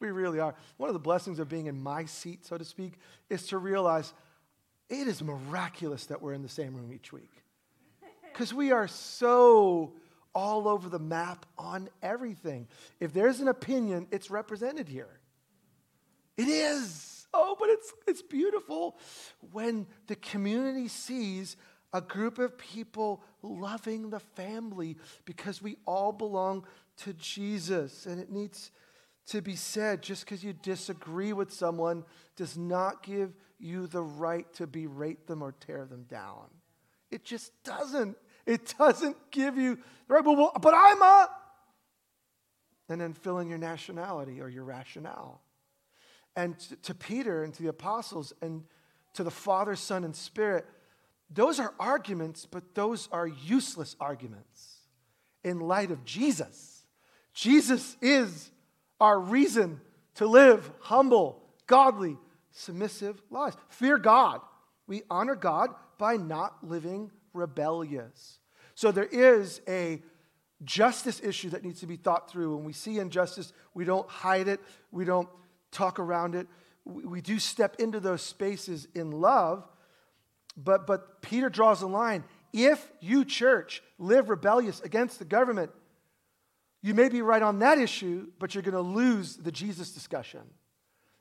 We 0.00 0.10
really 0.10 0.40
are. 0.40 0.56
One 0.76 0.88
of 0.88 0.94
the 0.94 0.98
blessings 0.98 1.38
of 1.38 1.48
being 1.48 1.66
in 1.66 1.80
my 1.80 2.04
seat, 2.04 2.44
so 2.44 2.58
to 2.58 2.64
speak, 2.64 2.94
is 3.30 3.46
to 3.46 3.58
realize 3.58 4.12
it 4.88 5.06
is 5.06 5.22
miraculous 5.22 6.06
that 6.06 6.20
we're 6.20 6.32
in 6.32 6.42
the 6.42 6.48
same 6.48 6.74
room 6.74 6.92
each 6.92 7.12
week. 7.12 7.30
Because 8.32 8.52
we 8.52 8.72
are 8.72 8.88
so 8.88 9.92
all 10.34 10.66
over 10.66 10.88
the 10.88 10.98
map 10.98 11.46
on 11.56 11.88
everything. 12.02 12.66
If 12.98 13.12
there's 13.12 13.38
an 13.38 13.46
opinion, 13.46 14.08
it's 14.10 14.32
represented 14.32 14.88
here. 14.88 15.20
It 16.36 16.48
is. 16.48 17.24
Oh, 17.32 17.56
but 17.56 17.68
it's, 17.68 17.92
it's 18.08 18.22
beautiful 18.22 18.98
when 19.52 19.86
the 20.08 20.16
community 20.16 20.88
sees 20.88 21.56
a 21.92 22.00
group 22.00 22.38
of 22.38 22.56
people 22.56 23.22
loving 23.42 24.10
the 24.10 24.20
family 24.20 24.96
because 25.24 25.60
we 25.60 25.76
all 25.86 26.12
belong 26.12 26.64
to 26.98 27.12
Jesus. 27.14 28.06
And 28.06 28.20
it 28.20 28.30
needs 28.30 28.70
to 29.26 29.40
be 29.42 29.56
said 29.56 30.02
just 30.02 30.24
because 30.24 30.42
you 30.42 30.52
disagree 30.52 31.32
with 31.32 31.52
someone 31.52 32.04
does 32.36 32.56
not 32.56 33.02
give 33.02 33.34
you 33.58 33.86
the 33.86 34.02
right 34.02 34.52
to 34.54 34.66
berate 34.66 35.26
them 35.26 35.42
or 35.42 35.52
tear 35.52 35.84
them 35.84 36.04
down. 36.04 36.46
It 37.10 37.24
just 37.24 37.52
doesn't. 37.62 38.16
It 38.46 38.74
doesn't 38.78 39.16
give 39.30 39.56
you 39.56 39.78
the 40.08 40.14
right, 40.14 40.24
well, 40.24 40.52
but 40.60 40.74
I'm 40.74 41.00
a. 41.00 41.30
And 42.88 43.00
then 43.00 43.12
fill 43.12 43.38
in 43.38 43.48
your 43.48 43.58
nationality 43.58 44.40
or 44.40 44.48
your 44.48 44.64
rationale. 44.64 45.40
And 46.34 46.58
to 46.82 46.94
Peter 46.94 47.44
and 47.44 47.54
to 47.54 47.62
the 47.62 47.68
apostles 47.68 48.32
and 48.42 48.64
to 49.14 49.22
the 49.22 49.30
Father, 49.30 49.76
Son, 49.76 50.04
and 50.04 50.16
Spirit, 50.16 50.66
those 51.34 51.60
are 51.60 51.74
arguments, 51.78 52.46
but 52.50 52.74
those 52.74 53.08
are 53.12 53.26
useless 53.26 53.96
arguments 54.00 54.78
in 55.44 55.60
light 55.60 55.90
of 55.90 56.04
Jesus. 56.04 56.84
Jesus 57.32 57.96
is 58.00 58.50
our 59.00 59.18
reason 59.18 59.80
to 60.16 60.26
live 60.26 60.70
humble, 60.80 61.42
godly, 61.66 62.16
submissive 62.50 63.20
lives. 63.30 63.56
Fear 63.68 63.98
God. 63.98 64.40
We 64.86 65.02
honor 65.10 65.34
God 65.34 65.70
by 65.98 66.16
not 66.16 66.56
living 66.62 67.10
rebellious. 67.32 68.38
So 68.74 68.92
there 68.92 69.04
is 69.04 69.60
a 69.66 70.02
justice 70.64 71.20
issue 71.22 71.50
that 71.50 71.64
needs 71.64 71.80
to 71.80 71.86
be 71.86 71.96
thought 71.96 72.30
through. 72.30 72.56
When 72.56 72.64
we 72.64 72.72
see 72.72 72.98
injustice, 72.98 73.52
we 73.74 73.84
don't 73.84 74.08
hide 74.08 74.48
it, 74.48 74.60
we 74.90 75.04
don't 75.04 75.28
talk 75.70 75.98
around 75.98 76.34
it. 76.34 76.46
We 76.84 77.20
do 77.20 77.38
step 77.38 77.76
into 77.78 78.00
those 78.00 78.22
spaces 78.22 78.88
in 78.94 79.12
love 79.12 79.66
but, 80.56 80.86
but 80.86 81.22
Peter 81.22 81.48
draws 81.48 81.82
a 81.82 81.86
line. 81.86 82.24
If 82.52 82.86
you, 83.00 83.24
church, 83.24 83.82
live 83.98 84.28
rebellious 84.28 84.80
against 84.80 85.18
the 85.18 85.24
government, 85.24 85.70
you 86.82 86.94
may 86.94 87.08
be 87.08 87.22
right 87.22 87.42
on 87.42 87.60
that 87.60 87.78
issue, 87.78 88.28
but 88.38 88.54
you're 88.54 88.62
going 88.62 88.74
to 88.74 88.80
lose 88.80 89.36
the 89.36 89.52
Jesus 89.52 89.92
discussion. 89.92 90.42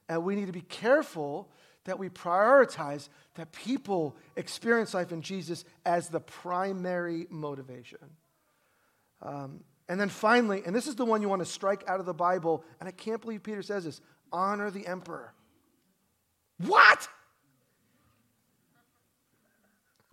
And 0.10 0.24
we 0.24 0.36
need 0.36 0.48
to 0.48 0.52
be 0.52 0.62
careful 0.62 1.50
that 1.86 1.98
we 1.98 2.10
prioritize 2.10 3.10
that 3.36 3.52
people 3.52 4.16
experience 4.36 4.94
life 4.94 5.12
in 5.12 5.22
Jesus 5.22 5.64
as 5.86 6.10
the 6.10 6.20
primary 6.20 7.28
motivation. 7.30 8.00
Um, 9.22 9.64
and 9.88 10.00
then 10.00 10.10
finally, 10.10 10.64
and 10.66 10.76
this 10.76 10.88
is 10.88 10.96
the 10.96 11.06
one 11.06 11.22
you 11.22 11.30
want 11.30 11.42
to 11.42 11.46
strike 11.46 11.84
out 11.88 12.00
of 12.00 12.06
the 12.06 12.14
Bible, 12.14 12.64
and 12.80 12.88
I 12.88 12.92
can't 12.92 13.22
believe 13.22 13.44
Peter 13.44 13.62
says 13.62 13.86
this 13.86 14.02
honor 14.32 14.72
the 14.72 14.88
emperor. 14.88 15.34
What? 16.66 17.08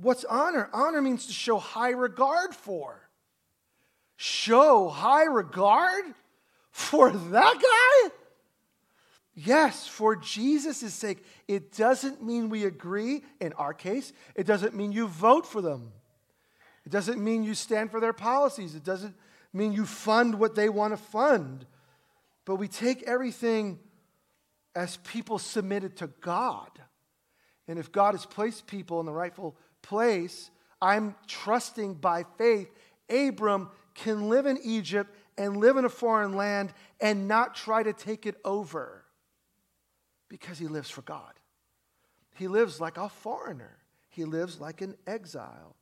What's 0.00 0.24
honor? 0.24 0.70
Honor 0.72 1.02
means 1.02 1.26
to 1.26 1.32
show 1.32 1.58
high 1.58 1.90
regard 1.90 2.54
for. 2.54 3.08
Show 4.16 4.88
high 4.88 5.24
regard 5.24 6.04
for 6.70 7.10
that 7.10 7.54
guy? 7.60 8.10
Yes, 9.34 9.86
for 9.86 10.16
Jesus' 10.16 10.92
sake. 10.92 11.24
It 11.46 11.72
doesn't 11.76 12.24
mean 12.24 12.48
we 12.48 12.64
agree, 12.64 13.22
in 13.40 13.52
our 13.52 13.72
case, 13.72 14.12
it 14.34 14.46
doesn't 14.46 14.74
mean 14.74 14.90
you 14.90 15.06
vote 15.06 15.46
for 15.46 15.60
them. 15.60 15.92
It 16.84 16.90
doesn't 16.90 17.22
mean 17.22 17.44
you 17.44 17.54
stand 17.54 17.90
for 17.90 18.00
their 18.00 18.12
policies. 18.12 18.74
It 18.74 18.82
doesn't 18.82 19.14
mean 19.52 19.72
you 19.72 19.84
fund 19.84 20.38
what 20.38 20.54
they 20.54 20.68
want 20.68 20.92
to 20.92 20.96
fund. 20.96 21.66
But 22.44 22.56
we 22.56 22.66
take 22.66 23.02
everything 23.02 23.78
as 24.74 24.96
people 24.98 25.38
submitted 25.38 25.96
to 25.98 26.06
God. 26.20 26.70
And 27.68 27.78
if 27.78 27.92
God 27.92 28.14
has 28.14 28.24
placed 28.24 28.66
people 28.66 29.00
in 29.00 29.06
the 29.06 29.12
rightful 29.12 29.56
place, 29.88 30.50
I'm 30.80 31.16
trusting 31.26 31.94
by 31.94 32.24
faith 32.36 32.70
Abram 33.10 33.70
can 33.94 34.28
live 34.28 34.46
in 34.46 34.58
Egypt 34.62 35.14
and 35.36 35.56
live 35.56 35.76
in 35.76 35.84
a 35.84 35.88
foreign 35.88 36.34
land 36.34 36.72
and 37.00 37.26
not 37.26 37.54
try 37.54 37.82
to 37.82 37.92
take 37.92 38.26
it 38.26 38.36
over 38.44 39.04
because 40.28 40.58
he 40.58 40.66
lives 40.66 40.90
for 40.90 41.02
God. 41.02 41.32
He 42.34 42.48
lives 42.48 42.80
like 42.80 42.96
a 42.96 43.08
foreigner, 43.08 43.78
he 44.08 44.24
lives 44.24 44.60
like 44.60 44.80
an 44.82 44.94
exile. 45.06 45.74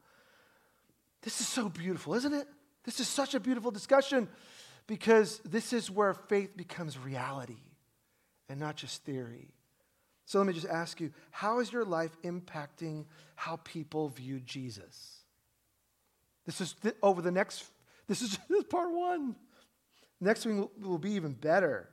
This 1.22 1.40
is 1.40 1.48
so 1.48 1.68
beautiful, 1.68 2.14
isn't 2.14 2.32
it? 2.32 2.46
This 2.84 3.00
is 3.00 3.08
such 3.08 3.34
a 3.34 3.40
beautiful 3.40 3.72
discussion 3.72 4.28
because 4.86 5.40
this 5.44 5.72
is 5.72 5.90
where 5.90 6.14
faith 6.14 6.56
becomes 6.56 6.96
reality 6.96 7.58
and 8.48 8.60
not 8.60 8.76
just 8.76 9.02
theory. 9.04 9.55
So 10.26 10.38
let 10.38 10.46
me 10.48 10.52
just 10.52 10.66
ask 10.66 11.00
you 11.00 11.12
how 11.30 11.60
is 11.60 11.72
your 11.72 11.84
life 11.84 12.10
impacting 12.22 13.06
how 13.36 13.60
people 13.62 14.08
view 14.08 14.40
Jesus? 14.40 15.20
This 16.44 16.60
is 16.60 16.74
th- 16.74 16.96
over 17.02 17.22
the 17.22 17.30
next, 17.30 17.64
this 18.08 18.22
is, 18.22 18.38
part 18.70 18.92
one. 18.92 19.36
Next 20.20 20.44
week 20.44 20.56
will, 20.56 20.72
will 20.80 20.98
be 20.98 21.12
even 21.12 21.32
better. 21.32 21.88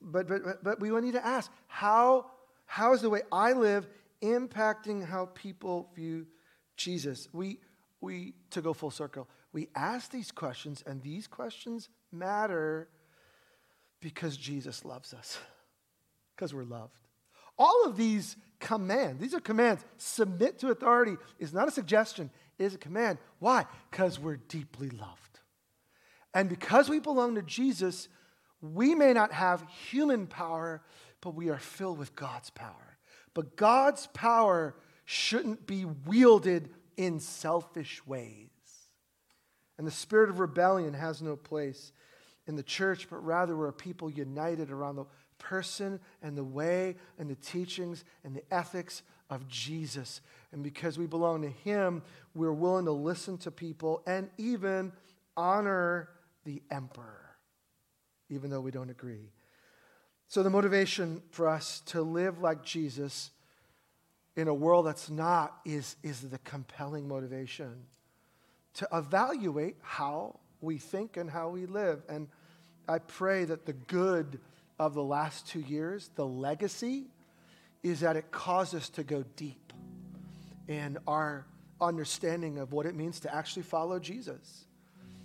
But, 0.00 0.26
but, 0.26 0.64
but 0.64 0.80
we 0.80 0.90
need 1.00 1.14
to 1.14 1.24
ask 1.24 1.50
how, 1.66 2.30
how 2.64 2.94
is 2.94 3.02
the 3.02 3.10
way 3.10 3.22
I 3.30 3.52
live 3.52 3.86
impacting 4.22 5.06
how 5.06 5.26
people 5.34 5.90
view 5.94 6.26
Jesus? 6.76 7.28
We, 7.32 7.58
we, 8.00 8.32
to 8.50 8.62
go 8.62 8.72
full 8.72 8.90
circle, 8.90 9.28
we 9.52 9.68
ask 9.74 10.10
these 10.10 10.30
questions, 10.30 10.82
and 10.86 11.02
these 11.02 11.26
questions 11.26 11.88
matter 12.10 12.88
because 14.00 14.36
Jesus 14.36 14.84
loves 14.84 15.12
us, 15.12 15.38
because 16.34 16.54
we're 16.54 16.64
loved. 16.64 17.03
All 17.58 17.84
of 17.84 17.96
these 17.96 18.36
commands, 18.60 19.20
these 19.20 19.34
are 19.34 19.40
commands. 19.40 19.84
Submit 19.96 20.58
to 20.60 20.70
authority 20.70 21.16
is 21.38 21.52
not 21.52 21.68
a 21.68 21.72
suggestion, 21.72 22.30
it 22.58 22.64
is 22.64 22.74
a 22.74 22.78
command. 22.78 23.18
Why? 23.38 23.66
Because 23.90 24.18
we're 24.18 24.36
deeply 24.36 24.90
loved. 24.90 25.40
And 26.32 26.48
because 26.48 26.88
we 26.88 26.98
belong 26.98 27.36
to 27.36 27.42
Jesus, 27.42 28.08
we 28.60 28.94
may 28.94 29.12
not 29.12 29.32
have 29.32 29.64
human 29.90 30.26
power, 30.26 30.82
but 31.20 31.34
we 31.34 31.50
are 31.50 31.58
filled 31.58 31.98
with 31.98 32.16
God's 32.16 32.50
power. 32.50 32.98
But 33.34 33.56
God's 33.56 34.08
power 34.08 34.74
shouldn't 35.04 35.66
be 35.66 35.84
wielded 35.84 36.70
in 36.96 37.20
selfish 37.20 38.04
ways. 38.06 38.48
And 39.76 39.86
the 39.86 39.92
spirit 39.92 40.30
of 40.30 40.38
rebellion 40.38 40.94
has 40.94 41.20
no 41.20 41.36
place 41.36 41.92
in 42.46 42.56
the 42.56 42.62
church, 42.62 43.08
but 43.10 43.24
rather 43.24 43.56
we're 43.56 43.68
a 43.68 43.72
people 43.72 44.10
united 44.10 44.70
around 44.70 44.96
the 44.96 45.06
person 45.38 46.00
and 46.22 46.36
the 46.36 46.44
way 46.44 46.96
and 47.18 47.30
the 47.30 47.34
teachings 47.34 48.04
and 48.24 48.34
the 48.34 48.42
ethics 48.50 49.02
of 49.30 49.48
Jesus. 49.48 50.20
And 50.52 50.62
because 50.62 50.98
we 50.98 51.06
belong 51.06 51.42
to 51.42 51.48
Him, 51.48 52.02
we're 52.34 52.52
willing 52.52 52.84
to 52.84 52.92
listen 52.92 53.38
to 53.38 53.50
people 53.50 54.02
and 54.06 54.28
even 54.38 54.92
honor 55.36 56.08
the 56.44 56.62
emperor, 56.70 57.36
even 58.28 58.50
though 58.50 58.60
we 58.60 58.70
don't 58.70 58.90
agree. 58.90 59.30
So, 60.28 60.42
the 60.42 60.50
motivation 60.50 61.22
for 61.30 61.48
us 61.48 61.80
to 61.86 62.02
live 62.02 62.40
like 62.40 62.62
Jesus 62.64 63.30
in 64.36 64.48
a 64.48 64.54
world 64.54 64.86
that's 64.86 65.10
not 65.10 65.60
is, 65.64 65.96
is 66.02 66.22
the 66.22 66.38
compelling 66.38 67.06
motivation 67.06 67.84
to 68.74 68.88
evaluate 68.92 69.76
how 69.82 70.40
we 70.60 70.78
think 70.78 71.16
and 71.16 71.30
how 71.30 71.48
we 71.48 71.66
live. 71.66 72.02
And 72.08 72.28
I 72.88 72.98
pray 72.98 73.44
that 73.44 73.66
the 73.66 73.72
good 73.72 74.40
of 74.78 74.94
the 74.94 75.02
last 75.02 75.46
two 75.46 75.60
years, 75.60 76.10
the 76.16 76.26
legacy, 76.26 77.04
is 77.82 78.00
that 78.00 78.16
it 78.16 78.30
caused 78.30 78.74
us 78.74 78.88
to 78.90 79.02
go 79.02 79.24
deep 79.36 79.72
in 80.68 80.98
our 81.06 81.46
understanding 81.80 82.58
of 82.58 82.72
what 82.72 82.86
it 82.86 82.94
means 82.94 83.20
to 83.20 83.34
actually 83.34 83.62
follow 83.62 83.98
Jesus. 83.98 84.64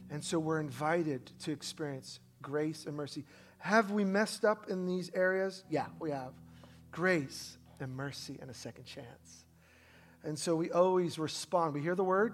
And 0.09 0.23
so 0.23 0.39
we're 0.39 0.59
invited 0.59 1.31
to 1.41 1.51
experience 1.51 2.19
grace 2.41 2.85
and 2.85 2.95
mercy. 2.95 3.23
Have 3.59 3.91
we 3.91 4.03
messed 4.03 4.45
up 4.45 4.69
in 4.69 4.85
these 4.85 5.11
areas? 5.13 5.63
Yeah, 5.69 5.85
we 5.99 6.11
have. 6.11 6.33
Grace 6.91 7.57
and 7.79 7.95
mercy 7.95 8.37
and 8.41 8.49
a 8.49 8.53
second 8.53 8.85
chance. 8.85 9.45
And 10.23 10.37
so 10.37 10.55
we 10.55 10.71
always 10.71 11.17
respond. 11.17 11.73
We 11.73 11.81
hear 11.81 11.95
the 11.95 12.03
word 12.03 12.33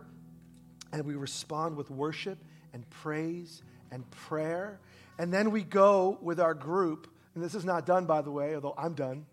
and 0.91 1.05
we 1.05 1.15
respond 1.15 1.75
with 1.75 1.91
worship 1.91 2.37
and 2.73 2.89
praise 2.89 3.61
and 3.91 4.09
prayer 4.11 4.79
and 5.17 5.33
then 5.33 5.51
we 5.51 5.63
go 5.63 6.17
with 6.21 6.39
our 6.39 6.53
group, 6.53 7.07
and 7.33 7.43
this 7.43 7.55
is 7.55 7.65
not 7.65 7.85
done, 7.85 8.05
by 8.05 8.21
the 8.21 8.31
way, 8.31 8.55
although 8.55 8.75
I'm 8.77 8.93
done. 8.93 9.25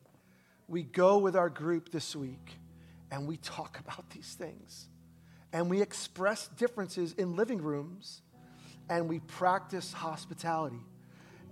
We 0.68 0.82
go 0.82 1.18
with 1.18 1.36
our 1.36 1.50
group 1.50 1.90
this 1.90 2.14
week 2.16 2.58
and 3.10 3.26
we 3.26 3.36
talk 3.36 3.78
about 3.78 4.08
these 4.10 4.34
things. 4.34 4.88
And 5.52 5.68
we 5.68 5.82
express 5.82 6.48
differences 6.48 7.12
in 7.12 7.36
living 7.36 7.60
rooms 7.60 8.22
and 8.88 9.08
we 9.08 9.20
practice 9.20 9.92
hospitality 9.92 10.80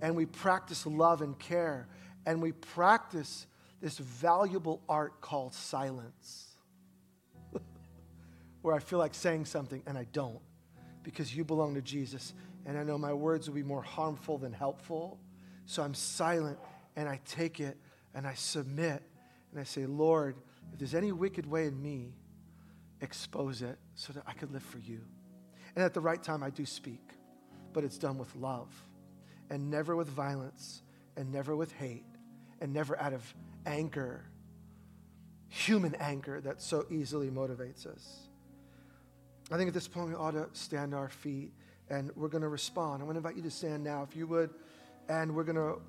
and 0.01 0.15
we 0.15 0.25
practice 0.25 0.85
love 0.85 1.21
and 1.21 1.37
care 1.37 1.87
and 2.25 2.41
we 2.41 2.51
practice 2.51 3.45
this 3.79 3.97
valuable 3.97 4.81
art 4.89 5.21
called 5.21 5.53
silence. 5.53 6.47
Where 8.61 8.75
I 8.75 8.79
feel 8.79 8.99
like 8.99 9.13
saying 9.13 9.45
something 9.45 9.83
and 9.85 9.97
I 9.97 10.07
don't 10.11 10.39
because 11.03 11.35
you 11.35 11.43
belong 11.43 11.75
to 11.75 11.81
Jesus 11.81 12.33
and 12.65 12.77
I 12.77 12.83
know 12.83 12.97
my 12.97 13.13
words 13.13 13.47
will 13.47 13.55
be 13.55 13.63
more 13.63 13.81
harmful 13.81 14.37
than 14.37 14.53
helpful. 14.53 15.19
So 15.65 15.83
I'm 15.83 15.93
silent 15.93 16.59
and 16.95 17.07
I 17.07 17.19
take 17.25 17.59
it 17.59 17.77
and 18.13 18.27
I 18.27 18.33
submit 18.33 19.01
and 19.51 19.59
I 19.59 19.63
say, 19.63 19.85
Lord, 19.85 20.35
if 20.71 20.79
there's 20.79 20.95
any 20.95 21.11
wicked 21.11 21.45
way 21.45 21.65
in 21.65 21.81
me, 21.81 22.13
expose 23.01 23.61
it 23.61 23.77
so 23.95 24.13
that 24.13 24.23
I 24.27 24.33
could 24.33 24.51
live 24.51 24.63
for 24.63 24.79
you. 24.79 25.01
And 25.75 25.83
at 25.83 25.93
the 25.93 26.01
right 26.01 26.21
time, 26.21 26.43
I 26.43 26.49
do 26.49 26.65
speak, 26.65 27.01
but 27.73 27.83
it's 27.83 27.97
done 27.97 28.17
with 28.17 28.33
love 28.35 28.69
and 29.49 29.69
never 29.69 29.95
with 29.95 30.07
violence 30.07 30.81
and 31.17 31.31
never 31.31 31.55
with 31.55 31.71
hate 31.73 32.05
and 32.61 32.73
never 32.73 32.99
out 32.99 33.13
of 33.13 33.33
anger, 33.65 34.25
human 35.49 35.95
anger 35.95 36.39
that 36.41 36.61
so 36.61 36.85
easily 36.89 37.29
motivates 37.29 37.85
us. 37.85 38.27
I 39.51 39.57
think 39.57 39.67
at 39.67 39.73
this 39.73 39.87
point 39.87 40.09
we 40.09 40.15
ought 40.15 40.31
to 40.31 40.47
stand 40.53 40.93
our 40.93 41.09
feet 41.09 41.51
and 41.91 42.09
we're 42.15 42.29
going 42.29 42.41
to 42.41 42.47
respond. 42.47 43.01
I'm 43.01 43.07
going 43.07 43.15
to 43.15 43.17
invite 43.19 43.35
you 43.35 43.43
to 43.43 43.51
stand 43.51 43.83
now, 43.83 44.07
if 44.09 44.15
you 44.15 44.25
would, 44.27 44.49
and 45.09 45.35
we're 45.35 45.43
going 45.43 45.57
to 45.57 45.79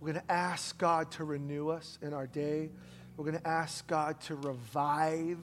we're 0.00 0.12
going 0.12 0.24
to 0.26 0.32
ask 0.32 0.76
God 0.76 1.10
to 1.12 1.24
renew 1.24 1.68
us 1.68 1.98
in 2.02 2.12
our 2.12 2.26
day. 2.26 2.70
We're 3.16 3.24
going 3.24 3.38
to 3.38 3.48
ask 3.48 3.86
God 3.86 4.20
to 4.22 4.34
revive, 4.34 5.38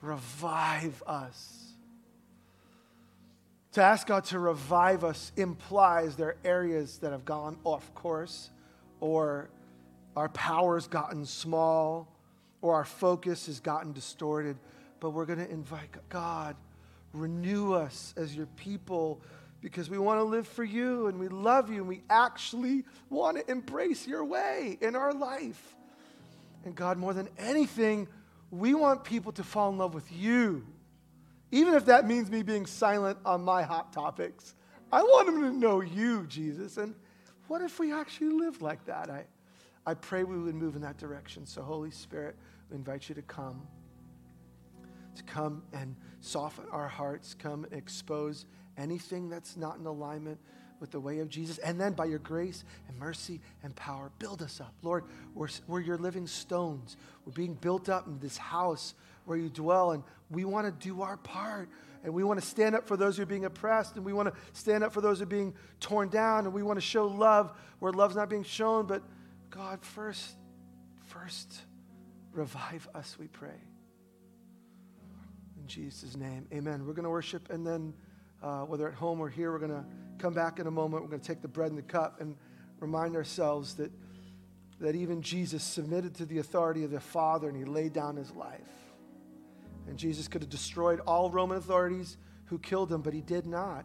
revive 0.00 1.02
us. 1.06 1.72
To 3.72 3.82
ask 3.82 4.06
God 4.06 4.24
to 4.26 4.38
revive 4.38 5.04
us 5.04 5.32
implies 5.36 6.16
there 6.16 6.28
are 6.28 6.36
areas 6.44 6.98
that 6.98 7.12
have 7.12 7.24
gone 7.24 7.58
off 7.64 7.92
course, 7.94 8.50
or 9.00 9.50
our 10.16 10.28
power's 10.28 10.86
gotten 10.86 11.26
small, 11.26 12.08
or 12.62 12.76
our 12.76 12.84
focus 12.84 13.46
has 13.46 13.60
gotten 13.60 13.92
distorted. 13.92 14.56
But 15.00 15.10
we're 15.10 15.26
going 15.26 15.38
to 15.40 15.50
invite 15.50 15.90
God 16.08 16.56
Renew 17.12 17.72
us 17.72 18.14
as 18.16 18.34
your 18.34 18.46
people 18.46 19.20
because 19.60 19.90
we 19.90 19.98
want 19.98 20.18
to 20.18 20.24
live 20.24 20.46
for 20.46 20.64
you 20.64 21.08
and 21.08 21.18
we 21.18 21.28
love 21.28 21.70
you 21.70 21.78
and 21.78 21.88
we 21.88 22.02
actually 22.08 22.84
want 23.08 23.36
to 23.36 23.50
embrace 23.50 24.06
your 24.06 24.24
way 24.24 24.78
in 24.80 24.96
our 24.96 25.12
life. 25.12 25.76
And 26.64 26.74
God, 26.74 26.98
more 26.98 27.12
than 27.12 27.28
anything, 27.38 28.08
we 28.50 28.74
want 28.74 29.04
people 29.04 29.32
to 29.32 29.44
fall 29.44 29.70
in 29.70 29.78
love 29.78 29.94
with 29.94 30.10
you. 30.12 30.66
Even 31.52 31.74
if 31.74 31.86
that 31.86 32.06
means 32.06 32.30
me 32.30 32.42
being 32.42 32.66
silent 32.66 33.18
on 33.24 33.42
my 33.42 33.62
hot 33.62 33.92
topics, 33.92 34.54
I 34.92 35.02
want 35.02 35.26
them 35.26 35.42
to 35.42 35.50
know 35.50 35.80
you, 35.80 36.26
Jesus. 36.26 36.76
And 36.76 36.94
what 37.48 37.62
if 37.62 37.78
we 37.78 37.92
actually 37.92 38.30
lived 38.30 38.62
like 38.62 38.84
that? 38.86 39.10
I, 39.10 39.24
I 39.86 39.94
pray 39.94 40.24
we 40.24 40.38
would 40.38 40.54
move 40.54 40.76
in 40.76 40.82
that 40.82 40.98
direction. 40.98 41.46
So, 41.46 41.62
Holy 41.62 41.90
Spirit, 41.90 42.36
we 42.70 42.76
invite 42.76 43.08
you 43.08 43.14
to 43.16 43.22
come 43.22 43.66
to 45.16 45.22
come 45.24 45.62
and 45.72 45.96
soften 46.20 46.64
our 46.70 46.88
hearts, 46.88 47.34
come 47.34 47.64
and 47.64 47.72
expose 47.72 48.46
anything 48.76 49.28
that's 49.28 49.56
not 49.56 49.78
in 49.78 49.86
alignment 49.86 50.38
with 50.80 50.90
the 50.90 51.00
way 51.00 51.18
of 51.18 51.28
Jesus. 51.28 51.58
And 51.58 51.78
then 51.78 51.92
by 51.92 52.06
your 52.06 52.18
grace 52.18 52.64
and 52.88 52.98
mercy 52.98 53.40
and 53.62 53.76
power, 53.76 54.10
build 54.18 54.42
us 54.42 54.60
up. 54.60 54.74
Lord, 54.82 55.04
we're, 55.34 55.48
we're 55.66 55.80
your 55.80 55.98
living 55.98 56.26
stones. 56.26 56.96
We're 57.24 57.32
being 57.32 57.54
built 57.54 57.88
up 57.88 58.06
in 58.06 58.18
this 58.18 58.38
house 58.38 58.94
where 59.26 59.36
you 59.36 59.50
dwell, 59.50 59.92
and 59.92 60.02
we 60.30 60.44
want 60.44 60.66
to 60.66 60.88
do 60.88 61.02
our 61.02 61.18
part. 61.18 61.68
And 62.02 62.14
we 62.14 62.24
want 62.24 62.40
to 62.40 62.46
stand 62.46 62.74
up 62.74 62.88
for 62.88 62.96
those 62.96 63.18
who 63.18 63.24
are 63.24 63.26
being 63.26 63.44
oppressed, 63.44 63.96
and 63.96 64.04
we 64.04 64.14
want 64.14 64.34
to 64.34 64.40
stand 64.54 64.82
up 64.82 64.92
for 64.92 65.02
those 65.02 65.18
who 65.18 65.24
are 65.24 65.26
being 65.26 65.52
torn 65.80 66.08
down, 66.08 66.46
and 66.46 66.54
we 66.54 66.62
want 66.62 66.78
to 66.78 66.84
show 66.84 67.06
love 67.06 67.52
where 67.78 67.92
love's 67.92 68.16
not 68.16 68.30
being 68.30 68.42
shown. 68.42 68.86
But 68.86 69.02
God, 69.50 69.84
first, 69.84 70.36
first, 71.08 71.60
revive 72.32 72.88
us, 72.94 73.16
we 73.20 73.26
pray. 73.26 73.69
Jesus' 75.70 76.16
name, 76.16 76.48
amen. 76.52 76.84
We're 76.84 76.94
going 76.94 77.04
to 77.04 77.10
worship, 77.10 77.48
and 77.48 77.64
then 77.64 77.94
uh, 78.42 78.62
whether 78.62 78.88
at 78.88 78.94
home 78.94 79.20
or 79.20 79.28
here, 79.28 79.52
we're 79.52 79.60
going 79.60 79.70
to 79.70 79.84
come 80.18 80.34
back 80.34 80.58
in 80.58 80.66
a 80.66 80.70
moment. 80.70 81.04
We're 81.04 81.10
going 81.10 81.20
to 81.20 81.26
take 81.26 81.42
the 81.42 81.48
bread 81.48 81.68
and 81.68 81.78
the 81.78 81.82
cup 81.82 82.20
and 82.20 82.34
remind 82.80 83.14
ourselves 83.14 83.74
that, 83.76 83.92
that 84.80 84.96
even 84.96 85.22
Jesus 85.22 85.62
submitted 85.62 86.16
to 86.16 86.26
the 86.26 86.38
authority 86.38 86.82
of 86.82 86.90
the 86.90 86.98
Father 86.98 87.48
and 87.48 87.56
he 87.56 87.64
laid 87.64 87.92
down 87.92 88.16
his 88.16 88.32
life. 88.32 88.66
And 89.86 89.96
Jesus 89.96 90.26
could 90.26 90.42
have 90.42 90.50
destroyed 90.50 90.98
all 91.06 91.30
Roman 91.30 91.58
authorities 91.58 92.16
who 92.46 92.58
killed 92.58 92.90
him, 92.90 93.00
but 93.00 93.14
he 93.14 93.20
did 93.20 93.46
not. 93.46 93.84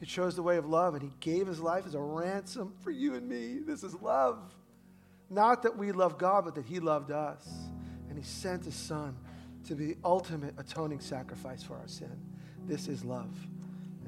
He 0.00 0.06
chose 0.06 0.34
the 0.34 0.42
way 0.42 0.56
of 0.56 0.66
love 0.66 0.94
and 0.94 1.02
he 1.02 1.12
gave 1.20 1.46
his 1.46 1.60
life 1.60 1.86
as 1.86 1.94
a 1.94 2.00
ransom 2.00 2.74
for 2.80 2.90
you 2.90 3.14
and 3.14 3.28
me. 3.28 3.60
This 3.64 3.84
is 3.84 3.94
love. 4.02 4.52
Not 5.30 5.62
that 5.62 5.78
we 5.78 5.92
love 5.92 6.18
God, 6.18 6.44
but 6.44 6.56
that 6.56 6.64
he 6.66 6.80
loved 6.80 7.12
us. 7.12 7.48
And 8.08 8.18
he 8.18 8.24
sent 8.24 8.64
his 8.64 8.74
son 8.74 9.16
to 9.64 9.74
be 9.74 9.86
the 9.86 9.96
ultimate 10.04 10.54
atoning 10.58 11.00
sacrifice 11.00 11.62
for 11.62 11.74
our 11.74 11.88
sin. 11.88 12.16
This 12.66 12.88
is 12.88 13.04
love. 13.04 13.34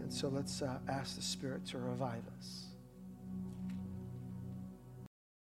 And 0.01 0.13
so 0.13 0.29
let's 0.29 0.63
uh, 0.63 0.79
ask 0.89 1.17
the 1.17 1.23
Spirit 1.23 1.67
to 1.67 1.79
revive 1.79 2.23
us. 2.39 2.66